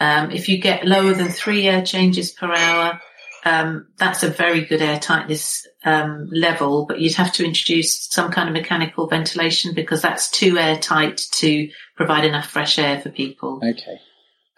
Um, 0.00 0.30
if 0.30 0.48
you 0.48 0.58
get 0.58 0.86
lower 0.86 1.12
than 1.12 1.28
three 1.28 1.68
air 1.68 1.82
changes 1.84 2.32
per 2.32 2.52
hour, 2.52 3.00
um, 3.44 3.86
that's 3.96 4.22
a 4.22 4.30
very 4.30 4.64
good 4.64 4.82
air 4.82 4.98
tightness 4.98 5.66
um, 5.84 6.28
level, 6.32 6.86
but 6.86 7.00
you'd 7.00 7.14
have 7.14 7.32
to 7.34 7.44
introduce 7.44 8.06
some 8.10 8.30
kind 8.30 8.48
of 8.48 8.54
mechanical 8.54 9.06
ventilation 9.06 9.74
because 9.74 10.02
that's 10.02 10.30
too 10.30 10.58
airtight 10.58 11.18
to 11.32 11.70
provide 11.96 12.24
enough 12.24 12.46
fresh 12.46 12.78
air 12.78 13.00
for 13.00 13.10
people. 13.10 13.60
Okay. 13.62 13.98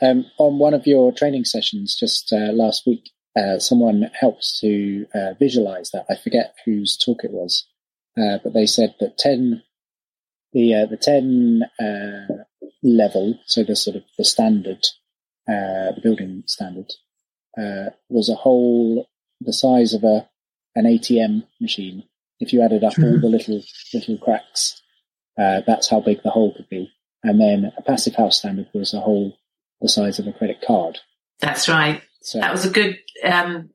Um, 0.00 0.26
on 0.38 0.58
one 0.58 0.74
of 0.74 0.86
your 0.86 1.12
training 1.12 1.44
sessions 1.44 1.96
just 1.98 2.32
uh, 2.32 2.52
last 2.52 2.86
week, 2.86 3.10
uh, 3.36 3.58
someone 3.58 4.10
helped 4.18 4.58
to 4.60 5.06
uh, 5.14 5.34
visualize 5.38 5.90
that. 5.92 6.06
I 6.10 6.16
forget 6.16 6.54
whose 6.64 6.96
talk 6.96 7.24
it 7.24 7.30
was, 7.30 7.66
uh, 8.18 8.38
but 8.42 8.52
they 8.52 8.66
said 8.66 8.94
that 9.00 9.16
ten, 9.16 9.62
the 10.52 10.74
uh, 10.74 10.86
the 10.86 10.96
ten 10.96 11.62
uh, 11.80 12.42
level, 12.82 13.38
so 13.46 13.62
the 13.62 13.76
sort 13.76 13.96
of 13.96 14.02
the 14.18 14.24
standard, 14.24 14.84
uh, 15.48 15.92
the 15.94 16.00
building 16.02 16.44
standard, 16.46 16.90
uh, 17.58 17.90
was 18.08 18.28
a 18.28 18.34
hole 18.34 19.08
the 19.40 19.52
size 19.52 19.94
of 19.94 20.04
a 20.04 20.28
an 20.74 20.84
ATM 20.84 21.44
machine. 21.60 22.04
If 22.40 22.52
you 22.52 22.62
added 22.62 22.82
up 22.84 22.98
all 22.98 23.20
the 23.20 23.28
little 23.28 23.62
little 23.92 24.18
cracks, 24.18 24.80
uh, 25.38 25.60
that's 25.66 25.88
how 25.88 26.00
big 26.00 26.22
the 26.22 26.30
hole 26.30 26.54
could 26.54 26.68
be. 26.68 26.90
And 27.22 27.40
then 27.40 27.72
a 27.76 27.82
passive 27.82 28.14
house 28.14 28.38
standard 28.38 28.68
was 28.74 28.94
a 28.94 29.00
hole 29.00 29.36
the 29.80 29.88
size 29.88 30.18
of 30.18 30.26
a 30.26 30.32
credit 30.32 30.62
card. 30.66 30.98
That's 31.40 31.68
right. 31.68 32.02
So 32.20 32.38
That 32.38 32.52
was 32.52 32.64
a 32.64 32.70
good 32.70 32.98
um, 33.24 33.70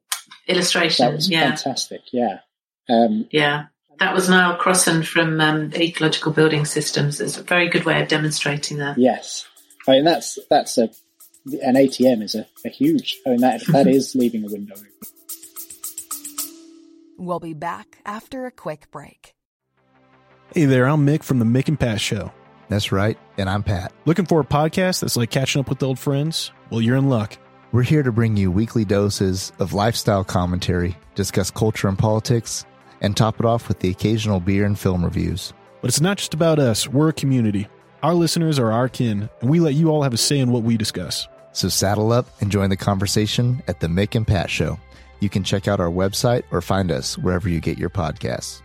illustration. 0.48 1.06
that 1.06 1.14
was 1.14 1.30
yeah, 1.30 1.50
fantastic. 1.50 2.02
Yeah. 2.12 2.40
Um, 2.90 3.28
yeah. 3.32 3.66
That 4.00 4.14
was 4.14 4.30
Niall 4.30 4.58
Crosson 4.58 5.06
from 5.06 5.42
um, 5.42 5.74
Ecological 5.74 6.32
Building 6.32 6.66
Systems. 6.66 7.20
It's 7.20 7.38
a 7.38 7.44
very 7.44 7.68
good 7.68 7.84
way 7.84 8.02
of 8.02 8.08
demonstrating 8.08 8.78
that. 8.78 8.98
yes. 8.98 9.46
I 9.88 9.92
mean, 9.92 10.04
that's, 10.04 10.38
that's 10.50 10.78
a, 10.78 10.90
an 11.62 11.76
ATM 11.76 12.24
is 12.24 12.36
a, 12.36 12.48
a 12.66 12.70
huge, 12.70 13.20
I 13.26 13.32
mean, 13.32 13.42
that, 13.42 13.62
that 13.68 13.88
is 13.88 14.16
leaving 14.16 14.44
a 14.44 14.48
window 14.48 14.74
open. 14.74 14.88
We'll 17.18 17.40
be 17.40 17.54
back 17.54 17.98
after 18.06 18.46
a 18.46 18.52
quick 18.52 18.92
break. 18.92 19.34
Hey 20.54 20.66
there, 20.66 20.88
I'm 20.88 21.06
Mick 21.06 21.24
from 21.24 21.40
the 21.40 21.46
Mick 21.46 21.68
and 21.68 21.80
Pat 21.80 22.00
Show. 22.00 22.32
That's 22.70 22.92
right, 22.92 23.18
and 23.38 23.50
I'm 23.50 23.64
Pat. 23.64 23.94
Looking 24.06 24.26
for 24.26 24.42
a 24.42 24.46
podcast 24.46 25.02
that's 25.02 25.18
like 25.18 25.32
catching 25.32 25.60
up 25.60 25.70
with 25.70 25.82
old 25.82 26.00
friends? 26.00 26.52
Well, 26.70 26.82
you're 26.82 26.98
in 26.98 27.10
luck. 27.10 27.38
We're 27.72 27.84
here 27.84 28.04
to 28.04 28.12
bring 28.12 28.38
you 28.38 28.52
weekly 28.52 28.86
doses 28.86 29.52
of 29.60 29.74
lifestyle 29.74 30.24
commentary, 30.24 30.98
discuss 31.16 31.52
culture 31.52 31.88
and 31.88 31.98
politics, 31.98 32.66
and 33.02 33.16
top 33.16 33.40
it 33.40 33.46
off 33.46 33.68
with 33.68 33.80
the 33.80 33.90
occasional 33.90 34.40
beer 34.40 34.66
and 34.66 34.78
film 34.78 35.04
reviews. 35.04 35.54
But 35.82 35.90
it's 35.90 36.02
not 36.02 36.18
just 36.18 36.34
about 36.34 36.60
us, 36.60 36.88
we're 36.88 37.10
a 37.10 37.14
community. 37.14 37.68
Our 38.04 38.14
listeners 38.14 38.60
are 38.60 38.72
our 38.72 38.90
kin, 38.90 39.30
and 39.42 39.50
we 39.50 39.60
let 39.60 39.74
you 39.74 39.90
all 39.90 40.04
have 40.04 40.14
a 40.14 40.18
say 40.18 40.40
in 40.40 40.52
what 40.52 40.64
we 40.64 40.78
discuss. 40.78 41.28
So 41.58 41.70
saddle 41.70 42.12
up 42.12 42.40
and 42.40 42.52
join 42.52 42.70
the 42.70 42.78
conversation 42.78 43.64
at 43.68 43.80
the 43.80 43.88
Mick 43.88 44.14
and 44.14 44.28
Pat 44.28 44.48
Show. 44.48 44.80
You 45.22 45.28
can 45.28 45.44
check 45.44 45.68
out 45.68 45.80
our 45.80 45.90
website 45.90 46.44
or 46.52 46.62
find 46.62 46.92
us 46.92 47.18
wherever 47.18 47.50
you 47.50 47.60
get 47.60 47.80
your 47.80 47.90
podcasts. 47.90 48.62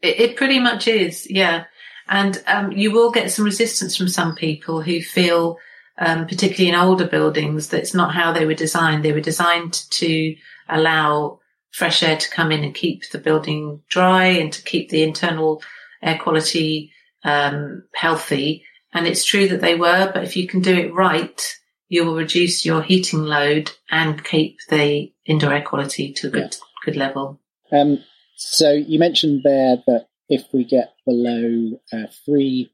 It, 0.00 0.36
pretty 0.36 0.58
much 0.58 0.88
is, 0.88 1.30
yeah. 1.30 1.64
And 2.08 2.42
um, 2.46 2.72
you 2.72 2.90
will 2.92 3.10
get 3.10 3.30
some 3.30 3.44
resistance 3.44 3.94
from 3.94 4.08
some 4.08 4.34
people 4.34 4.80
who 4.80 5.02
feel, 5.02 5.58
um, 5.98 6.26
particularly 6.26 6.70
in 6.70 6.74
older 6.74 7.06
buildings, 7.06 7.68
that 7.68 7.80
it's 7.80 7.92
not 7.92 8.14
how 8.14 8.32
they 8.32 8.46
were 8.46 8.54
designed. 8.54 9.04
They 9.04 9.12
were 9.12 9.20
designed 9.20 9.74
to 9.90 10.34
allow 10.66 11.40
fresh 11.72 12.02
air 12.02 12.16
to 12.16 12.30
come 12.30 12.52
in 12.52 12.64
and 12.64 12.74
keep 12.74 13.02
the 13.10 13.18
building 13.18 13.82
dry 13.90 14.28
and 14.28 14.50
to 14.50 14.62
keep 14.62 14.88
the 14.88 15.02
internal 15.02 15.62
air 16.02 16.18
quality 16.18 16.94
um, 17.24 17.84
healthy. 17.94 18.64
And 18.92 19.06
it's 19.06 19.24
true 19.24 19.48
that 19.48 19.60
they 19.60 19.74
were, 19.76 20.10
but 20.12 20.24
if 20.24 20.36
you 20.36 20.46
can 20.48 20.60
do 20.60 20.76
it 20.76 20.92
right, 20.92 21.40
you 21.88 22.04
will 22.04 22.16
reduce 22.16 22.64
your 22.64 22.82
heating 22.82 23.22
load 23.22 23.70
and 23.90 24.22
keep 24.24 24.58
the 24.68 25.12
indoor 25.26 25.52
air 25.52 25.62
quality 25.62 26.12
to 26.14 26.28
a 26.28 26.30
good, 26.30 26.56
good 26.84 26.96
level. 26.96 27.40
Um, 27.72 27.98
so 28.36 28.72
you 28.72 28.98
mentioned 28.98 29.42
there 29.44 29.76
that 29.86 30.06
if 30.28 30.44
we 30.52 30.64
get 30.64 30.94
below 31.06 31.80
uh, 31.92 32.06
three, 32.24 32.72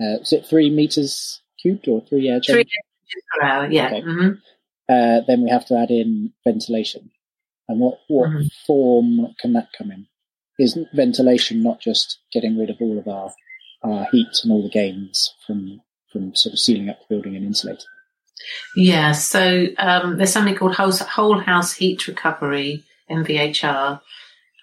uh, 0.00 0.20
is 0.20 0.32
it 0.32 0.46
three 0.46 0.70
meters 0.70 1.40
cubed 1.60 1.88
or 1.88 2.02
three 2.06 2.28
air 2.28 2.40
Three 2.40 2.64
per 3.38 3.46
hour, 3.46 3.70
yeah. 3.70 3.86
Okay. 3.88 4.00
hmm 4.02 4.28
Uh, 4.88 5.20
then 5.26 5.42
we 5.42 5.50
have 5.50 5.66
to 5.66 5.76
add 5.76 5.90
in 5.90 6.32
ventilation. 6.44 7.10
And 7.68 7.80
what 7.80 7.98
what 8.08 8.30
Mhm. 8.30 8.50
form 8.66 9.34
can 9.40 9.52
that 9.54 9.68
come 9.76 9.90
in? 9.90 10.06
is 10.58 10.78
ventilation 10.94 11.62
not 11.62 11.80
just 11.80 12.18
getting 12.32 12.56
rid 12.56 12.70
of 12.70 12.76
all 12.80 12.98
of 12.98 13.06
our, 13.06 13.30
our 13.92 14.06
heat 14.12 14.28
and 14.42 14.52
all 14.52 14.62
the 14.62 14.70
gains 14.70 15.34
from, 15.46 15.80
from 16.12 16.34
sort 16.34 16.52
of 16.52 16.58
sealing 16.58 16.88
up 16.88 16.98
the 17.00 17.14
building 17.14 17.36
and 17.36 17.44
insulating? 17.44 17.86
Yeah, 18.76 19.12
so 19.12 19.66
um, 19.78 20.18
there's 20.18 20.32
something 20.32 20.54
called 20.54 20.74
whole, 20.74 20.92
whole 20.92 21.38
house 21.38 21.72
heat 21.72 22.06
recovery, 22.06 22.84
MVHR, 23.10 24.00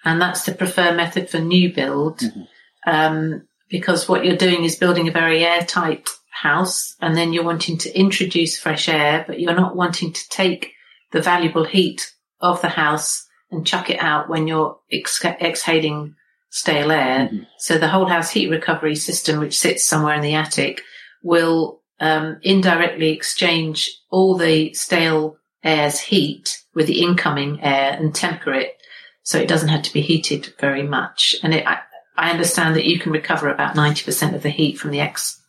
and 0.05 0.21
that's 0.21 0.45
the 0.45 0.53
preferred 0.53 0.95
method 0.95 1.29
for 1.29 1.39
new 1.39 1.73
build 1.73 2.19
mm-hmm. 2.19 2.41
um, 2.85 3.47
because 3.69 4.07
what 4.07 4.25
you're 4.25 4.37
doing 4.37 4.63
is 4.63 4.75
building 4.75 5.07
a 5.07 5.11
very 5.11 5.43
airtight 5.43 6.07
house 6.31 6.95
and 7.01 7.15
then 7.15 7.31
you're 7.31 7.43
wanting 7.43 7.77
to 7.79 7.97
introduce 7.97 8.59
fresh 8.59 8.89
air, 8.89 9.23
but 9.27 9.39
you're 9.39 9.55
not 9.55 9.75
wanting 9.75 10.13
to 10.13 10.29
take 10.29 10.73
the 11.11 11.21
valuable 11.21 11.63
heat 11.63 12.11
of 12.41 12.61
the 12.61 12.69
house 12.69 13.25
and 13.49 13.65
chuck 13.65 13.89
it 13.89 14.01
out 14.01 14.29
when 14.29 14.47
you're 14.47 14.77
ex- 14.91 15.23
exhaling 15.23 16.15
stale 16.53 16.91
air. 16.91 17.25
Mm-hmm. 17.25 17.43
So 17.57 17.79
the 17.79 17.87
whole 17.87 18.05
house 18.05 18.29
heat 18.29 18.47
recovery 18.47 18.95
system, 18.95 19.39
which 19.39 19.57
sits 19.57 19.83
somewhere 19.83 20.13
in 20.13 20.21
the 20.21 20.35
attic, 20.35 20.83
will 21.23 21.81
um, 21.99 22.37
indirectly 22.43 23.09
exchange 23.09 23.89
all 24.11 24.37
the 24.37 24.71
stale 24.75 25.37
air's 25.63 25.99
heat 25.99 26.63
with 26.75 26.85
the 26.85 27.01
incoming 27.01 27.59
air 27.63 27.97
and 27.99 28.13
temper 28.13 28.53
it 28.53 28.77
so 29.23 29.39
it 29.39 29.47
doesn't 29.47 29.69
have 29.69 29.81
to 29.81 29.93
be 29.93 30.01
heated 30.01 30.53
very 30.59 30.83
much. 30.83 31.35
And 31.41 31.55
it, 31.55 31.65
I, 31.65 31.79
I 32.17 32.29
understand 32.29 32.75
that 32.75 32.85
you 32.85 32.99
can 32.99 33.11
recover 33.11 33.49
about 33.49 33.75
90% 33.75 34.35
of 34.35 34.43
the 34.43 34.49
heat 34.49 34.77
from 34.77 34.91
the 34.91 34.99
ex, 34.99 35.41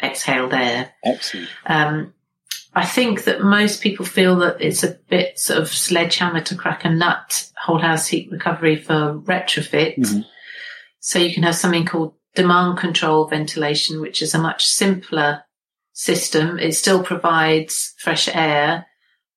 exhaled 0.00 0.54
air. 0.54 0.92
Excellent. 1.04 1.48
Um, 1.66 2.14
I 2.76 2.86
think 2.86 3.24
that 3.24 3.42
most 3.42 3.82
people 3.82 4.06
feel 4.06 4.36
that 4.36 4.60
it's 4.60 4.84
a 4.84 4.98
bit 5.08 5.36
sort 5.36 5.58
of 5.58 5.68
sledgehammer 5.68 6.42
to 6.42 6.54
crack 6.54 6.84
a 6.84 6.90
nut 6.90 7.50
whole 7.60 7.78
house 7.78 8.06
heat 8.06 8.30
recovery 8.30 8.76
for 8.76 9.18
retrofit. 9.24 9.96
Mm-hmm. 9.96 10.20
So 11.04 11.18
you 11.18 11.34
can 11.34 11.42
have 11.42 11.54
something 11.54 11.84
called 11.84 12.14
demand 12.34 12.78
control 12.78 13.28
ventilation, 13.28 14.00
which 14.00 14.22
is 14.22 14.34
a 14.34 14.38
much 14.38 14.64
simpler 14.64 15.42
system. 15.92 16.58
It 16.58 16.74
still 16.74 17.04
provides 17.04 17.92
fresh 17.98 18.26
air, 18.34 18.86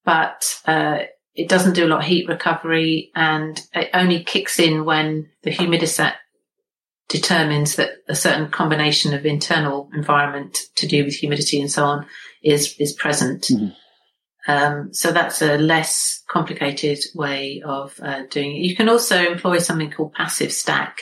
but 0.06 0.62
uh, 0.66 1.00
it 1.36 1.50
doesn't 1.50 1.74
do 1.74 1.86
a 1.86 1.90
lot 1.90 2.00
of 2.00 2.06
heat 2.06 2.30
recovery 2.30 3.12
and 3.16 3.62
it 3.74 3.90
only 3.94 4.24
kicks 4.24 4.60
in 4.60 4.86
when 4.86 5.30
the 5.44 5.52
humidistat 5.52 6.14
determines 7.10 7.76
that 7.76 7.92
a 8.08 8.16
certain 8.16 8.48
combination 8.48 9.14
of 9.14 9.26
internal 9.26 9.90
environment 9.94 10.58
to 10.76 10.88
do 10.88 11.04
with 11.04 11.16
humidity 11.16 11.60
and 11.60 11.70
so 11.70 11.84
on 11.84 12.06
is 12.42 12.76
is 12.80 12.94
present. 12.94 13.42
Mm-hmm. 13.52 14.50
Um, 14.50 14.94
so 14.94 15.12
that's 15.12 15.42
a 15.42 15.58
less 15.58 16.24
complicated 16.30 17.00
way 17.14 17.62
of 17.66 18.00
uh, 18.02 18.24
doing 18.30 18.56
it. 18.56 18.60
You 18.60 18.74
can 18.74 18.88
also 18.88 19.22
employ 19.22 19.58
something 19.58 19.92
called 19.92 20.14
passive 20.14 20.54
stack, 20.54 21.02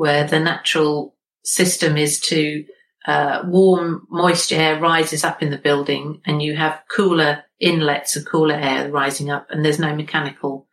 where 0.00 0.26
the 0.26 0.40
natural 0.40 1.14
system 1.44 1.98
is 1.98 2.20
to 2.20 2.64
uh, 3.06 3.42
warm, 3.44 4.06
moist 4.08 4.50
air 4.50 4.80
rises 4.80 5.24
up 5.24 5.42
in 5.42 5.50
the 5.50 5.58
building, 5.58 6.22
and 6.24 6.40
you 6.40 6.56
have 6.56 6.80
cooler 6.90 7.44
inlets 7.58 8.16
of 8.16 8.24
cooler 8.24 8.54
air 8.54 8.90
rising 8.90 9.28
up, 9.28 9.46
and 9.50 9.62
there's 9.62 9.78
no 9.78 9.94
mechanical 9.94 10.66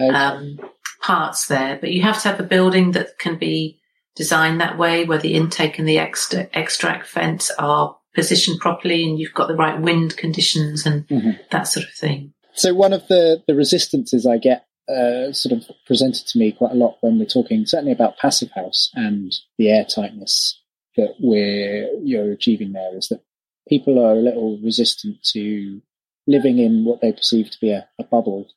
okay. 0.00 0.08
um, 0.08 0.58
parts 1.02 1.46
there. 1.46 1.76
But 1.78 1.92
you 1.92 2.00
have 2.00 2.22
to 2.22 2.28
have 2.28 2.40
a 2.40 2.54
building 2.54 2.92
that 2.92 3.18
can 3.18 3.36
be 3.36 3.78
designed 4.16 4.62
that 4.62 4.78
way, 4.78 5.04
where 5.04 5.18
the 5.18 5.34
intake 5.34 5.78
and 5.78 5.86
the 5.86 5.98
extra, 5.98 6.48
extract 6.54 7.06
vents 7.08 7.50
are 7.58 7.98
positioned 8.14 8.60
properly 8.60 9.04
and 9.04 9.18
you've 9.18 9.34
got 9.34 9.48
the 9.48 9.56
right 9.56 9.78
wind 9.78 10.16
conditions 10.16 10.86
and 10.86 11.06
mm-hmm. 11.08 11.32
that 11.50 11.64
sort 11.64 11.84
of 11.84 11.92
thing. 11.92 12.32
So 12.54 12.72
one 12.72 12.94
of 12.94 13.06
the, 13.08 13.42
the 13.46 13.54
resistances 13.54 14.26
I 14.26 14.38
get 14.38 14.64
uh, 14.90 15.32
sort 15.32 15.52
of 15.52 15.70
presented 15.86 16.26
to 16.26 16.38
me 16.38 16.52
quite 16.52 16.72
a 16.72 16.76
lot 16.76 16.96
when 17.00 17.18
we're 17.18 17.24
talking 17.24 17.64
certainly 17.66 17.92
about 17.92 18.18
passive 18.18 18.50
house 18.54 18.90
and 18.94 19.32
the 19.58 19.70
air 19.70 19.84
tightness 19.84 20.60
that 20.96 21.14
we're 21.20 21.88
you're 22.02 22.32
achieving 22.32 22.72
there 22.72 22.96
is 22.96 23.08
that 23.08 23.22
people 23.68 24.04
are 24.04 24.12
a 24.12 24.20
little 24.20 24.58
resistant 24.62 25.22
to 25.22 25.80
living 26.26 26.58
in 26.58 26.84
what 26.84 27.00
they 27.00 27.12
perceive 27.12 27.50
to 27.50 27.60
be 27.60 27.70
a, 27.70 27.88
a 27.98 28.04
bubble, 28.04 28.48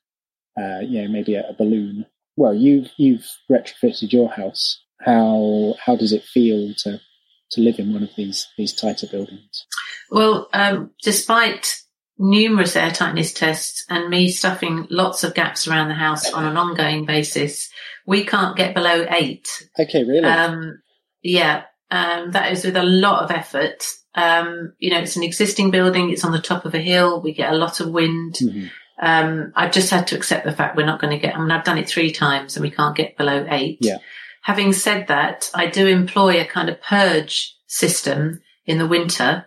uh, 0.58 0.80
you 0.80 1.02
know, 1.02 1.08
maybe 1.08 1.34
a, 1.34 1.48
a 1.48 1.54
balloon. 1.54 2.06
Well, 2.36 2.54
you've 2.54 2.90
you've 2.96 3.26
retrofitted 3.50 4.12
your 4.12 4.30
house. 4.30 4.82
How 5.00 5.74
how 5.84 5.96
does 5.96 6.12
it 6.12 6.24
feel 6.24 6.74
to 6.78 7.00
to 7.52 7.60
live 7.60 7.78
in 7.78 7.92
one 7.92 8.02
of 8.02 8.10
these 8.16 8.48
these 8.58 8.72
tighter 8.72 9.06
buildings? 9.06 9.66
Well, 10.10 10.48
um, 10.52 10.90
despite 11.02 11.76
numerous 12.18 12.76
air 12.76 12.90
tightness 12.90 13.32
tests 13.32 13.84
and 13.88 14.08
me 14.08 14.30
stuffing 14.30 14.86
lots 14.90 15.24
of 15.24 15.34
gaps 15.34 15.66
around 15.66 15.88
the 15.88 15.94
house 15.94 16.32
on 16.32 16.44
an 16.44 16.56
ongoing 16.56 17.04
basis, 17.04 17.70
we 18.06 18.24
can't 18.24 18.56
get 18.56 18.74
below 18.74 19.06
eight. 19.10 19.48
Okay, 19.78 20.04
really? 20.04 20.24
Um, 20.24 20.80
yeah, 21.22 21.64
um, 21.90 22.32
that 22.32 22.52
is 22.52 22.64
with 22.64 22.76
a 22.76 22.82
lot 22.82 23.24
of 23.24 23.30
effort. 23.30 23.84
Um, 24.14 24.74
you 24.78 24.90
know, 24.90 25.00
it's 25.00 25.16
an 25.16 25.22
existing 25.22 25.70
building. 25.70 26.10
It's 26.10 26.24
on 26.24 26.32
the 26.32 26.40
top 26.40 26.64
of 26.64 26.74
a 26.74 26.80
hill. 26.80 27.20
We 27.20 27.32
get 27.32 27.52
a 27.52 27.56
lot 27.56 27.80
of 27.80 27.90
wind. 27.90 28.34
Mm-hmm. 28.34 28.66
Um, 29.00 29.52
I've 29.56 29.72
just 29.72 29.90
had 29.90 30.06
to 30.08 30.16
accept 30.16 30.44
the 30.44 30.52
fact 30.52 30.76
we're 30.76 30.86
not 30.86 31.00
going 31.00 31.12
to 31.12 31.18
get, 31.18 31.34
I 31.34 31.40
mean, 31.40 31.50
I've 31.50 31.64
done 31.64 31.78
it 31.78 31.88
three 31.88 32.12
times 32.12 32.56
and 32.56 32.62
we 32.62 32.70
can't 32.70 32.96
get 32.96 33.16
below 33.16 33.44
eight. 33.50 33.78
Yeah. 33.80 33.98
Having 34.42 34.74
said 34.74 35.08
that, 35.08 35.50
I 35.54 35.66
do 35.66 35.86
employ 35.88 36.40
a 36.40 36.44
kind 36.44 36.68
of 36.68 36.80
purge 36.80 37.56
system 37.66 38.40
in 38.66 38.78
the 38.78 38.86
winter. 38.86 39.46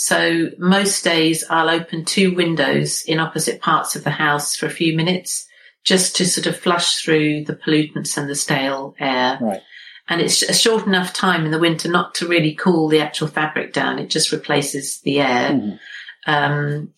So 0.00 0.50
most 0.58 1.02
days 1.02 1.42
I'll 1.50 1.68
open 1.68 2.04
two 2.04 2.32
windows 2.32 3.02
in 3.02 3.18
opposite 3.18 3.60
parts 3.60 3.96
of 3.96 4.04
the 4.04 4.10
house 4.10 4.54
for 4.54 4.66
a 4.66 4.70
few 4.70 4.96
minutes 4.96 5.48
just 5.82 6.14
to 6.16 6.24
sort 6.24 6.46
of 6.46 6.56
flush 6.56 6.98
through 6.98 7.46
the 7.46 7.56
pollutants 7.56 8.16
and 8.16 8.30
the 8.30 8.36
stale 8.36 8.94
air. 9.00 9.38
Right. 9.40 9.60
And 10.08 10.20
it's 10.20 10.40
a 10.42 10.54
short 10.54 10.86
enough 10.86 11.12
time 11.12 11.44
in 11.44 11.50
the 11.50 11.58
winter 11.58 11.90
not 11.90 12.14
to 12.14 12.28
really 12.28 12.54
cool 12.54 12.86
the 12.86 13.00
actual 13.00 13.26
fabric 13.26 13.72
down. 13.72 13.98
It 13.98 14.08
just 14.08 14.30
replaces 14.30 15.00
the 15.00 15.18
air. 15.18 15.50
Mm-hmm. 15.50 16.30
Um, 16.30 16.92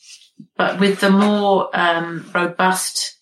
but 0.58 0.78
with 0.78 1.00
the 1.00 1.10
more 1.10 1.70
um, 1.72 2.30
robust 2.34 3.16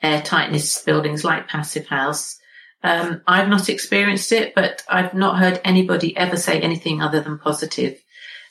air 0.00 0.22
tightness 0.22 0.80
buildings 0.84 1.24
like 1.24 1.48
Passive 1.48 1.88
House, 1.88 2.38
um, 2.84 3.20
I've 3.26 3.48
not 3.48 3.68
experienced 3.68 4.30
it, 4.30 4.54
but 4.54 4.84
I've 4.88 5.12
not 5.12 5.40
heard 5.40 5.60
anybody 5.64 6.16
ever 6.16 6.36
say 6.36 6.60
anything 6.60 7.02
other 7.02 7.20
than 7.20 7.38
positive 7.38 8.00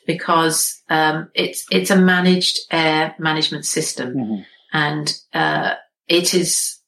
because 0.06 0.82
um, 0.90 1.30
it's 1.34 1.66
it's 1.72 1.92
a 1.92 1.96
managed 1.96 2.60
air 2.72 3.16
management 3.20 3.66
system, 3.66 4.14
mm-hmm. 4.14 4.42
and 4.74 5.14
uh, 5.34 5.76
it 6.08 6.34
is 6.34 6.80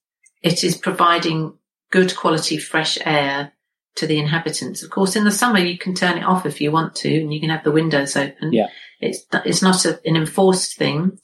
it 0.42 0.64
is 0.64 0.78
providing 0.78 1.58
good 1.92 2.16
quality 2.16 2.58
fresh 2.58 2.98
air 3.06 3.54
to 3.96 4.08
the 4.08 4.20
inhabitants. 4.20 4.84
Of 4.84 4.90
course, 4.90 5.16
in 5.16 5.24
the 5.24 5.32
summer 5.32 5.60
you 5.60 5.78
can 5.78 5.94
turn 5.94 6.18
it 6.18 6.26
off 6.26 6.46
if 6.46 6.62
you 6.62 6.72
want 6.72 6.96
to, 6.98 7.22
and 7.22 7.34
you 7.34 7.40
can 7.40 7.50
have 7.50 7.64
the 7.64 7.72
windows 7.72 8.16
open. 8.16 8.54
Yeah, 8.54 8.68
it's 9.00 9.26
it's 9.46 9.62
not 9.62 9.86
a, 9.86 10.00
an 10.06 10.16
enforced 10.16 10.78
thing, 10.78 11.18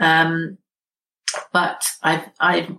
um, 0.00 0.58
but 1.52 1.84
I've 2.02 2.28
I've 2.38 2.70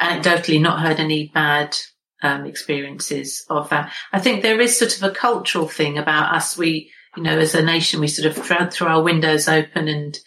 anecdotally 0.00 0.60
not 0.60 0.80
heard 0.80 1.00
any 1.00 1.30
bad 1.32 1.76
um, 2.24 2.46
experiences 2.46 3.44
of 3.48 3.68
that. 3.68 3.92
I 4.12 4.18
think 4.18 4.42
there 4.42 4.60
is 4.60 4.78
sort 4.78 4.96
of 4.96 5.02
a 5.02 5.14
cultural 5.14 5.68
thing 5.68 5.98
about 5.98 6.34
us. 6.34 6.56
We, 6.56 6.90
you 7.16 7.22
know, 7.22 7.38
as 7.38 7.54
a 7.54 7.62
nation, 7.62 8.00
we 8.00 8.08
sort 8.08 8.26
of 8.26 8.44
throw, 8.44 8.68
throw 8.68 8.88
our 8.88 9.02
windows 9.02 9.48
open 9.48 9.88
and 9.88 10.18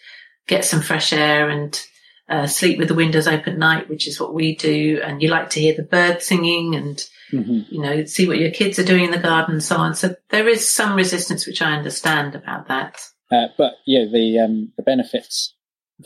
get 0.46 0.64
some 0.64 0.80
fresh 0.80 1.12
air 1.12 1.48
and 1.48 1.80
uh, 2.28 2.46
sleep 2.46 2.78
with 2.78 2.88
the 2.88 2.94
windows 2.94 3.26
open 3.26 3.54
at 3.54 3.58
night, 3.58 3.88
which 3.88 4.06
is 4.06 4.20
what 4.20 4.34
we 4.34 4.56
do. 4.56 5.00
And 5.02 5.22
you 5.22 5.28
like 5.28 5.50
to 5.50 5.60
hear 5.60 5.74
the 5.74 5.82
birds 5.82 6.26
singing 6.26 6.74
and, 6.74 6.96
mm-hmm. 7.32 7.60
you 7.74 7.80
know, 7.80 8.04
see 8.04 8.26
what 8.26 8.38
your 8.38 8.50
kids 8.50 8.78
are 8.78 8.84
doing 8.84 9.04
in 9.04 9.10
the 9.10 9.18
garden 9.18 9.54
and 9.54 9.62
so 9.62 9.76
on. 9.76 9.94
So 9.94 10.14
there 10.30 10.48
is 10.48 10.68
some 10.68 10.96
resistance, 10.96 11.46
which 11.46 11.62
I 11.62 11.72
understand 11.72 12.34
about 12.34 12.68
that. 12.68 13.00
Uh, 13.30 13.48
but 13.56 13.74
yeah, 13.86 14.04
the 14.10 14.38
um, 14.38 14.72
the 14.76 14.82
benefits 14.82 15.54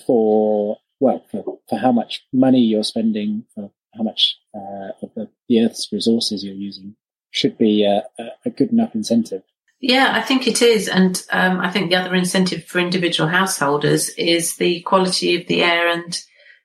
for 0.07 0.79
well 0.99 1.25
for, 1.31 1.59
for 1.69 1.79
how 1.79 1.93
much 1.93 2.27
money 2.33 2.61
you're 2.61 2.83
spending 2.83 3.45
for 3.55 3.71
how 3.95 4.03
much 4.03 4.39
uh, 4.55 4.91
of 5.03 5.11
the, 5.15 5.29
the, 5.49 5.61
Earth's 5.61 5.89
resources 5.93 6.43
you're 6.43 6.55
using 6.55 6.97
should 7.31 7.59
be 7.59 7.85
a, 7.85 8.03
a, 8.45 8.51
good 8.51 8.71
enough 8.71 8.95
incentive. 8.95 9.43
Yeah, 9.83 10.13
I 10.15 10.21
think 10.23 10.47
it 10.47 10.63
is. 10.63 10.87
And 10.87 11.21
um, 11.33 11.59
I 11.59 11.69
think 11.69 11.91
the 11.91 11.97
other 11.97 12.15
incentive 12.15 12.65
for 12.65 12.79
individual 12.79 13.29
householders 13.29 14.11
is 14.11 14.57
the 14.57 14.81
quality 14.83 15.35
of 15.35 15.49
the 15.49 15.65
air 15.65 15.89
and 15.89 16.19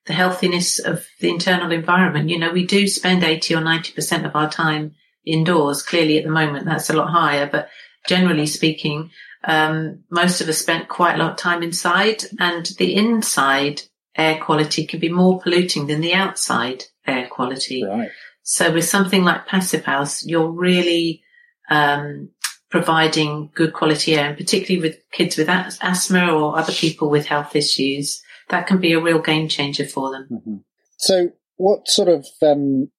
the 0.05 0.13
healthiness 0.13 0.77
of 0.77 1.05
the 1.19 1.29
internal 1.29 1.71
environment. 1.71 2.29
You 2.29 2.37
know, 2.37 2.51
we 2.51 2.65
do 2.65 2.87
spend 2.87 3.23
80 3.23 3.55
or 3.55 3.61
90% 3.61 4.25
of 4.25 4.35
our 4.35 4.49
time 4.49 4.93
indoors. 5.25 5.81
Clearly 5.81 6.19
at 6.19 6.25
the 6.25 6.29
moment, 6.29 6.65
that's 6.65 6.91
a 6.91 6.95
lot 6.95 7.09
higher, 7.09 7.49
but 7.51 7.69
generally 8.07 8.45
speaking, 8.45 9.09
um, 9.43 10.03
most 10.11 10.39
of 10.39 10.47
us 10.47 10.59
spent 10.59 10.87
quite 10.87 11.15
a 11.15 11.17
lot 11.17 11.31
of 11.31 11.37
time 11.37 11.63
inside 11.63 12.23
and 12.39 12.67
the 12.77 12.95
inside 12.95 13.81
air 14.15 14.39
quality 14.39 14.85
can 14.85 14.99
be 14.99 15.09
more 15.09 15.41
polluting 15.41 15.87
than 15.87 16.01
the 16.01 16.13
outside 16.13 16.83
air 17.07 17.27
quality. 17.27 17.83
Right. 17.83 18.09
So 18.43 18.71
with 18.71 18.85
something 18.85 19.23
like 19.23 19.47
Passive 19.47 19.85
House, 19.85 20.23
you're 20.23 20.51
really 20.51 21.23
um, 21.69 22.29
providing 22.69 23.49
good 23.53 23.73
quality 23.73 24.15
air, 24.15 24.29
and 24.29 24.37
particularly 24.37 24.81
with 24.81 24.99
kids 25.11 25.37
with 25.37 25.49
asthma 25.49 26.31
or 26.31 26.57
other 26.57 26.73
people 26.73 27.09
with 27.09 27.25
health 27.25 27.55
issues, 27.55 28.21
that 28.49 28.67
can 28.67 28.79
be 28.79 28.93
a 28.93 29.01
real 29.01 29.19
game 29.19 29.47
changer 29.47 29.85
for 29.85 30.11
them. 30.11 30.27
Mm-hmm. 30.31 30.55
So, 30.97 31.29
what 31.55 31.87
sort 31.87 32.09
of 32.09 32.25
um, 32.41 32.89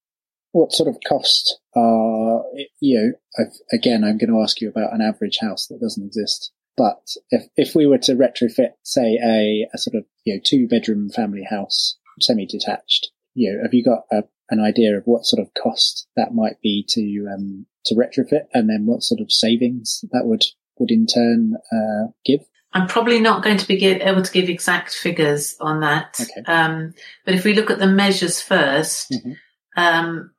what 0.53 0.73
sort 0.73 0.89
of 0.89 0.97
cost 1.07 1.61
are 1.77 2.43
you 2.81 3.15
know? 3.39 3.47
Again, 3.73 4.05
I'm 4.05 4.19
going 4.19 4.31
to 4.31 4.43
ask 4.43 4.61
you 4.61 4.69
about 4.69 4.93
an 4.93 5.01
average 5.01 5.39
house 5.41 5.67
that 5.67 5.81
doesn't 5.81 6.05
exist. 6.05 6.53
But 6.77 7.09
if 7.31 7.47
if 7.57 7.75
we 7.75 7.87
were 7.87 7.99
to 7.99 8.15
retrofit, 8.15 8.73
say, 8.83 9.19
a, 9.23 9.67
a 9.75 9.79
sort 9.79 9.97
of 9.97 10.05
you 10.25 10.35
know 10.35 10.41
two 10.45 10.69
bedroom 10.69 11.11
family 11.11 11.45
house, 11.49 11.99
semi 12.21 12.47
detached, 12.47 13.11
you 13.35 13.53
know, 13.53 13.63
have 13.63 13.75
you 13.75 13.85
got 13.85 14.03
a, 14.11 14.25
an 14.51 14.61
idea 14.61 14.97
of 14.97 15.05
what 15.05 15.25
sort 15.27 15.41
of 15.41 15.53
cost 15.55 16.07
that 16.17 16.35
might 16.35 16.61
be 16.63 16.85
to 16.91 17.29
um, 17.33 17.67
to 17.87 17.95
retrofit, 17.95 18.47
and 18.55 18.69
then 18.69 18.87
what 18.87 19.03
sort 19.03 19.21
of 19.21 19.31
savings 19.33 20.05
that 20.13 20.25
would 20.27 20.45
would 20.79 20.91
in 20.91 21.07
turn 21.07 21.55
uh, 21.73 22.09
give? 22.25 22.41
I'm 22.73 22.87
probably 22.87 23.19
not 23.19 23.43
going 23.43 23.57
to 23.57 23.67
be 23.67 23.83
able 23.87 24.23
to 24.23 24.33
give 24.33 24.49
exact 24.49 24.93
figures 24.93 25.57
on 25.59 25.81
that. 25.81 26.19
Okay. 26.21 26.43
Um, 26.47 26.95
but 27.25 27.35
if 27.35 27.45
we 27.45 27.55
look 27.55 27.71
at 27.71 27.79
the 27.79 27.87
measures 27.87 28.43
1st 28.43 29.13
Mhm. 29.13 29.37
um, 29.77 30.31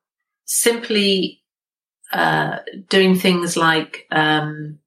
simply 0.45 1.41
uh, 2.13 2.59
doing 2.87 3.17
things 3.17 3.57
like 3.57 4.05
um, 4.11 4.79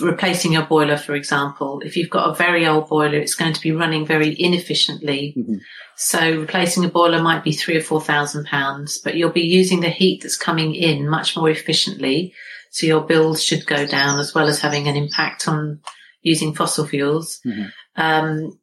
replacing 0.00 0.52
your 0.52 0.64
boiler, 0.64 0.96
for 0.96 1.14
example. 1.14 1.80
If 1.84 1.96
you've 1.96 2.10
got 2.10 2.30
a 2.30 2.34
very 2.34 2.66
old 2.66 2.88
boiler, 2.88 3.18
it's 3.18 3.34
going 3.34 3.52
to 3.52 3.60
be 3.60 3.72
running 3.72 4.06
very 4.06 4.34
inefficiently. 4.38 5.34
Mhm. 5.36 5.60
So 5.96 6.40
replacing 6.40 6.84
a 6.84 6.88
boiler 6.88 7.22
might 7.22 7.44
be 7.44 7.52
three 7.52 7.76
or 7.76 7.82
four 7.82 8.00
thousand 8.00 8.46
pounds, 8.46 8.98
but 8.98 9.14
you'll 9.14 9.30
be 9.30 9.42
using 9.42 9.80
the 9.80 9.90
heat 9.90 10.22
that's 10.22 10.36
coming 10.36 10.74
in 10.74 11.08
much 11.08 11.36
more 11.36 11.50
efficiently. 11.50 12.34
So 12.70 12.86
your 12.86 13.02
bills 13.02 13.42
should 13.42 13.66
go 13.66 13.86
down 13.86 14.18
as 14.18 14.34
well 14.34 14.48
as 14.48 14.60
having 14.60 14.88
an 14.88 14.96
impact 14.96 15.46
on 15.46 15.80
using 16.22 16.54
fossil 16.54 16.86
fuels. 16.86 17.40
Mhm. 17.46 17.72
Um, 17.96 18.58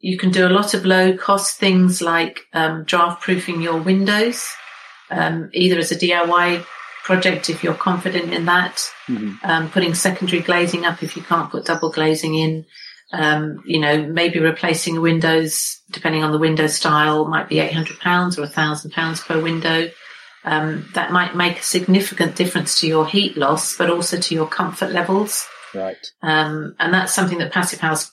you 0.00 0.18
can 0.18 0.30
do 0.30 0.46
a 0.46 0.50
lot 0.50 0.74
of 0.74 0.84
low 0.84 1.16
cost 1.16 1.58
things 1.58 2.02
like 2.02 2.40
um, 2.52 2.84
draft 2.84 3.22
proofing 3.22 3.62
your 3.62 3.78
windows, 3.80 4.46
um, 5.10 5.48
either 5.52 5.78
as 5.78 5.90
a 5.90 5.96
DIY 5.96 6.64
project 7.04 7.48
if 7.48 7.62
you're 7.64 7.74
confident 7.74 8.32
in 8.32 8.44
that, 8.46 8.86
Mhm. 9.08 9.38
um, 9.44 9.70
putting 9.70 9.94
secondary 9.94 10.42
glazing 10.42 10.84
up 10.84 11.02
if 11.02 11.16
you 11.16 11.22
can't 11.22 11.50
put 11.50 11.64
double 11.64 11.90
glazing 11.90 12.34
in. 12.34 12.66
Um, 13.10 13.62
you 13.64 13.80
know, 13.80 14.02
maybe 14.02 14.38
replacing 14.38 15.00
windows, 15.00 15.80
depending 15.90 16.22
on 16.22 16.30
the 16.32 16.38
window 16.38 16.66
style, 16.66 17.24
might 17.26 17.48
be 17.48 17.58
eight 17.60 17.72
hundred 17.72 17.98
pounds 18.00 18.38
or 18.38 18.46
thousand 18.46 18.90
pounds 18.92 19.20
per 19.22 19.40
window. 19.40 19.90
Um, 20.44 20.88
that 20.94 21.10
might 21.10 21.34
make 21.34 21.58
a 21.58 21.62
significant 21.62 22.36
difference 22.36 22.80
to 22.80 22.86
your 22.86 23.06
heat 23.06 23.36
loss, 23.36 23.76
but 23.76 23.90
also 23.90 24.18
to 24.18 24.34
your 24.34 24.46
comfort 24.46 24.92
levels. 24.92 25.46
Right. 25.74 25.96
Um, 26.22 26.74
and 26.78 26.92
that's 26.92 27.14
something 27.14 27.38
that 27.38 27.52
Passive 27.52 27.80
House 27.80 28.12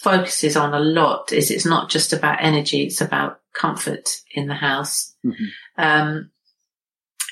focuses 0.00 0.56
on 0.56 0.72
a 0.72 0.78
lot. 0.80 1.32
Is 1.32 1.50
it's 1.50 1.66
not 1.66 1.90
just 1.90 2.12
about 2.12 2.38
energy; 2.40 2.84
it's 2.84 3.00
about 3.00 3.40
comfort 3.54 4.08
in 4.32 4.46
the 4.46 4.54
house. 4.54 5.14
Mhm. 5.26 5.48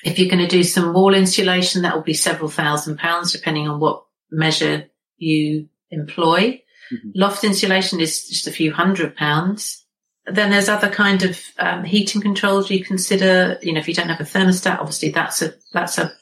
If 0.07 0.18
you're 0.18 0.30
going 0.30 0.48
to 0.48 0.57
do 0.59 0.62
some 0.62 0.94
wall 0.94 1.14
insulation, 1.14 1.82
that 1.82 1.94
will 1.96 2.02
be 2.02 2.14
several 2.14 2.48
thousand 2.48 2.98
pounds, 2.98 3.32
depending 3.32 3.68
on 3.68 3.80
what 3.80 4.04
measure 4.30 4.86
you 5.18 5.68
employ. 5.90 6.62
Mhm. 6.92 7.12
Loft 7.16 7.42
insulation 7.42 8.00
is 8.00 8.28
just 8.28 8.46
a 8.46 8.52
few 8.52 8.72
hundred 8.72 9.16
pounds. 9.16 9.84
Then 10.26 10.50
there's 10.50 10.68
other 10.68 10.88
kind 10.88 11.24
of 11.24 11.40
um, 11.59 11.82
heating 11.82 12.20
controls 12.22 12.70
you 12.70 12.84
consider. 12.84 13.59
You 13.62 13.72
know, 13.72 13.80
if 13.80 13.88
you 13.88 13.94
don't 13.94 14.09
have 14.09 14.20
a 14.20 14.24
thermostat, 14.24 14.78
obviously 14.78 15.11
that's 15.11 15.42
a 15.42 15.54
that's 15.72 15.98
a 15.98 16.12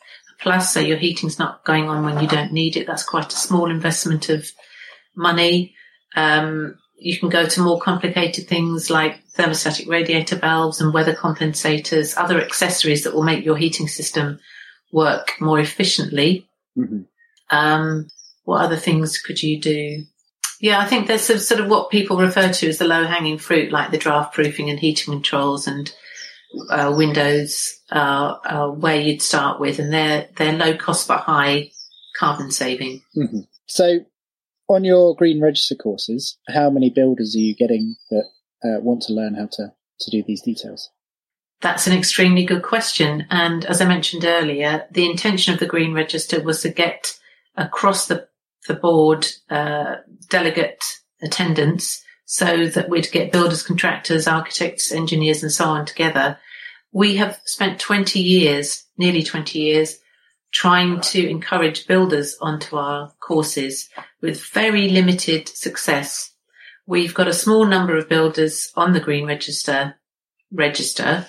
plus. 0.41 0.73
So 0.73 0.81
your 0.81 0.97
heating's 0.97 1.39
not 1.39 1.65
going 1.65 1.89
on 1.89 2.05
when 2.05 2.23
you 2.23 2.29
don't 2.29 2.53
need 2.53 2.77
it. 2.79 2.87
That's 2.87 3.05
quite 3.05 3.33
a 3.33 3.37
small 3.37 3.71
investment 3.71 4.31
of 4.31 4.51
money. 5.15 5.75
Um, 6.17 6.79
you 6.97 7.19
can 7.19 7.29
go 7.29 7.47
to 7.47 7.61
more 7.61 7.81
complicated 7.81 8.47
things 8.47 8.91
like 8.91 9.21
thermostatic 9.37 9.89
radiator 9.89 10.37
valves 10.37 10.81
and 10.81 10.95
weather 10.95 11.15
compensators, 11.15 12.17
other 12.17 12.41
accessories 12.41 13.05
that 13.05 13.15
will 13.15 13.23
make 13.23 13.45
your 13.45 13.57
heating 13.57 13.89
system 13.89 14.39
work 14.93 15.33
more 15.41 15.59
efficiently. 15.59 16.49
Mhm. 16.79 17.07
Um, 17.51 18.09
what 18.45 18.63
other 18.63 18.77
things 18.77 19.19
could 19.19 19.43
you 19.43 19.61
do? 19.61 20.05
Yeah, 20.61 20.79
I 20.79 20.87
think 20.87 21.07
there's 21.07 21.23
some, 21.23 21.39
sort 21.39 21.61
of 21.61 21.69
what 21.69 21.91
people 21.91 22.17
refer 22.17 22.53
to 22.53 22.69
as 22.69 22.79
the 22.79 22.87
low 22.87 23.05
hanging 23.05 23.39
fruit, 23.39 23.73
like 23.73 23.91
the 23.91 23.99
draft 23.99 24.35
proofing 24.35 24.71
and 24.71 24.79
heating 24.79 25.13
controls 25.13 25.67
and 25.67 25.93
uh, 26.71 26.95
windows, 26.97 27.81
uh, 27.91 28.37
uh, 28.45 28.69
where 28.69 29.01
you'd 29.01 29.21
start 29.21 29.61
with, 29.61 29.79
and 29.81 29.93
they're 29.93 30.29
they're 30.37 30.53
low 30.53 30.77
cost 30.77 31.09
but 31.09 31.21
high 31.21 31.71
carbon 32.17 32.51
saving. 32.53 33.03
Mhm. 33.17 33.47
So, 33.67 34.01
on 34.69 34.85
your 34.85 35.15
green 35.15 35.41
register 35.41 35.75
courses, 35.75 36.39
how 36.49 36.71
many 36.71 36.91
builders 36.91 37.35
are 37.35 37.41
you 37.41 37.55
getting 37.55 37.97
that 38.11 38.25
uh, 38.65 38.81
want 38.81 39.03
to 39.03 39.13
learn 39.13 39.35
how 39.35 39.47
to 39.53 39.73
to 40.01 40.11
do 40.11 40.23
these 40.27 40.43
details? 40.43 40.91
That's 41.61 41.87
an 41.87 41.97
extremely 41.97 42.45
good 42.45 42.63
question. 42.63 43.27
And 43.31 43.65
as 43.65 43.81
I 43.81 43.87
mentioned 43.87 44.25
earlier, 44.25 44.87
the 44.91 45.09
intention 45.09 45.55
of 45.55 45.61
the 45.61 45.67
Green 45.67 45.95
Register 45.95 46.43
was 46.43 46.61
to 46.63 46.69
get 46.69 47.19
across 47.57 48.07
the, 48.07 48.29
the 48.67 48.75
board 48.75 49.27
uh, 49.49 49.97
delegate 50.29 50.85
attendance 51.23 52.05
so 52.27 52.67
that 52.67 52.89
we'd 52.89 53.11
get 53.13 53.33
builders, 53.33 53.63
contractors, 53.63 54.27
architects, 54.27 54.93
engineers, 54.93 55.43
and 55.43 55.53
so 55.53 55.67
on 55.67 55.87
together. 55.87 56.39
We 56.93 57.17
have 57.17 57.41
spent 57.45 57.81
20 57.81 58.21
years, 58.21 58.85
nearly 58.99 59.23
20 59.23 59.59
years, 59.59 59.99
trying 60.55 61.01
to 61.01 61.29
encourage 61.29 61.87
builders 61.87 62.37
onto 62.41 62.77
our 62.77 63.13
courses 63.21 63.91
with 64.23 64.43
very 64.47 64.89
limited 64.89 65.49
success. 65.49 66.33
We've 66.87 67.13
got 67.13 67.29
a 67.29 67.35
small 67.35 67.67
number 67.67 67.97
of 67.99 68.09
builders 68.09 68.71
on 68.77 68.93
the 68.93 69.01
Green 69.01 69.27
Register 69.27 69.97
register. 70.53 71.27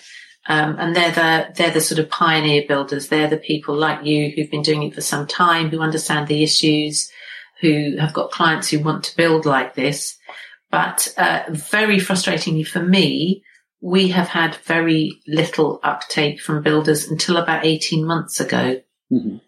Um, 0.47 0.75
and 0.77 0.95
they're 0.95 1.11
the, 1.11 1.53
they're 1.55 1.71
the 1.71 1.81
sort 1.81 1.97
of 1.99 2.09
pioneer 2.09 2.65
builders. 2.67 3.07
They're 3.07 3.27
the 3.27 3.37
people 3.37 3.75
like 3.75 4.05
you 4.05 4.29
who've 4.29 4.51
been 4.51 4.61
doing 4.61 4.83
it 4.83 4.93
for 4.93 5.01
some 5.01 5.25
time, 5.25 5.69
who 5.69 5.79
understand 5.79 6.27
the 6.27 6.43
issues, 6.43 7.09
who 7.61 7.97
have 7.99 8.13
got 8.13 8.31
clients 8.31 8.69
who 8.69 8.79
want 8.79 9.03
to 9.05 9.17
build 9.17 9.45
like 9.45 9.73
this. 9.73 10.15
But, 10.69 11.11
uh, 11.17 11.43
very 11.49 11.97
frustratingly 11.97 12.67
for 12.67 12.81
me, 12.81 13.43
we 13.81 14.09
have 14.09 14.27
had 14.27 14.55
very 14.55 15.19
little 15.27 15.79
uptake 15.83 16.41
from 16.41 16.61
builders 16.61 17.09
until 17.09 17.37
about 17.37 17.65
18 17.65 18.05
months 18.05 18.39
ago. 18.39 18.81
Mhm. 19.11 19.41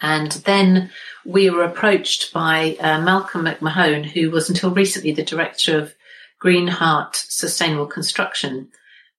And 0.00 0.32
then 0.32 0.90
we 1.24 1.48
were 1.50 1.62
approached 1.62 2.32
by 2.32 2.76
uh, 2.80 3.00
Malcolm 3.00 3.44
McMahon, 3.44 4.04
who 4.04 4.30
was 4.30 4.48
until 4.48 4.70
recently 4.72 5.12
the 5.12 5.22
director 5.22 5.78
of 5.78 5.94
Green 6.40 6.66
Heart 6.66 7.14
Sustainable 7.14 7.86
Construction. 7.86 8.68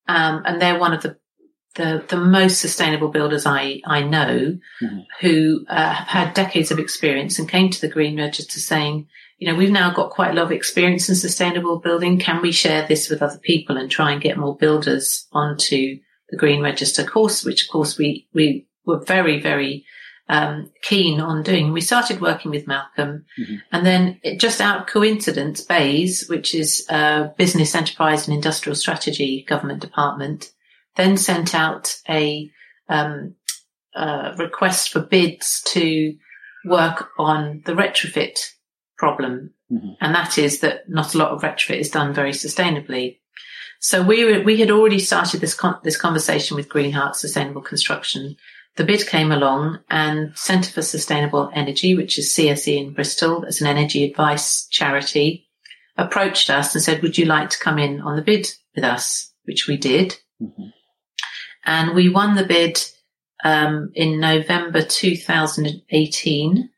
Um, 0.10 0.44
and 0.46 0.62
they're 0.62 0.78
one 0.78 0.94
of 0.94 1.02
the, 1.02 1.18
the, 1.76 2.04
the 2.10 2.18
most 2.18 2.60
sustainable 2.60 3.08
builders 3.08 3.46
I, 3.46 3.82
I 3.86 4.02
know 4.02 4.58
Mhm. 4.82 5.06
who 5.22 5.66
uh, 5.70 5.94
have 5.94 6.08
had 6.08 6.34
decades 6.34 6.70
of 6.70 6.80
experience 6.80 7.39
and 7.39 7.48
came 7.48 7.70
to 7.70 7.80
the 7.82 7.88
Green 7.88 8.18
Register 8.18 8.60
saying, 8.60 9.08
you 9.38 9.48
know, 9.50 9.56
we've 9.58 9.72
now 9.72 9.91
got 9.94 10.12
quite 10.12 10.32
a 10.32 10.34
lot 10.34 10.46
of 10.46 10.52
experience 10.52 11.08
in 11.08 11.16
sustainable 11.16 11.80
building. 11.80 12.20
Can 12.20 12.41
we 12.41 12.52
share 12.52 12.86
this 12.86 13.10
with 13.10 13.22
other 13.22 13.39
people 13.41 13.78
and 13.78 13.89
try 13.89 14.12
and 14.12 14.22
get 14.22 14.38
more 14.38 14.58
builders 14.58 15.28
onto 15.32 15.98
the 16.30 16.38
Green 16.38 16.62
Register 16.62 17.04
course, 17.06 17.46
which 17.46 17.64
of 17.64 17.70
course 17.72 17.98
we, 17.98 18.28
we 18.34 18.68
were 18.86 19.04
very, 19.06 19.40
very 19.40 19.86
um, 20.30 20.72
keen 20.82 21.20
on 21.20 21.44
doing. 21.44 21.74
We 21.74 21.82
started 21.82 22.22
working 22.22 22.50
with 22.52 22.66
Malcolm 22.66 23.26
Mhm. 23.38 23.62
and 23.74 23.86
then 23.86 24.20
it, 24.24 24.40
just 24.40 24.62
out 24.62 24.80
of 24.82 24.88
coincidence, 24.88 25.62
BEIS, 25.62 26.28
which 26.30 26.56
is 26.56 26.86
uh, 26.90 27.28
Business 27.38 27.76
Enterprise 27.76 28.26
and 28.28 28.34
Industrial 28.36 28.76
Strategy 28.76 29.44
Government 29.48 29.82
Department, 29.82 30.50
then 30.96 31.18
sent 31.18 31.54
out 31.54 31.96
a 32.08 32.50
um, 32.88 33.36
uh, 33.96 34.34
request 34.38 34.90
for 34.94 35.02
bids 35.02 35.62
to 35.68 36.16
work 36.66 37.10
on 37.20 37.62
the 37.66 37.74
retrofit 37.74 38.40
problem. 38.98 39.54
Mhm. 39.72 39.98
And 40.00 40.16
that 40.16 40.38
is 40.38 40.60
that 40.62 40.88
not 40.88 41.14
a 41.14 41.18
lot 41.18 41.32
of 41.32 41.42
retrofit 41.42 41.80
is 41.80 41.90
done 41.90 42.14
very 42.14 42.32
sustainably. 42.32 43.20
So 43.82 44.02
we 44.02 44.24
were, 44.24 44.42
we 44.42 44.56
had 44.58 44.72
already 44.72 45.00
started 45.00 45.42
this 45.42 45.54
con- 45.54 45.80
this 45.84 45.98
conversation 45.98 46.56
with 46.56 46.70
Green 46.70 46.94
Heart 46.94 47.18
Sustainable 47.18 47.62
Construction. 47.62 48.38
The 48.76 48.84
bid 48.84 49.06
came 49.06 49.32
along 49.32 49.80
and 49.90 50.36
Centre 50.36 50.72
for 50.72 50.82
Sustainable 50.82 51.52
Energy, 51.54 51.96
which 51.96 52.18
is 52.18 52.34
CSE 52.34 52.76
in 52.76 52.94
Bristol, 52.94 53.46
as 53.46 53.62
an 53.62 53.68
energy 53.68 54.04
advice 54.04 54.68
charity, 54.68 55.48
approached 55.96 56.50
us 56.50 56.74
and 56.74 56.84
said, 56.84 57.02
would 57.02 57.18
you 57.18 57.26
like 57.26 57.52
to 57.52 57.60
come 57.60 57.78
in 57.78 58.02
on 58.02 58.16
the 58.16 58.24
bid 58.24 58.52
with 58.76 58.84
us? 58.84 59.32
Which 59.46 59.68
we 59.68 59.78
did. 59.78 60.18
Mhm. 60.42 60.72
And 61.66 61.94
we 61.94 62.10
won 62.10 62.36
the 62.36 62.46
bid 62.46 62.84
um, 63.44 63.92
in 63.94 64.20
November 64.20 64.82
2018. 64.82 66.70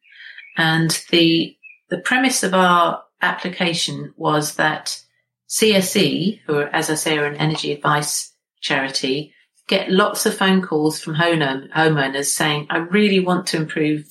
And 0.57 1.05
the 1.11 1.55
the 1.89 1.99
premise 1.99 2.41
of 2.43 2.53
our 2.53 3.03
application 3.21 4.13
was 4.17 4.55
that 4.55 4.99
CSE, 5.47 6.41
who 6.45 6.55
are, 6.55 6.67
as 6.69 6.89
I 6.89 6.95
say, 6.95 7.17
are 7.19 7.25
an 7.25 7.37
energy 7.37 7.71
advice 7.71 8.33
charity, 8.59 9.34
get 9.67 9.89
lots 9.91 10.25
of 10.25 10.37
phone 10.37 10.61
calls 10.61 10.99
from 10.99 11.15
home- 11.15 11.39
homeowners 11.75 12.25
saying, 12.25 12.67
I 12.69 12.77
really 12.77 13.19
want 13.19 13.47
to 13.47 13.57
improve 13.57 14.05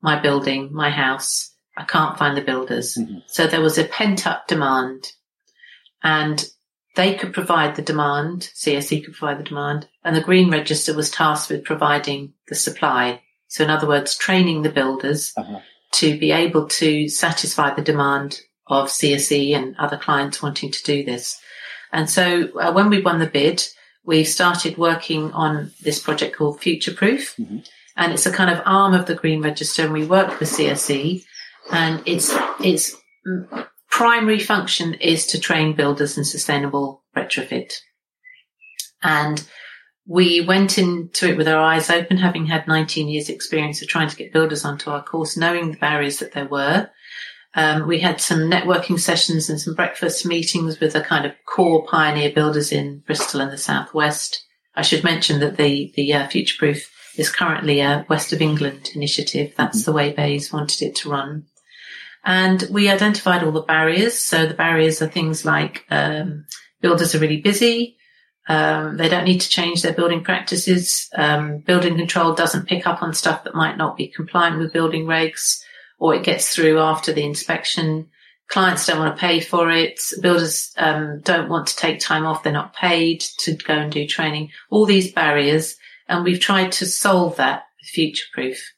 my 0.00 0.18
building, 0.20 0.72
my 0.72 0.90
house. 0.90 1.50
I 1.76 1.84
can't 1.84 2.18
find 2.18 2.36
the 2.36 2.42
builders. 2.42 2.96
Mhm. 2.98 3.22
So 3.26 3.46
there 3.46 3.60
was 3.60 3.78
a 3.78 3.84
pent 3.84 4.26
up 4.26 4.46
demand. 4.46 5.12
And 6.02 6.44
they 6.94 7.14
could 7.14 7.32
provide 7.32 7.76
the 7.76 7.82
demand, 7.82 8.50
CSE 8.54 9.00
could 9.02 9.14
provide 9.14 9.38
the 9.38 9.48
demand, 9.48 9.88
and 10.04 10.14
the 10.14 10.20
Green 10.20 10.50
Register 10.50 10.92
was 10.94 11.10
tasked 11.10 11.50
with 11.50 11.64
providing 11.64 12.34
the 12.48 12.54
supply. 12.54 13.22
So 13.48 13.64
in 13.64 13.70
other 13.70 13.86
words, 13.88 14.16
training 14.16 14.62
the 14.62 14.68
builders 14.70 15.32
Uh-huh. 15.36 15.60
to 15.92 16.18
be 16.18 16.32
able 16.32 16.66
to 16.68 17.08
satisfy 17.08 17.72
the 17.74 17.82
demand 17.82 18.40
of 18.66 18.90
CSE 18.90 19.54
and 19.54 19.74
other 19.78 19.96
clients 19.96 20.42
wanting 20.42 20.70
to 20.70 20.82
do 20.82 21.04
this. 21.04 21.38
And 21.92 22.08
so 22.10 22.48
uh, 22.58 22.72
when 22.72 22.88
we 22.90 23.00
won 23.00 23.18
the 23.18 23.26
bid, 23.26 23.66
we 24.04 24.24
started 24.24 24.76
working 24.78 25.32
on 25.32 25.70
this 25.82 26.00
project 26.00 26.36
called 26.36 26.60
Future 26.60 26.92
Proof. 26.92 27.34
And 27.96 28.12
it's 28.12 28.26
a 28.26 28.32
kind 28.32 28.50
of 28.50 28.62
arm 28.64 28.94
of 28.94 29.06
the 29.06 29.14
Green 29.14 29.42
Register 29.42 29.84
and 29.84 29.92
we 29.92 30.06
work 30.06 30.40
with 30.40 30.50
CSE 30.50 31.22
and 31.70 32.02
its, 32.06 32.34
its 32.60 32.96
mm, 33.26 33.66
primary 33.90 34.38
function 34.38 34.94
is 34.94 35.26
to 35.26 35.38
train 35.38 35.76
builders 35.76 36.16
in 36.16 36.24
sustainable 36.24 37.04
retrofit. 37.16 37.74
And 39.02 39.46
we 40.06 40.40
went 40.40 40.78
into 40.78 41.28
it 41.28 41.36
with 41.36 41.46
our 41.46 41.62
eyes 41.62 41.90
open, 41.90 42.16
having 42.16 42.46
had 42.46 42.66
19 42.66 43.08
years 43.08 43.28
experience 43.28 43.82
of 43.82 43.88
trying 43.88 44.08
to 44.08 44.16
get 44.16 44.32
builders 44.32 44.64
onto 44.64 44.90
our 44.90 45.02
course, 45.02 45.36
knowing 45.36 45.70
the 45.70 45.78
barriers 45.78 46.18
that 46.18 46.32
there 46.32 46.46
were. 46.46 46.90
Um, 47.54 47.86
we 47.86 48.00
had 48.00 48.20
some 48.20 48.50
networking 48.50 48.98
sessions 48.98 49.50
and 49.50 49.60
some 49.60 49.74
breakfast 49.74 50.24
meetings 50.24 50.80
with 50.80 50.94
the 50.94 51.02
kind 51.02 51.26
of 51.26 51.32
core 51.46 51.86
pioneer 51.86 52.32
builders 52.32 52.72
in 52.72 53.00
Bristol 53.00 53.42
and 53.42 53.52
the 53.52 53.58
Southwest. 53.58 54.44
I 54.74 54.82
should 54.82 55.04
mention 55.04 55.40
that 55.40 55.58
the, 55.58 55.92
the 55.94 56.14
uh, 56.14 56.28
Future 56.28 56.56
Proof 56.58 56.90
is 57.18 57.30
currently 57.30 57.80
a 57.80 58.06
West 58.08 58.32
of 58.32 58.40
England 58.40 58.90
initiative. 58.94 59.52
That's 59.56 59.84
the 59.84 59.92
way 59.92 60.12
BEIS 60.12 60.52
wanted 60.52 60.82
it 60.82 60.94
to 60.96 61.10
run. 61.10 61.44
And 62.24 62.64
we 62.70 62.88
identified 62.88 63.42
all 63.42 63.52
the 63.52 63.62
barriers. 63.62 64.18
So 64.18 64.46
the 64.46 64.54
barriers 64.54 65.02
are 65.02 65.08
things 65.08 65.44
like 65.44 65.84
um, 65.90 66.46
builders 66.80 67.14
are 67.14 67.18
really 67.18 67.40
busy. 67.40 67.96
Um, 68.48 68.96
they 68.96 69.08
don't 69.08 69.24
need 69.24 69.40
to 69.40 69.48
change 69.48 69.82
their 69.82 69.92
building 69.92 70.24
practices. 70.24 71.08
Um, 71.14 71.58
building 71.58 71.96
control 71.96 72.34
doesn't 72.34 72.68
pick 72.68 72.86
up 72.86 73.02
on 73.02 73.14
stuff 73.14 73.44
that 73.44 73.54
might 73.54 73.76
not 73.76 73.96
be 73.96 74.08
compliant 74.08 74.58
with 74.58 74.72
building 74.72 75.04
regs, 75.04 75.62
or 76.02 76.16
it 76.16 76.24
gets 76.24 76.52
through 76.52 76.80
after 76.80 77.12
the 77.12 77.22
inspection. 77.22 78.08
Clients 78.48 78.84
don't 78.84 78.98
want 78.98 79.14
to 79.14 79.20
pay 79.20 79.38
for 79.38 79.70
it. 79.70 80.00
Builders 80.20 80.74
um, 80.76 81.20
don't 81.20 81.48
want 81.48 81.68
to 81.68 81.76
take 81.76 82.00
time 82.00 82.26
off. 82.26 82.42
They're 82.42 82.52
not 82.52 82.74
paid 82.74 83.20
to 83.38 83.54
go 83.54 83.74
and 83.74 83.92
do 83.92 84.04
training. 84.04 84.50
All 84.68 84.84
these 84.84 85.12
barriers, 85.12 85.76
and 86.08 86.24
we've 86.24 86.40
tried 86.40 86.72
to 86.72 86.86
solve 86.86 87.36
that 87.36 87.66
with 87.80 87.88
Future 87.90 88.26
Proof. 88.34 88.72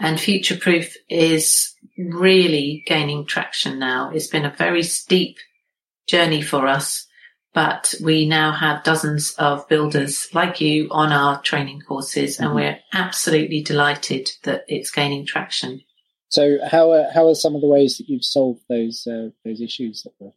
And 0.00 0.18
Future 0.18 0.56
Proof 0.56 0.96
is 1.08 1.72
really 1.96 2.82
gaining 2.84 3.24
traction 3.24 3.78
now. 3.78 4.10
It's 4.10 4.26
been 4.26 4.44
a 4.44 4.56
very 4.58 4.82
steep 4.82 5.36
journey 6.08 6.42
for 6.42 6.66
us, 6.66 7.06
but 7.54 7.94
we 8.02 8.26
now 8.26 8.52
have 8.52 8.82
dozens 8.84 9.30
of 9.38 9.66
builders 9.68 10.28
like 10.34 10.60
you 10.60 10.88
on 10.90 11.12
our 11.12 11.40
training 11.42 11.80
courses 11.80 12.38
and 12.38 12.50
Mhm. 12.50 12.54
we're 12.54 12.78
absolutely 12.92 13.62
delighted 13.62 14.28
that 14.42 14.64
it's 14.68 14.90
gaining 14.90 15.24
traction. 15.24 15.80
So, 16.28 16.58
how 16.66 16.90
are 16.92 17.06
how 17.14 17.28
are 17.28 17.34
some 17.36 17.54
of 17.54 17.60
the 17.60 17.68
ways 17.68 17.96
that 17.98 18.08
you've 18.08 18.24
solved 18.24 18.62
those 18.68 19.06
uh, 19.06 19.28
those 19.44 19.60
issues 19.60 20.02
that 20.02 20.12
were, 20.18 20.32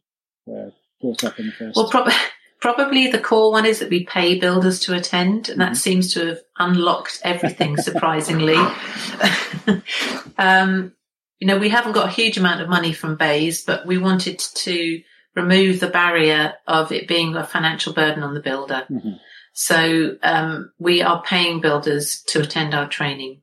were 0.46 0.72
brought 1.00 1.24
up 1.24 1.38
in 1.40 1.46
the 1.46 1.52
first? 1.52 1.76
Well, 1.76 1.90
prob- 1.90 2.12
probably 2.60 3.08
the 3.08 3.18
core 3.18 3.50
one 3.50 3.66
is 3.66 3.80
that 3.80 3.90
we 3.90 4.04
pay 4.04 4.38
builders 4.38 4.78
to 4.80 4.94
attend, 4.94 5.48
and 5.48 5.60
that 5.60 5.76
seems 5.76 6.14
to 6.14 6.26
have 6.26 6.40
unlocked 6.58 7.20
everything 7.24 7.76
surprisingly. 7.88 8.54
um, 10.38 10.92
you 11.40 11.46
know, 11.46 11.58
we 11.58 11.68
haven't 11.68 11.92
got 11.92 12.08
a 12.08 12.12
huge 12.12 12.36
amount 12.38 12.60
of 12.60 12.68
money 12.68 12.92
from 12.92 13.16
BEIS, 13.16 13.64
but 13.64 13.86
we 13.86 13.98
wanted 13.98 14.38
to 14.38 15.02
remove 15.42 15.80
the 15.80 15.88
barrier 16.00 16.54
of 16.66 16.92
it 16.92 17.08
being 17.08 17.36
a 17.36 17.44
financial 17.54 17.92
burden 17.92 18.22
on 18.22 18.34
the 18.34 18.40
builder. 18.48 18.86
Mhm. 18.90 19.18
So 19.52 20.16
um, 20.22 20.72
we 20.78 21.02
are 21.02 21.22
paying 21.22 21.60
builders 21.60 22.22
to 22.28 22.40
attend 22.42 22.74
our 22.74 22.88
training. 22.88 23.40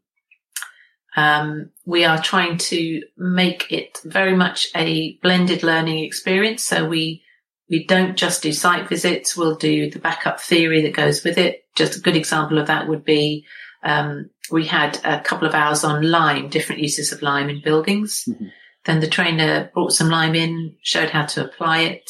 Um, 1.17 1.69
we 1.85 2.03
are 2.05 2.21
trying 2.21 2.57
to 2.57 3.01
make 3.17 3.71
it 3.71 3.99
very 4.03 4.35
much 4.35 4.67
a 4.75 5.17
blended 5.23 5.63
learning 5.63 5.99
experience. 6.03 6.63
So 6.63 6.87
we 6.87 7.21
we 7.69 7.85
don't 7.85 8.15
just 8.15 8.43
do 8.43 8.51
site 8.53 8.87
visits. 8.89 9.35
We'll 9.35 9.55
do 9.55 9.89
the 9.89 9.99
backup 9.99 10.39
theory 10.39 10.81
that 10.83 10.93
goes 10.93 11.23
with 11.23 11.37
it. 11.37 11.63
Just 11.75 11.97
a 11.97 12.01
good 12.01 12.15
example 12.15 12.59
of 12.59 12.67
that 12.67 12.87
would 12.87 13.03
be 13.03 13.45
um, 13.83 14.29
we 14.51 14.65
had 14.65 14.99
a 15.03 15.19
couple 15.21 15.47
of 15.47 15.53
hours 15.55 15.83
on 15.83 16.03
lime, 16.03 16.49
different 16.49 16.81
uses 16.81 17.11
of 17.11 17.21
lime 17.21 17.49
in 17.49 17.61
buildings. 17.63 18.25
Mhm. 18.27 18.51
Then 18.85 18.99
the 18.99 19.07
trainer 19.07 19.69
brought 19.73 19.93
some 19.93 20.09
lime 20.09 20.35
in, 20.35 20.75
showed 20.83 21.09
how 21.09 21.25
to 21.25 21.43
apply 21.45 21.79
it, 21.81 22.09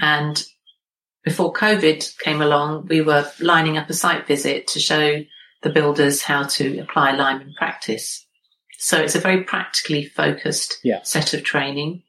and 0.00 0.42
before 1.24 1.52
COVID 1.52 2.18
came 2.18 2.40
along, 2.40 2.86
we 2.88 3.00
were 3.02 3.30
lining 3.40 3.76
up 3.76 3.90
a 3.90 3.94
site 3.94 4.26
visit 4.26 4.66
to 4.68 4.80
show 4.80 5.24
the 5.62 5.70
builders 5.70 6.22
how 6.22 6.44
to 6.44 6.78
apply 6.78 7.12
lime 7.12 7.40
in 7.42 7.52
practice. 7.54 8.24
So 8.78 8.98
it's 9.00 9.16
a 9.16 9.20
very 9.20 9.42
practically 9.44 10.06
focused 10.06 10.78
Yeah. 10.84 11.02
set 11.02 11.34
of 11.34 11.42
training. 11.42 12.02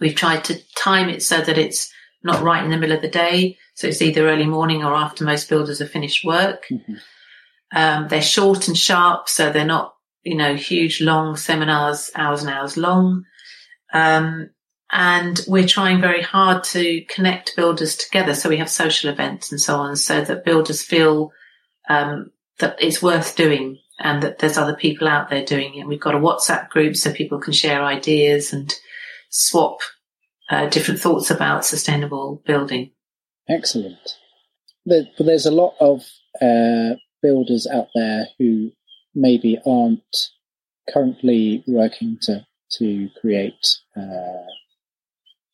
We've 0.00 0.14
tried 0.14 0.44
to 0.44 0.60
time 0.76 1.08
it 1.08 1.22
so 1.22 1.40
that 1.40 1.58
it's 1.58 1.92
not 2.22 2.42
right 2.42 2.62
in 2.64 2.70
the 2.70 2.76
middle 2.76 2.94
of 2.96 3.02
the 3.02 3.08
day. 3.08 3.58
So 3.74 3.88
it's 3.88 4.00
either 4.02 4.28
early 4.28 4.46
morning 4.46 4.84
or 4.84 4.94
after 4.94 5.24
most 5.24 5.48
builders 5.48 5.80
have 5.80 5.90
finished 5.90 6.24
work. 6.24 6.66
Mhm. 6.70 7.00
Um, 7.74 8.08
they're 8.08 8.22
short 8.22 8.68
and 8.68 8.78
sharp, 8.78 9.28
so 9.28 9.50
they're 9.50 9.64
not, 9.64 9.94
you 10.28 10.36
know, 10.36 10.54
huge, 10.54 11.00
long 11.00 11.36
seminars, 11.36 12.10
hours 12.14 12.42
and 12.42 12.50
hours 12.50 12.76
long. 12.76 13.24
Um, 13.92 14.50
and 14.90 15.40
we're 15.46 15.66
trying 15.66 16.00
very 16.00 16.22
hard 16.22 16.64
to 16.64 17.02
connect 17.08 17.56
builders 17.56 17.96
together. 17.96 18.34
So 18.34 18.48
we 18.48 18.56
have 18.58 18.70
social 18.70 19.10
events 19.10 19.50
and 19.50 19.60
so 19.60 19.76
on, 19.76 19.96
so 19.96 20.22
that 20.22 20.44
builders 20.44 20.82
feel 20.82 21.32
um, 21.88 22.30
that 22.58 22.76
it's 22.80 23.02
worth 23.02 23.36
doing 23.36 23.78
and 23.98 24.22
that 24.22 24.38
there's 24.38 24.58
other 24.58 24.76
people 24.76 25.08
out 25.08 25.28
there 25.28 25.44
doing 25.44 25.74
it. 25.74 25.86
We've 25.86 26.00
got 26.00 26.14
a 26.14 26.18
WhatsApp 26.18 26.68
group 26.68 26.96
so 26.96 27.12
people 27.12 27.38
can 27.40 27.52
share 27.52 27.82
ideas 27.82 28.52
and 28.52 28.74
swap 29.30 29.80
uh, 30.50 30.68
different 30.68 31.00
thoughts 31.00 31.30
about 31.30 31.64
sustainable 31.64 32.42
building. 32.46 32.92
Excellent. 33.48 34.16
There, 34.86 35.04
but 35.16 35.26
there's 35.26 35.46
a 35.46 35.50
lot 35.50 35.74
of 35.80 36.06
uh, 36.40 36.96
builders 37.22 37.66
out 37.66 37.88
there 37.94 38.26
who 38.38 38.70
maybe 39.14 39.58
aren't 39.66 40.16
currently 40.92 41.64
working 41.66 42.18
to 42.22 42.46
to 42.70 43.08
create 43.20 43.66
uh, 43.96 44.44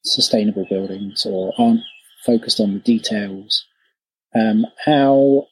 sustainable 0.05 0.67
buildings 0.69 1.25
or 1.25 1.53
aren't 1.59 1.83
focused 2.25 2.61
on 2.61 2.75
the 2.75 2.81
details. 2.81 3.65
Um, 4.35 4.67
how 4.85 5.47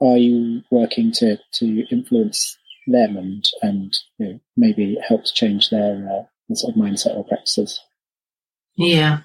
are 0.00 0.16
you 0.16 0.62
working 0.70 1.12
to 1.12 1.38
to 1.54 1.86
influence 1.90 2.56
them 2.86 3.16
and 3.16 3.44
and 3.62 3.96
you 4.18 4.26
know, 4.26 4.40
maybe 4.56 4.98
help 5.06 5.24
to 5.24 5.32
change 5.32 5.70
their 5.70 6.08
uh, 6.10 6.54
sort 6.54 6.74
of 6.74 6.80
mindset 6.80 7.16
or 7.16 7.24
practices? 7.24 7.80
Yeah. 8.76 9.20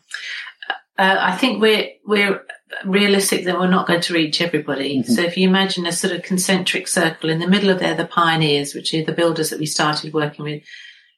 Uh, 0.97 1.17
I 1.19 1.35
think 1.35 1.61
we're, 1.61 1.89
we're 2.05 2.41
realistic 2.85 3.45
that 3.45 3.59
we're 3.59 3.67
not 3.67 3.87
going 3.87 4.01
to 4.01 4.13
reach 4.13 4.41
everybody. 4.41 4.99
Mhm. 4.99 5.05
So 5.05 5.21
if 5.21 5.37
you 5.37 5.47
imagine 5.47 5.85
a 5.85 5.91
sort 5.91 6.13
of 6.13 6.23
concentric 6.23 6.87
circle 6.87 7.29
in 7.29 7.39
the 7.39 7.47
middle 7.47 7.69
of 7.69 7.79
there, 7.79 7.95
the 7.95 8.05
pioneers, 8.05 8.73
which 8.73 8.93
are 8.93 9.03
the 9.03 9.11
builders 9.11 9.49
that 9.49 9.59
we 9.59 9.65
started 9.65 10.13
working 10.13 10.45
with, 10.45 10.63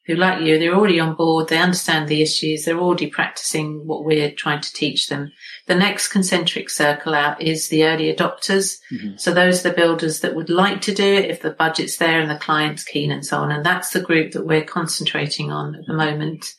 who 0.06 0.16
like 0.16 0.42
you, 0.42 0.60
they're 0.60 0.76
already 0.76 1.00
on 1.00 1.16
board. 1.16 1.48
They 1.48 1.58
understand 1.58 2.10
the 2.10 2.22
issues. 2.22 2.66
They're 2.66 2.78
already 2.78 3.08
practicing 3.08 3.88
what 3.88 4.04
we're 4.04 4.32
trying 4.32 4.60
to 4.60 4.74
teach 4.74 5.08
them. 5.08 5.32
The 5.68 5.76
next 5.76 6.10
concentric 6.10 6.70
circle 6.70 7.16
out 7.16 7.42
is 7.42 7.70
the 7.70 7.86
early 7.86 8.14
adopters. 8.14 8.80
Mhm. 8.92 9.18
So 9.18 9.34
those 9.34 9.60
are 9.66 9.70
the 9.70 9.76
builders 9.76 10.20
that 10.20 10.36
would 10.36 10.50
like 10.50 10.82
to 10.82 10.94
do 10.94 11.06
it 11.06 11.30
if 11.30 11.42
the 11.42 11.52
budget's 11.52 11.96
there 11.98 12.20
and 12.20 12.30
the 12.30 12.36
client's 12.36 12.84
keen 12.84 13.12
and 13.12 13.26
so 13.26 13.38
on. 13.38 13.50
And 13.50 13.66
that's 13.66 13.92
the 13.92 14.02
group 14.02 14.34
that 14.34 14.46
we're 14.46 14.66
concentrating 14.66 15.52
on 15.52 15.76
at 15.76 15.86
the 15.88 15.94
moment. 15.94 16.54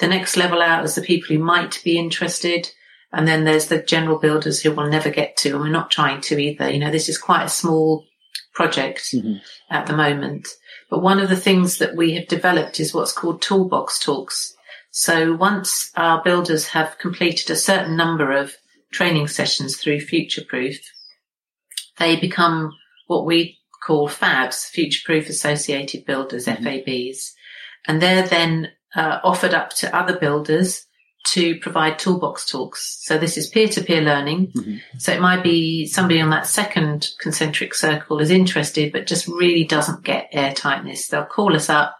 The 0.00 0.08
next 0.08 0.36
level 0.36 0.60
out 0.60 0.84
is 0.84 0.96
the 0.96 1.02
people 1.02 1.36
who 1.36 1.42
might 1.42 1.80
be 1.84 1.98
interested. 1.98 2.68
And 3.12 3.28
then 3.28 3.44
there's 3.44 3.66
the 3.66 3.82
general 3.82 4.18
builders 4.18 4.62
who 4.62 4.72
will 4.72 4.88
never 4.88 5.10
get 5.10 5.36
to, 5.38 5.50
and 5.50 5.60
we're 5.60 5.68
not 5.68 5.90
trying 5.90 6.20
to 6.22 6.38
either. 6.38 6.70
You 6.70 6.78
know, 6.78 6.90
this 6.90 7.08
is 7.08 7.18
quite 7.18 7.44
a 7.44 7.48
small 7.50 8.06
project 8.54 9.12
Mhm. 9.12 9.40
at 9.70 9.86
the 9.86 9.96
moment. 9.96 10.48
But 10.90 11.02
one 11.02 11.20
of 11.20 11.28
the 11.28 11.36
things 11.36 11.78
that 11.78 11.96
we 11.96 12.14
have 12.14 12.28
developed 12.28 12.80
is 12.80 12.94
what's 12.94 13.12
called 13.12 13.42
toolbox 13.42 13.98
talks. 13.98 14.54
So 14.90 15.34
once 15.34 15.90
our 15.96 16.22
builders 16.22 16.68
have 16.68 16.98
completed 16.98 17.50
a 17.50 17.56
certain 17.56 17.96
number 17.96 18.32
of 18.32 18.54
training 18.92 19.28
sessions 19.28 19.78
through 19.78 20.00
Future 20.00 20.44
Proof, 20.46 20.78
they 21.98 22.16
become 22.16 22.72
what 23.06 23.24
we 23.24 23.58
call 23.86 24.08
FABs, 24.08 24.66
Future 24.66 25.00
Proof 25.04 25.28
Associated 25.28 26.04
Builders, 26.04 26.46
FABs. 26.46 27.32
And 27.86 28.00
they're 28.00 28.26
then 28.26 28.72
uh, 28.94 29.20
offered 29.24 29.54
up 29.54 29.70
to 29.70 29.96
other 29.96 30.18
builders 30.18 30.84
to 31.24 31.58
provide 31.60 31.98
toolbox 31.98 32.50
talks. 32.50 32.98
So 33.02 33.16
this 33.16 33.36
is 33.36 33.48
peer-to-peer 33.48 34.00
learning. 34.00 34.52
Mhm. 34.56 34.80
So 34.98 35.12
it 35.12 35.20
might 35.20 35.42
be 35.42 35.86
somebody 35.86 36.20
on 36.20 36.30
that 36.30 36.46
second 36.46 37.08
concentric 37.20 37.74
circle 37.74 38.18
is 38.18 38.30
interested, 38.30 38.92
but 38.92 39.06
just 39.06 39.28
really 39.28 39.64
doesn't 39.64 40.04
get 40.04 40.28
air 40.32 40.52
tightness. 40.52 41.06
They'll 41.08 41.24
call 41.24 41.54
us 41.54 41.70
up. 41.70 41.96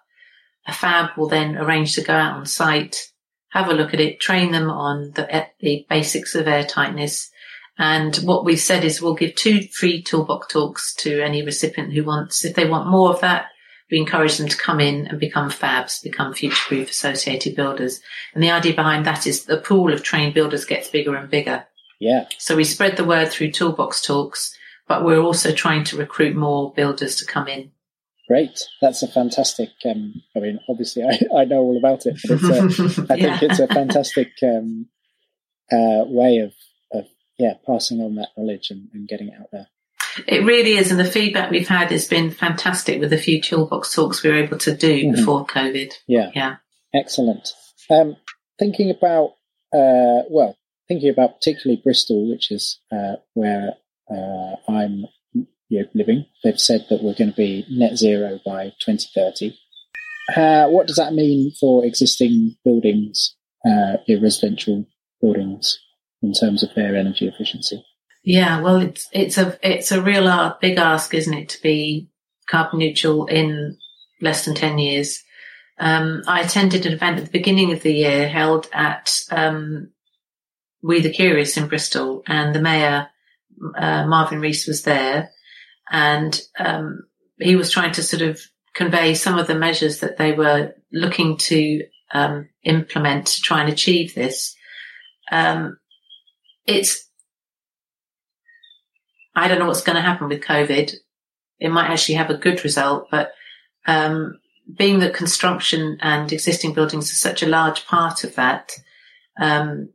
A 0.66 0.72
fab 0.72 1.10
will 1.16 1.28
then 1.28 1.56
arrange 1.56 1.94
to 1.94 2.02
go 2.02 2.14
out 2.14 2.36
on 2.36 2.46
site, 2.46 3.08
have 3.50 3.68
a 3.68 3.74
look 3.74 3.94
at 3.94 4.00
it, 4.00 4.20
train 4.20 4.52
them 4.52 4.70
on 4.70 5.12
the, 5.14 5.46
the 5.60 5.86
basics 5.88 6.34
of 6.34 6.48
air 6.48 6.64
tightness. 6.64 7.30
And 7.78 8.14
what 8.16 8.44
we've 8.44 8.60
said 8.60 8.84
is 8.84 9.00
we'll 9.00 9.14
give 9.14 9.34
two 9.34 9.62
free 9.72 10.02
toolbox 10.02 10.48
talks 10.48 10.94
to 10.96 11.20
any 11.20 11.42
recipient 11.42 11.92
who 11.92 12.04
wants, 12.04 12.44
if 12.44 12.54
they 12.54 12.68
want 12.68 12.90
more 12.90 13.10
of 13.10 13.20
that, 13.20 13.46
we 13.92 13.98
encourage 13.98 14.38
them 14.38 14.48
to 14.48 14.56
come 14.56 14.80
in 14.80 15.06
and 15.06 15.20
become 15.20 15.50
FABs, 15.50 16.02
become 16.02 16.32
future-proof 16.34 16.90
associated 16.90 17.54
builders. 17.54 18.00
And 18.34 18.42
the 18.42 18.50
idea 18.50 18.74
behind 18.74 19.04
that 19.06 19.26
is 19.26 19.44
the 19.44 19.58
pool 19.58 19.92
of 19.92 20.02
trained 20.02 20.34
builders 20.34 20.64
gets 20.64 20.88
bigger 20.88 21.14
and 21.14 21.30
bigger. 21.30 21.66
Yeah. 22.00 22.24
So 22.38 22.56
we 22.56 22.64
spread 22.64 22.96
the 22.96 23.04
word 23.04 23.28
through 23.30 23.52
toolbox 23.52 24.00
talks, 24.00 24.56
but 24.88 25.04
we're 25.04 25.20
also 25.20 25.52
trying 25.52 25.84
to 25.84 25.96
recruit 25.98 26.34
more 26.34 26.72
builders 26.72 27.16
to 27.16 27.26
come 27.26 27.46
in. 27.48 27.70
Great. 28.28 28.58
That's 28.80 29.02
a 29.02 29.08
fantastic. 29.08 29.68
Um, 29.84 30.22
I 30.34 30.40
mean, 30.40 30.58
obviously, 30.70 31.02
I, 31.04 31.18
I 31.40 31.44
know 31.44 31.58
all 31.58 31.76
about 31.76 32.06
it, 32.06 32.18
but 32.26 32.40
a, 32.42 33.06
I 33.12 33.16
Yeah. 33.16 33.38
think 33.38 33.50
it's 33.52 33.60
a 33.60 33.68
fantastic 33.68 34.32
um, 34.42 34.86
uh, 35.70 36.04
way 36.06 36.38
of, 36.38 36.54
of 36.92 37.08
yeah 37.38 37.54
passing 37.66 38.00
on 38.00 38.14
that 38.14 38.28
knowledge 38.38 38.70
and, 38.70 38.88
and 38.94 39.06
getting 39.06 39.28
it 39.28 39.34
out 39.38 39.48
there. 39.52 39.68
It 40.26 40.44
really 40.44 40.72
is, 40.76 40.90
and 40.90 41.00
the 41.00 41.04
feedback 41.04 41.50
we've 41.50 41.68
had 41.68 41.90
has 41.90 42.06
been 42.06 42.30
fantastic 42.30 43.00
with 43.00 43.10
the 43.10 43.16
few 43.18 43.40
toolbox 43.40 43.94
talks 43.94 44.22
we 44.22 44.30
were 44.30 44.36
able 44.36 44.58
to 44.58 44.74
do 44.76 45.04
Mhm. 45.04 45.16
before 45.16 45.46
COVID. 45.46 45.92
Yeah. 46.06 46.30
Yeah. 46.34 46.56
Excellent. 46.94 47.48
Um, 47.90 48.16
thinking 48.58 48.90
about 48.90 49.34
uh, 49.74 50.28
well, 50.28 50.56
thinking 50.88 51.08
about 51.08 51.36
particularly 51.38 51.80
Bristol, 51.82 52.30
which 52.30 52.50
is 52.50 52.78
uh, 52.92 53.16
where 53.32 53.70
uh, 54.10 54.56
I'm 54.68 55.06
you 55.70 55.80
know, 55.80 55.86
living. 55.94 56.26
They've 56.44 56.60
said 56.60 56.84
that 56.90 57.02
we're 57.02 57.14
going 57.14 57.30
to 57.30 57.36
be 57.36 57.64
net 57.70 57.96
zero 57.96 58.38
by 58.44 58.74
2030. 58.84 59.56
Uh, 60.36 60.68
what 60.68 60.86
does 60.86 60.96
that 60.96 61.14
mean 61.14 61.52
for 61.58 61.84
existing 61.86 62.56
buildings, 62.64 63.34
uh, 63.66 63.96
residential 64.20 64.86
buildings, 65.22 65.78
in 66.22 66.34
terms 66.34 66.62
of 66.62 66.74
their 66.74 66.94
energy 66.94 67.26
efficiency? 67.26 67.82
Yeah, 68.22 68.60
well, 68.60 68.76
it's 68.76 69.08
it's 69.12 69.36
a 69.36 69.58
it's 69.62 69.90
a 69.90 70.02
real 70.02 70.56
big 70.60 70.78
ask, 70.78 71.12
isn't 71.12 71.34
it, 71.34 71.48
to 71.50 71.62
be 71.62 72.08
carbon 72.48 72.78
neutral 72.78 73.26
in 73.26 73.76
less 74.20 74.44
than 74.44 74.54
ten 74.54 74.78
years. 74.78 75.22
Um, 75.78 76.22
I 76.28 76.40
attended 76.40 76.86
an 76.86 76.92
event 76.92 77.18
at 77.18 77.24
the 77.24 77.30
beginning 77.30 77.72
of 77.72 77.82
the 77.82 77.92
year 77.92 78.28
held 78.28 78.68
at 78.72 79.12
um, 79.30 79.90
We 80.82 81.00
the 81.00 81.10
Curious 81.10 81.56
in 81.56 81.66
Bristol, 81.66 82.22
and 82.26 82.54
the 82.54 82.60
mayor 82.60 83.08
uh, 83.76 84.06
Marvin 84.06 84.40
Rees 84.40 84.68
was 84.68 84.82
there, 84.82 85.30
and 85.90 86.40
um, 86.58 87.04
he 87.40 87.56
was 87.56 87.70
trying 87.70 87.92
to 87.92 88.02
sort 88.04 88.22
of 88.22 88.40
convey 88.74 89.14
some 89.14 89.36
of 89.36 89.48
the 89.48 89.56
measures 89.56 89.98
that 90.00 90.16
they 90.16 90.32
were 90.32 90.74
looking 90.92 91.38
to 91.38 91.82
um, 92.14 92.48
implement 92.62 93.26
to 93.26 93.40
try 93.40 93.60
and 93.60 93.72
achieve 93.72 94.14
this. 94.14 94.54
Um, 95.32 95.78
it's 96.66 97.08
I 99.34 99.48
don't 99.48 99.58
know 99.58 99.66
what's 99.66 99.82
going 99.82 99.96
to 99.96 100.02
happen 100.02 100.28
with 100.28 100.42
COVID. 100.42 100.92
It 101.58 101.70
might 101.70 101.90
actually 101.90 102.16
have 102.16 102.30
a 102.30 102.36
good 102.36 102.64
result, 102.64 103.08
but 103.10 103.32
um, 103.86 104.38
being 104.76 105.00
that 105.00 105.14
construction 105.14 105.98
and 106.00 106.32
existing 106.32 106.74
buildings 106.74 107.10
are 107.12 107.16
such 107.16 107.42
a 107.42 107.48
large 107.48 107.86
part 107.86 108.24
of 108.24 108.34
that, 108.34 108.72
um, 109.40 109.90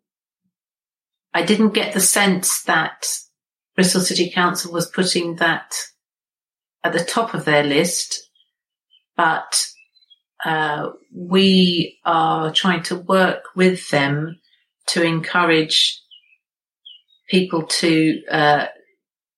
I 1.34 1.44
didn't 1.44 1.74
get 1.74 1.94
the 1.94 2.00
sense 2.00 2.64
that 2.64 3.06
Bristol 3.76 4.02
City 4.02 4.32
Council 4.32 4.72
was 4.72 4.90
putting 4.90 5.36
that 5.36 5.76
at 6.84 6.94
the 6.94 7.04
top 7.04 7.34
of 7.34 7.46
their 7.46 7.64
list, 7.64 8.28
but 9.16 9.68
uh, 10.44 10.90
we 11.14 12.00
are 12.06 12.52
trying 12.52 12.84
to 12.84 12.96
work 12.96 13.44
with 13.56 13.90
them 13.90 14.40
to 14.88 15.04
encourage 15.04 16.02
people 17.30 17.64
to 17.64 18.22
uh, 18.32 18.66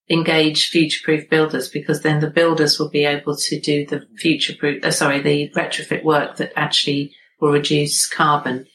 engage 0.09 0.69
future-proof 0.69 1.29
builders 1.29 1.69
because 1.69 2.01
then 2.01 2.19
the 2.19 2.29
builders 2.29 2.79
will 2.79 2.89
be 2.89 3.05
able 3.05 3.35
to 3.35 3.59
do 3.59 3.85
the 3.85 4.07
future-proof, 4.17 4.83
uh, 4.83 4.91
sorry, 4.91 5.21
the 5.21 5.49
retrofit 5.49 6.03
work 6.03 6.37
that 6.37 6.51
actually 6.55 7.13
will 7.39 7.51
reduce 7.51 8.07
carbon. 8.07 8.65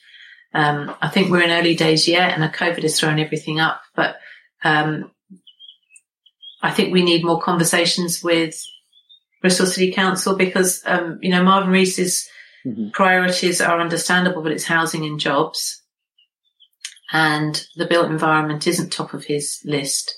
Um, 0.52 0.94
I 1.02 1.08
think 1.08 1.30
we're 1.30 1.42
in 1.42 1.50
early 1.50 1.74
days 1.74 2.06
yet, 2.06 2.38
and 2.38 2.52
COVID 2.52 2.82
has 2.82 2.98
thrown 2.98 3.18
everything 3.18 3.58
up. 3.58 3.82
But 3.96 4.16
um, 4.62 5.10
I 6.62 6.70
think 6.70 6.92
we 6.92 7.02
need 7.02 7.24
more 7.24 7.40
conversations 7.40 8.22
with 8.22 8.62
Bristol 9.42 9.66
City 9.66 9.92
Council 9.92 10.36
because 10.36 10.82
um, 10.86 11.18
you 11.20 11.30
know 11.30 11.42
Marvin 11.42 11.70
Rees's 11.70 12.28
priorities 12.92 13.60
are 13.60 13.80
understandable, 13.80 14.42
but 14.42 14.52
it's 14.52 14.64
housing 14.64 15.04
and 15.04 15.18
jobs, 15.18 15.82
and 17.12 17.66
the 17.74 17.86
built 17.86 18.10
environment 18.10 18.68
isn't 18.68 18.92
top 18.92 19.12
of 19.12 19.24
his 19.24 19.60
list. 19.64 20.16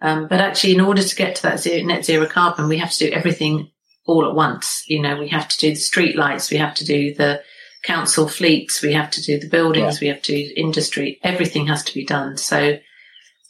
Um, 0.00 0.28
but 0.28 0.40
actually, 0.40 0.74
in 0.74 0.80
order 0.80 1.02
to 1.02 1.16
get 1.16 1.36
to 1.36 1.42
that 1.42 1.60
zero, 1.60 1.84
net 1.84 2.04
zero 2.04 2.26
carbon, 2.26 2.68
we 2.68 2.78
have 2.78 2.92
to 2.92 3.06
do 3.06 3.12
everything 3.12 3.70
all 4.06 4.26
at 4.26 4.34
once. 4.34 4.84
You 4.86 5.02
know, 5.02 5.18
we 5.18 5.28
have 5.28 5.48
to 5.48 5.58
do 5.58 5.70
the 5.70 5.76
street 5.76 6.16
lights, 6.16 6.50
we 6.50 6.56
have 6.56 6.74
to 6.76 6.84
do 6.84 7.14
the 7.14 7.42
council 7.84 8.28
fleets, 8.28 8.82
we 8.82 8.92
have 8.92 9.10
to 9.12 9.22
do 9.22 9.38
the 9.38 9.48
buildings, 9.48 10.00
we 10.00 10.08
have 10.08 10.22
to 10.22 10.32
do 10.32 10.52
industry. 10.56 11.18
Everything 11.22 11.66
has 11.66 11.82
to 11.84 11.94
be 11.94 12.04
done. 12.04 12.36
So 12.36 12.78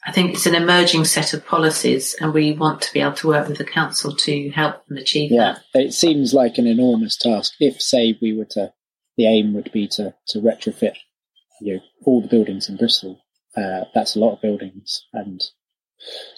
I 0.06 0.12
think 0.12 0.32
it's 0.34 0.46
an 0.46 0.54
emerging 0.54 1.04
set 1.04 1.34
of 1.34 1.46
policies 1.46 2.14
and 2.20 2.32
we 2.32 2.52
want 2.52 2.82
to 2.82 2.92
be 2.92 3.00
able 3.00 3.12
to 3.14 3.28
work 3.28 3.48
with 3.48 3.58
the 3.58 3.64
council 3.64 4.14
to 4.16 4.50
help 4.50 4.86
them 4.86 4.96
achieve 4.98 5.30
Yeah, 5.30 5.58
that. 5.74 5.82
it 5.82 5.92
seems 5.94 6.34
like 6.34 6.58
an 6.58 6.66
enormous 6.66 7.16
task. 7.16 7.54
If, 7.60 7.80
say, 7.80 8.18
we 8.20 8.36
were 8.36 8.46
to, 8.50 8.72
the 9.16 9.26
aim 9.26 9.54
would 9.54 9.70
be 9.72 9.86
to, 9.92 10.14
to 10.28 10.40
retrofit, 10.40 10.94
you 11.60 11.74
know, 11.74 11.80
all 12.04 12.22
the 12.22 12.28
buildings 12.28 12.68
in 12.68 12.76
Bristol. 12.76 13.20
Uh, 13.56 13.84
that's 13.94 14.14
a 14.14 14.20
lot 14.20 14.34
of 14.34 14.40
buildings, 14.42 15.04
and 15.12 15.40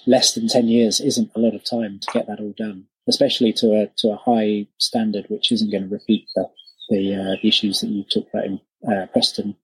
less 0.07 0.35
than 0.35 0.49
ten 0.49 0.69
years 0.69 1.01
isn't 1.01 1.31
a 1.35 1.41
lot 1.41 1.55
of 1.55 1.65
time 1.65 1.99
to 2.01 2.13
get 2.13 2.27
that 2.27 2.41
all 2.41 2.55
done, 2.57 2.87
especially 3.09 3.53
to 3.55 3.73
a 3.75 3.91
to 3.99 4.09
a 4.09 4.17
high 4.17 4.67
standard, 4.79 5.27
which 5.29 5.53
isn't 5.53 5.71
going 5.71 5.89
to 5.89 5.95
repeat 5.95 6.27
the 6.35 6.49
the, 6.89 7.15
uh, 7.15 7.37
the 7.41 7.49
issues 7.49 7.81
that 7.81 7.89
you 7.89 8.05
talked 8.05 8.35
about 8.35 8.47
in 8.47 8.61
uh, 8.91 9.07
Preston. 9.13 9.57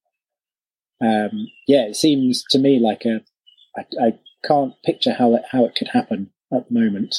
Um, 1.01 1.49
yeah, 1.67 1.87
it 1.87 1.97
seems 1.97 2.45
to 2.51 2.59
me 2.59 2.79
like 2.79 3.05
a. 3.05 3.21
I, 3.77 4.07
I 4.07 4.19
can't 4.45 4.75
picture 4.85 5.13
how 5.13 5.35
it 5.35 5.43
how 5.51 5.65
it 5.65 5.75
could 5.75 5.89
happen 5.89 6.31
at 6.53 6.69
the 6.69 6.75
moment. 6.75 7.17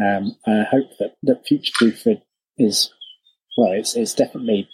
Um, 0.00 0.36
I 0.46 0.64
hope 0.70 0.90
that 0.98 1.16
that 1.24 1.46
future 1.46 1.72
proof 1.76 2.06
is 2.58 2.90
well. 3.56 3.72
It's 3.72 3.96
it's 3.96 4.14
definitely 4.14 4.68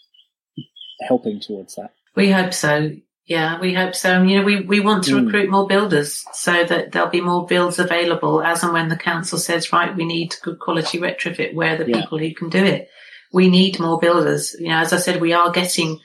helping 1.01 1.41
towards 1.41 1.76
that. 1.76 1.93
We 2.14 2.30
hope 2.30 2.53
so. 2.53 2.97
Yeah, 3.26 3.58
we 3.60 3.74
hope 3.74 3.94
so. 3.96 4.12
And, 4.20 4.30
you 4.30 4.38
know, 4.38 4.44
we, 4.44 4.60
we 4.62 4.78
want 4.80 5.04
to 5.04 5.12
Mm. 5.16 5.24
recruit 5.26 5.50
more 5.50 5.66
builders 5.66 6.24
so 6.32 6.64
that 6.64 6.92
there'll 6.92 7.08
be 7.10 7.20
more 7.20 7.44
builds 7.46 7.78
available 7.80 8.40
as 8.40 8.62
and 8.62 8.72
when 8.72 8.88
the 8.88 8.96
council 8.96 9.38
says, 9.38 9.72
right, 9.72 9.96
we 9.96 10.04
need 10.04 10.34
good 10.42 10.60
quality 10.60 10.98
retrofit. 10.98 11.52
Where 11.54 11.74
are 11.74 11.78
the 11.84 11.90
Yeah. 11.90 12.02
people 12.02 12.18
who 12.18 12.32
can 12.34 12.50
do 12.50 12.64
it? 12.64 12.88
We 13.32 13.48
need 13.50 13.80
more 13.80 13.98
builders. 13.98 14.54
You 14.60 14.68
know, 14.68 14.78
as 14.78 14.92
I 14.92 14.98
said, 14.98 15.20
we 15.20 15.32
are 15.32 15.50
getting 15.50 15.98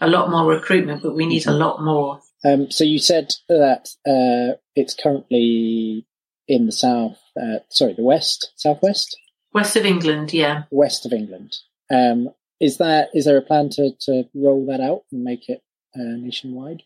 a 0.00 0.06
lot 0.08 0.30
more 0.30 0.46
recruitment, 0.46 1.02
but 1.02 1.16
we 1.16 1.26
need 1.26 1.42
Mm-hmm. 1.42 1.50
a 1.50 1.64
lot 1.66 1.82
more. 1.82 2.20
Um, 2.44 2.70
so 2.70 2.84
you 2.84 3.00
said 3.00 3.34
that 3.48 3.88
uh, 4.06 4.56
it's 4.76 4.94
currently 4.94 6.06
in 6.46 6.66
the 6.66 6.72
south, 6.72 7.18
uh, 7.40 7.58
sorry, 7.70 7.94
the 7.94 8.04
west, 8.04 8.52
southwest, 8.56 9.16
West 9.52 9.74
of 9.76 9.84
England, 9.84 10.32
yeah. 10.32 10.62
west 10.70 11.04
of 11.06 11.12
England. 11.12 11.56
Um, 11.90 12.28
is 12.60 12.76
that 12.78 13.08
is 13.14 13.24
there 13.24 13.36
a 13.38 13.42
plan 13.42 13.70
to 13.70 13.90
to 14.02 14.24
roll 14.34 14.66
that 14.66 14.80
out 14.80 15.02
and 15.10 15.24
make 15.24 15.48
it 15.48 15.62
nationwide? 15.94 16.82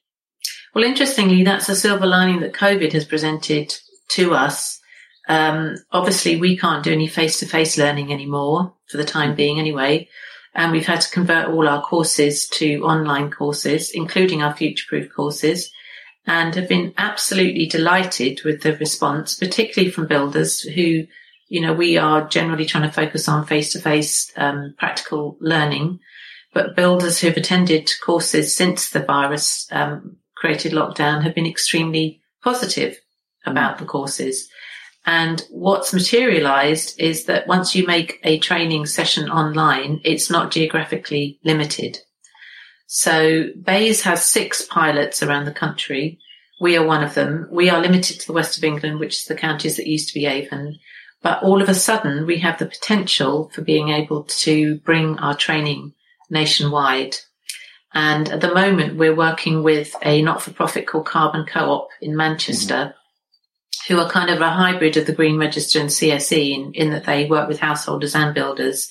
Well, 0.75 0.85
interestingly, 0.85 1.45
that's 1.45 1.69
a 1.69 1.77
silver 1.77 2.07
lining 2.07 2.41
that 2.41 2.55
COVID 2.55 2.93
has 2.93 3.05
presented 3.05 3.75
to 4.13 4.35
us. 4.35 4.81
Um, 5.29 5.77
obviously, 5.91 6.37
we 6.37 6.57
can't 6.57 6.83
do 6.83 6.93
any 6.93 7.07
face-to-face 7.07 7.79
learning 7.79 8.13
anymore 8.13 8.75
for 8.89 8.97
the 8.97 9.05
time 9.05 9.35
being, 9.35 9.59
anyway. 9.59 10.09
And 10.55 10.73
we've 10.73 10.87
had 10.87 11.01
to 11.03 11.11
convert 11.11 11.49
all 11.49 11.69
our 11.69 11.83
courses 11.83 12.49
to 12.55 12.85
online 12.85 13.31
courses, 13.31 13.91
including 13.93 14.43
our 14.43 14.55
future-proof 14.55 15.13
courses, 15.15 15.71
and 16.27 16.55
have 16.55 16.69
been 16.69 16.95
absolutely 16.99 17.67
delighted 17.67 18.43
with 18.45 18.63
the 18.63 18.77
response, 18.77 19.37
particularly 19.37 19.91
from 19.91 20.07
builders 20.07 20.61
who, 20.61 21.07
you 21.49 21.61
know, 21.61 21.73
we 21.73 21.97
are 21.97 22.29
generally 22.29 22.65
trying 22.65 22.85
to 22.85 22.93
focus 22.93 23.29
on 23.29 23.47
face-to-face 23.47 24.33
um, 24.37 24.75
practical 24.79 25.37
learning 25.41 26.01
but 26.53 26.77
builders 26.77 27.21
who've 27.21 27.37
attended 27.37 27.91
courses 28.05 28.55
since 28.55 28.91
the 28.91 29.01
virus 29.01 29.67
um, 29.73 30.17
created 30.37 30.73
lockdown 30.73 31.23
have 31.23 31.35
been 31.35 31.47
extremely 31.47 32.21
positive 32.43 32.99
about 33.47 33.79
the 33.79 33.85
courses. 33.85 34.49
And 35.05 35.45
what's 35.51 35.93
materialized 35.93 37.01
is 37.01 37.25
that 37.25 37.49
once 37.49 37.75
you 37.75 37.87
make 37.87 38.21
a 38.23 38.39
training 38.39 38.87
session 38.87 39.29
online, 39.31 40.01
it's 40.05 40.31
not 40.31 40.53
geographically 40.53 41.41
limited. 41.45 41.99
So 42.87 43.47
BEIS 43.61 44.03
has 44.03 44.25
six 44.25 44.63
pilots 44.63 45.23
around 45.23 45.47
the 45.47 45.53
country. 45.53 46.19
We 46.61 46.77
are 46.77 46.87
one 46.87 47.03
of 47.03 47.15
them. 47.15 47.49
We 47.51 47.71
are 47.71 47.81
limited 47.81 48.21
to 48.21 48.27
the 48.27 48.33
west 48.33 48.59
of 48.59 48.65
England, 48.65 49.01
which 49.01 49.17
is 49.17 49.25
the 49.25 49.35
counties 49.35 49.77
that 49.77 49.89
used 49.89 50.09
to 50.09 50.15
be 50.15 50.27
Avon. 50.27 50.79
But 51.23 51.43
all 51.43 51.63
of 51.63 51.69
a 51.69 51.75
sudden, 51.75 52.27
we 52.27 52.39
have 52.39 52.59
the 52.59 52.67
potential 52.67 53.51
for 53.55 53.63
being 53.63 53.89
able 53.89 54.25
to 54.25 54.77
bring 54.81 55.19
our 55.19 55.35
training 55.35 55.95
nationwide. 56.33 57.17
And 57.95 58.29
at 58.31 58.41
the 58.41 58.55
moment, 58.55 58.97
we're 58.97 59.15
working 59.15 59.63
with 59.63 59.95
a 60.03 60.23
not-for-profit 60.23 60.87
called 60.87 61.07
Carbon 61.07 61.45
Co-op 61.47 61.89
in 62.01 62.17
Manchester, 62.17 62.75
mm-hmm. 62.75 63.95
who 63.95 64.01
are 64.01 64.11
kind 64.11 64.31
of 64.31 64.41
a 64.41 64.51
hybrid 64.51 64.97
of 64.97 65.07
the 65.07 65.13
Green 65.13 65.39
Register 65.39 65.79
and 65.79 65.91
CSE 65.91 66.55
in, 66.55 66.73
in 66.73 66.91
that 66.91 67.05
they 67.05 67.27
work 67.27 67.49
with 67.49 67.61
householders 67.61 68.15
and 68.15 68.35
builders. 68.35 68.91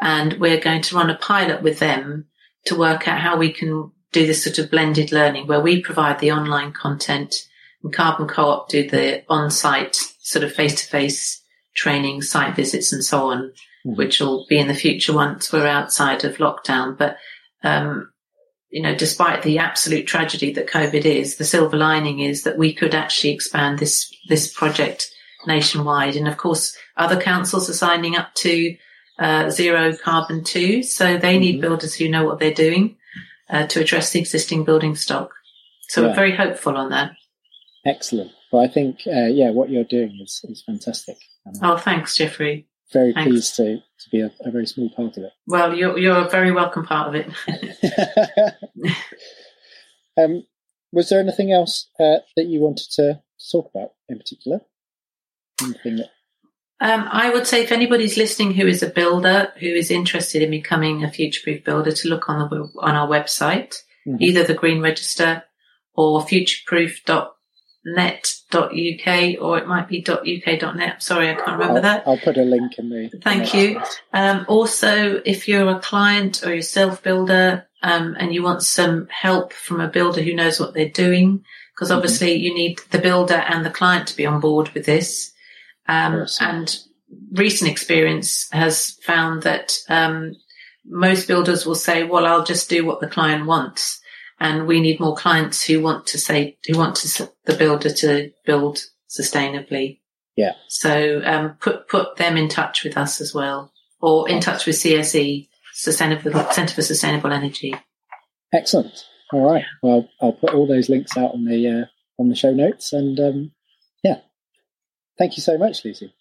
And 0.00 0.40
we're 0.40 0.60
going 0.60 0.82
to 0.82 0.96
run 0.96 1.10
a 1.10 1.18
pilot 1.18 1.62
with 1.62 1.78
them 1.78 2.26
to 2.64 2.78
work 2.78 3.06
out 3.06 3.20
how 3.20 3.36
we 3.36 3.52
can 3.52 3.92
do 4.12 4.26
this 4.26 4.42
sort 4.42 4.58
of 4.58 4.70
blended 4.70 5.12
learning 5.12 5.46
where 5.46 5.60
we 5.60 5.82
provide 5.82 6.18
the 6.18 6.32
online 6.32 6.72
content 6.72 7.34
and 7.82 7.92
Carbon 7.92 8.28
Co-op 8.28 8.68
do 8.68 8.88
the 8.88 9.24
on-site 9.28 9.96
sort 10.20 10.44
of 10.44 10.52
face-to-face 10.52 11.42
training, 11.74 12.22
site 12.22 12.54
visits 12.54 12.92
and 12.92 13.04
so 13.04 13.30
on, 13.30 13.52
mm-hmm. 13.86 13.96
which 13.96 14.20
will 14.20 14.46
be 14.48 14.58
in 14.58 14.68
the 14.68 14.74
future 14.74 15.12
once 15.12 15.52
we're 15.52 15.66
outside 15.66 16.24
of 16.24 16.36
lockdown. 16.36 16.96
But, 16.96 17.16
um, 17.62 18.10
you 18.70 18.82
know, 18.82 18.94
despite 18.94 19.42
the 19.42 19.58
absolute 19.58 20.06
tragedy 20.06 20.52
that 20.54 20.68
COVID 20.68 21.04
is, 21.04 21.36
the 21.36 21.44
silver 21.44 21.76
lining 21.76 22.20
is 22.20 22.42
that 22.44 22.58
we 22.58 22.72
could 22.72 22.94
actually 22.94 23.34
expand 23.34 23.78
this, 23.78 24.10
this 24.28 24.52
project 24.52 25.10
nationwide. 25.46 26.16
And 26.16 26.28
of 26.28 26.36
course, 26.36 26.76
other 26.96 27.20
councils 27.20 27.68
are 27.68 27.74
signing 27.74 28.16
up 28.16 28.34
to, 28.36 28.76
uh, 29.18 29.50
zero 29.50 29.94
carbon 29.96 30.42
too. 30.42 30.82
So 30.82 31.18
they 31.18 31.38
need 31.38 31.56
mm-hmm. 31.56 31.60
builders 31.62 31.94
who 31.94 32.08
know 32.08 32.24
what 32.24 32.38
they're 32.38 32.54
doing, 32.54 32.96
uh, 33.50 33.66
to 33.66 33.80
address 33.80 34.12
the 34.12 34.20
existing 34.20 34.64
building 34.64 34.96
stock. 34.96 35.30
So 35.88 36.00
yeah. 36.00 36.08
we're 36.08 36.14
very 36.14 36.34
hopeful 36.34 36.76
on 36.76 36.90
that. 36.90 37.12
Excellent. 37.84 38.32
Well, 38.50 38.64
I 38.64 38.68
think, 38.68 39.00
uh, 39.06 39.26
yeah, 39.26 39.50
what 39.50 39.70
you're 39.70 39.84
doing 39.84 40.18
is, 40.22 40.40
is 40.44 40.62
fantastic. 40.64 41.16
Oh, 41.62 41.76
thanks, 41.76 42.16
Jeffrey. 42.16 42.68
Very 42.92 43.12
thanks. 43.12 43.30
pleased 43.30 43.56
to, 43.56 43.76
to 43.76 44.10
be 44.10 44.20
a, 44.20 44.30
a, 44.40 44.50
very 44.50 44.66
small 44.66 44.90
part 44.90 45.16
of 45.16 45.24
it. 45.24 45.32
Well, 45.46 45.74
you're, 45.74 45.98
you're 45.98 46.26
a 46.26 46.28
very 46.28 46.52
welcome 46.52 46.84
part 46.84 47.08
of 47.08 47.14
it. 47.14 48.54
um, 50.18 50.44
was 50.92 51.08
there 51.08 51.20
anything 51.20 51.52
else 51.52 51.88
uh, 51.98 52.18
that 52.36 52.46
you 52.46 52.60
wanted 52.60 52.90
to 52.92 53.22
talk 53.50 53.70
about 53.74 53.92
in 54.08 54.18
particular? 54.18 54.60
Anything 55.62 55.96
that 55.96 56.10
um, 56.82 57.08
I 57.12 57.30
would 57.30 57.46
say 57.46 57.62
if 57.62 57.70
anybody's 57.70 58.16
listening 58.16 58.54
who 58.54 58.66
is 58.66 58.82
a 58.82 58.90
builder 58.90 59.52
who 59.60 59.68
is 59.68 59.88
interested 59.88 60.42
in 60.42 60.50
becoming 60.50 61.04
a 61.04 61.10
future-proof 61.12 61.62
builder, 61.62 61.92
to 61.92 62.08
look 62.08 62.28
on 62.28 62.50
the 62.50 62.68
on 62.80 62.96
our 62.96 63.06
website, 63.06 63.76
mm-hmm. 64.04 64.16
either 64.18 64.42
the 64.42 64.54
Green 64.54 64.82
Register 64.82 65.44
or 65.94 66.22
futureproof.net 66.22 67.30
net.uk 67.84 69.40
or 69.40 69.58
it 69.58 69.66
might 69.66 69.88
be 69.88 70.04
.uk.net. 70.06 71.02
Sorry, 71.02 71.30
I 71.30 71.34
can't 71.34 71.58
remember 71.58 71.76
I'll, 71.76 71.82
that. 71.82 72.02
I'll 72.06 72.18
put 72.18 72.36
a 72.36 72.42
link 72.42 72.78
in 72.78 72.88
the. 72.88 73.10
Thank 73.22 73.54
you. 73.54 73.80
Um, 74.12 74.44
also, 74.48 75.20
if 75.24 75.48
you're 75.48 75.68
a 75.68 75.80
client 75.80 76.44
or 76.44 76.50
you're 76.50 76.58
a 76.58 76.62
self 76.62 77.02
builder 77.02 77.66
um, 77.82 78.16
and 78.18 78.32
you 78.32 78.42
want 78.42 78.62
some 78.62 79.08
help 79.08 79.52
from 79.52 79.80
a 79.80 79.88
builder 79.88 80.22
who 80.22 80.34
knows 80.34 80.60
what 80.60 80.74
they're 80.74 80.88
doing, 80.88 81.44
because 81.74 81.88
mm-hmm. 81.88 81.96
obviously 81.96 82.34
mm-hmm. 82.36 82.44
you 82.44 82.54
need 82.54 82.80
the 82.90 82.98
builder 82.98 83.34
and 83.34 83.64
the 83.64 83.70
client 83.70 84.08
to 84.08 84.16
be 84.16 84.26
on 84.26 84.40
board 84.40 84.68
with 84.70 84.86
this. 84.86 85.32
Um, 85.88 86.26
and 86.40 86.76
recent 87.32 87.70
experience 87.70 88.48
has 88.52 88.92
found 89.02 89.42
that 89.42 89.76
um, 89.88 90.36
most 90.86 91.26
builders 91.26 91.66
will 91.66 91.74
say, 91.74 92.04
"Well, 92.04 92.26
I'll 92.26 92.44
just 92.44 92.70
do 92.70 92.86
what 92.86 93.00
the 93.00 93.08
client 93.08 93.46
wants." 93.46 94.00
And 94.42 94.66
we 94.66 94.80
need 94.80 94.98
more 94.98 95.14
clients 95.14 95.64
who 95.64 95.80
want 95.80 96.04
to 96.08 96.18
say 96.18 96.58
who 96.66 96.76
want 96.76 96.96
to, 96.96 97.30
the 97.44 97.54
builder 97.54 97.90
to 97.90 98.32
build 98.44 98.80
sustainably. 99.08 100.00
Yeah. 100.36 100.52
So 100.66 101.22
um, 101.24 101.56
put 101.60 101.88
put 101.88 102.16
them 102.16 102.36
in 102.36 102.48
touch 102.48 102.82
with 102.82 102.98
us 102.98 103.20
as 103.20 103.32
well, 103.32 103.72
or 104.00 104.28
in 104.28 104.40
touch 104.40 104.66
with 104.66 104.74
CSE, 104.74 105.48
Sustainable 105.74 106.32
Centre 106.50 106.74
for 106.74 106.82
Sustainable 106.82 107.32
Energy. 107.32 107.72
Excellent. 108.52 109.04
All 109.32 109.48
right. 109.48 109.64
Well, 109.80 110.08
I'll 110.20 110.32
put 110.32 110.54
all 110.54 110.66
those 110.66 110.88
links 110.88 111.16
out 111.16 111.34
on 111.34 111.44
the 111.44 111.68
uh, 111.68 112.20
on 112.20 112.28
the 112.28 112.34
show 112.34 112.52
notes, 112.52 112.92
and 112.92 113.20
um, 113.20 113.52
yeah, 114.02 114.18
thank 115.18 115.36
you 115.36 115.42
so 115.42 115.56
much, 115.56 115.84
Lucy. 115.84 116.12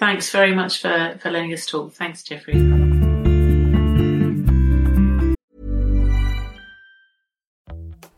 Thanks 0.00 0.30
very 0.30 0.54
much 0.54 0.80
for 0.80 1.18
for 1.20 1.30
letting 1.30 1.52
us 1.52 1.66
talk. 1.66 1.92
Thanks, 1.92 2.22
Jeffrey. 2.22 2.75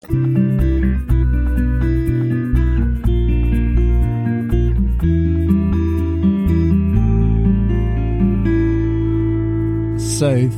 So, 0.00 0.10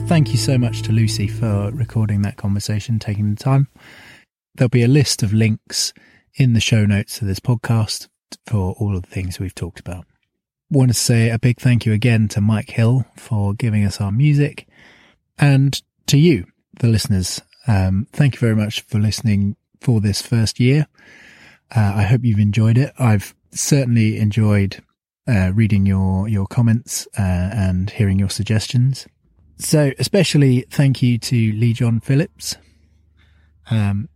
thank 0.08 0.32
you 0.32 0.36
so 0.36 0.58
much 0.58 0.82
to 0.82 0.92
Lucy 0.92 1.26
for 1.26 1.70
recording 1.72 2.20
that 2.22 2.36
conversation, 2.36 2.98
taking 2.98 3.34
the 3.34 3.42
time. 3.42 3.68
There'll 4.54 4.68
be 4.68 4.82
a 4.82 4.88
list 4.88 5.22
of 5.22 5.32
links 5.32 5.94
in 6.34 6.52
the 6.52 6.60
show 6.60 6.84
notes 6.84 7.18
to 7.18 7.24
this 7.24 7.40
podcast 7.40 8.08
for 8.46 8.74
all 8.78 8.94
of 8.94 9.04
the 9.04 9.08
things 9.08 9.40
we've 9.40 9.54
talked 9.54 9.80
about. 9.80 10.04
Want 10.70 10.90
to 10.90 10.94
say 10.94 11.30
a 11.30 11.38
big 11.38 11.58
thank 11.58 11.86
you 11.86 11.94
again 11.94 12.28
to 12.28 12.42
Mike 12.42 12.68
Hill 12.68 13.06
for 13.16 13.54
giving 13.54 13.86
us 13.86 14.02
our 14.02 14.12
music 14.12 14.68
and 15.38 15.80
to 16.08 16.18
you, 16.18 16.44
the 16.78 16.88
listeners. 16.88 17.40
Um, 17.66 18.06
thank 18.12 18.34
you 18.34 18.40
very 18.40 18.56
much 18.56 18.82
for 18.82 18.98
listening 18.98 19.56
for 19.80 20.00
this 20.00 20.22
first 20.22 20.60
year. 20.60 20.86
Uh, 21.74 21.92
I 21.96 22.02
hope 22.02 22.24
you've 22.24 22.38
enjoyed 22.38 22.78
it. 22.78 22.92
I've 22.98 23.34
certainly 23.50 24.18
enjoyed 24.18 24.82
uh, 25.28 25.52
reading 25.54 25.86
your 25.86 26.28
your 26.28 26.46
comments 26.46 27.06
uh, 27.18 27.22
and 27.22 27.90
hearing 27.90 28.18
your 28.18 28.30
suggestions. 28.30 29.06
So, 29.58 29.92
especially 29.98 30.64
thank 30.70 31.02
you 31.02 31.18
to 31.18 31.52
Lee 31.52 31.72
John 31.72 32.00
Phillips. 32.00 32.56
Um, 33.70 34.08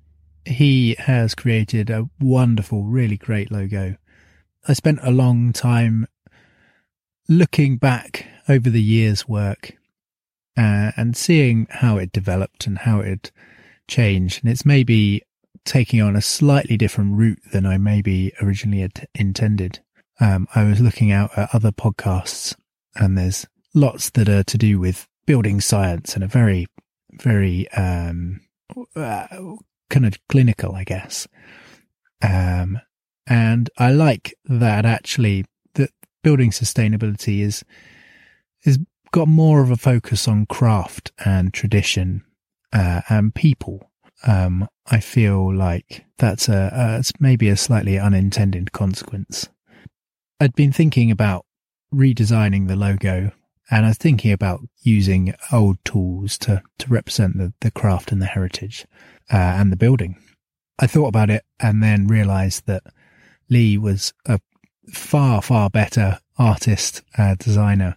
he 0.45 0.97
has 0.99 1.35
created 1.35 1.91
a 1.91 2.09
wonderful, 2.21 2.85
really 2.85 3.17
great 3.17 3.51
logo. 3.51 3.97
I 4.67 4.73
spent 4.73 4.99
a 5.03 5.11
long 5.11 5.53
time 5.53 6.07
looking 7.29 7.77
back 7.77 8.27
over 8.49 8.69
the 8.69 8.83
year's 8.83 9.29
work 9.29 9.73
uh, 10.57 10.93
and 10.97 11.17
seeing 11.17 11.67
how 11.71 11.97
it 11.97 12.13
developed 12.13 12.67
and 12.67 12.79
how 12.79 13.01
it 13.01 13.33
changed. 13.89 14.43
And 14.43 14.53
it's 14.53 14.65
maybe 14.65 15.23
taking 15.65 16.01
on 16.01 16.17
a 16.17 16.23
slightly 16.23 16.77
different 16.77 17.17
route 17.17 17.41
than 17.53 17.67
I 17.67 17.79
maybe 17.79 18.33
originally 18.41 18.81
had 18.81 19.09
intended. 19.15 19.81
Um, 20.21 20.47
I 20.55 20.65
was 20.65 20.81
looking 20.81 21.11
out 21.11 21.37
at 21.37 21.55
other 21.55 21.73
podcasts 21.73 22.55
and 22.95 23.19
there's 23.19 23.47
lots 23.75 24.11
that 24.11 24.29
are 24.29 24.45
to 24.45 24.59
do 24.59 24.79
with 24.79 25.09
building 25.27 25.61
science 25.61 26.15
and 26.15 26.23
a 26.23 26.29
very, 26.29 26.67
very, 27.13 27.69
um, 27.71 28.41
uh, 28.95 29.27
kind 29.91 30.07
of 30.07 30.19
clinical, 30.29 30.75
I 30.75 30.85
guess. 30.85 31.27
Um, 32.23 32.79
and 33.27 33.71
I 33.79 33.91
like 33.91 34.35
that 34.45 34.85
actually 34.85 35.47
that 35.75 35.91
building 36.23 36.51
sustainability 36.51 37.41
is, 37.41 37.65
is 38.65 38.79
got 39.15 39.29
more 39.29 39.63
of 39.63 39.71
a 39.71 39.77
focus 39.77 40.27
on 40.27 40.45
craft 40.45 41.13
and 41.25 41.55
tradition 41.55 42.25
uh, 42.73 43.01
and 43.09 43.33
people. 43.33 43.93
Um, 44.27 44.67
I 44.91 44.99
feel 44.99 45.55
like 45.55 46.05
that's 46.19 46.49
a, 46.49 46.73
a 46.75 46.99
it's 46.99 47.13
maybe 47.21 47.49
a 47.49 47.57
slightly 47.57 47.97
unintended 47.97 48.73
consequence. 48.73 49.49
I'd 50.41 50.57
been 50.57 50.73
thinking 50.73 51.13
about 51.13 51.47
redesigning 51.95 52.67
the 52.67 52.75
logo 52.75 53.31
And 53.71 53.87
I 53.87 53.91
was 53.91 53.99
thinking 53.99 54.33
about 54.33 54.63
using 54.83 55.33
old 55.53 55.79
tools 55.85 56.37
to, 56.39 56.61
to 56.79 56.89
represent 56.89 57.39
the, 57.39 57.53
the 57.61 57.71
craft 57.71 58.11
and 58.11 58.21
the 58.21 58.27
heritage 58.27 58.85
uh, 59.33 59.37
and 59.37 59.71
the 59.71 59.77
building. 59.77 60.17
I 60.81 60.89
thought 60.89 61.07
about 61.07 61.31
it 61.31 61.45
and 61.61 61.81
then 61.81 62.09
realized 62.09 62.67
that 62.67 62.83
Lee 63.49 63.79
was 63.79 64.13
a 64.27 64.41
far, 64.93 65.41
far 65.41 65.71
better 65.71 66.19
artist, 66.37 67.03
uh, 67.17 67.37
designer, 67.39 67.97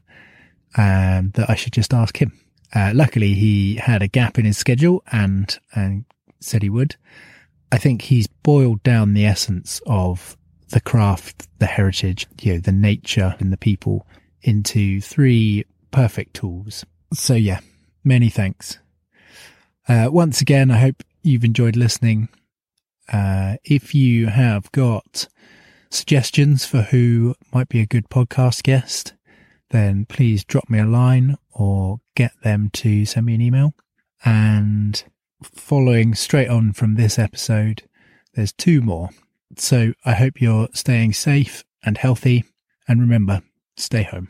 and 0.78 1.34
that 1.34 1.50
I 1.50 1.56
should 1.56 1.74
just 1.74 1.94
ask 1.94 2.22
him. 2.22 2.40
Uh, 2.74 2.92
luckily, 2.94 3.34
he 3.34 3.76
had 3.76 4.02
a 4.02 4.08
gap 4.08 4.38
in 4.38 4.46
his 4.46 4.58
schedule 4.58 5.04
and, 5.12 5.58
and 5.74 6.06
said 6.40 6.62
he 6.62 6.70
would. 6.70 6.96
I 7.72 7.78
think 7.78 8.04
he's 8.04 8.28
boiled 8.28 8.84
down 8.84 9.14
the 9.14 9.26
essence 9.26 9.82
of 9.86 10.38
the 10.70 10.82
craft, 10.82 11.48
the 11.60 11.66
heritage, 11.66 12.28
you 12.42 12.54
know, 12.54 12.60
the 12.60 12.72
nature 12.72 13.36
and 13.40 13.52
the 13.52 13.58
people 13.58 14.06
into 14.42 15.02
three 15.02 15.66
perfect 15.92 16.36
tools. 16.36 16.86
So 17.14 17.34
yeah, 17.34 17.60
many 18.04 18.30
thanks. 18.30 18.80
Uh, 19.88 20.10
once 20.12 20.42
again, 20.42 20.70
I 20.70 20.78
hope 20.78 21.04
you've 21.24 21.46
enjoyed 21.46 21.76
listening. 21.76 22.30
Uh, 23.12 23.56
if 23.64 23.96
you 23.96 24.28
have 24.28 24.72
got 24.72 25.28
suggestions 25.90 26.66
for 26.66 26.82
who 26.84 27.36
might 27.54 27.70
be 27.70 27.80
a 27.80 27.86
good 27.86 28.10
podcast 28.10 28.64
guest, 28.64 29.14
then 29.70 30.06
please 30.06 30.44
drop 30.44 30.70
me 30.70 30.80
a 30.80 30.86
line 30.86 31.38
or 31.52 32.00
get 32.16 32.32
them 32.44 32.70
to 32.74 33.06
send 33.06 33.26
me 33.26 33.36
an 33.36 33.42
email. 33.42 33.74
And 34.24 35.04
following 35.44 36.16
straight 36.16 36.50
on 36.50 36.74
from 36.74 36.96
this 36.96 37.20
episode, 37.20 37.84
there's 38.34 38.54
two 38.54 38.82
more. 38.82 39.10
So 39.58 39.94
I 40.06 40.14
hope 40.14 40.42
you're 40.42 40.70
staying 40.74 41.14
safe 41.14 41.64
and 41.84 41.98
healthy. 41.98 42.46
And 42.88 43.02
remember, 43.02 43.42
stay 43.76 44.04
home. 44.04 44.30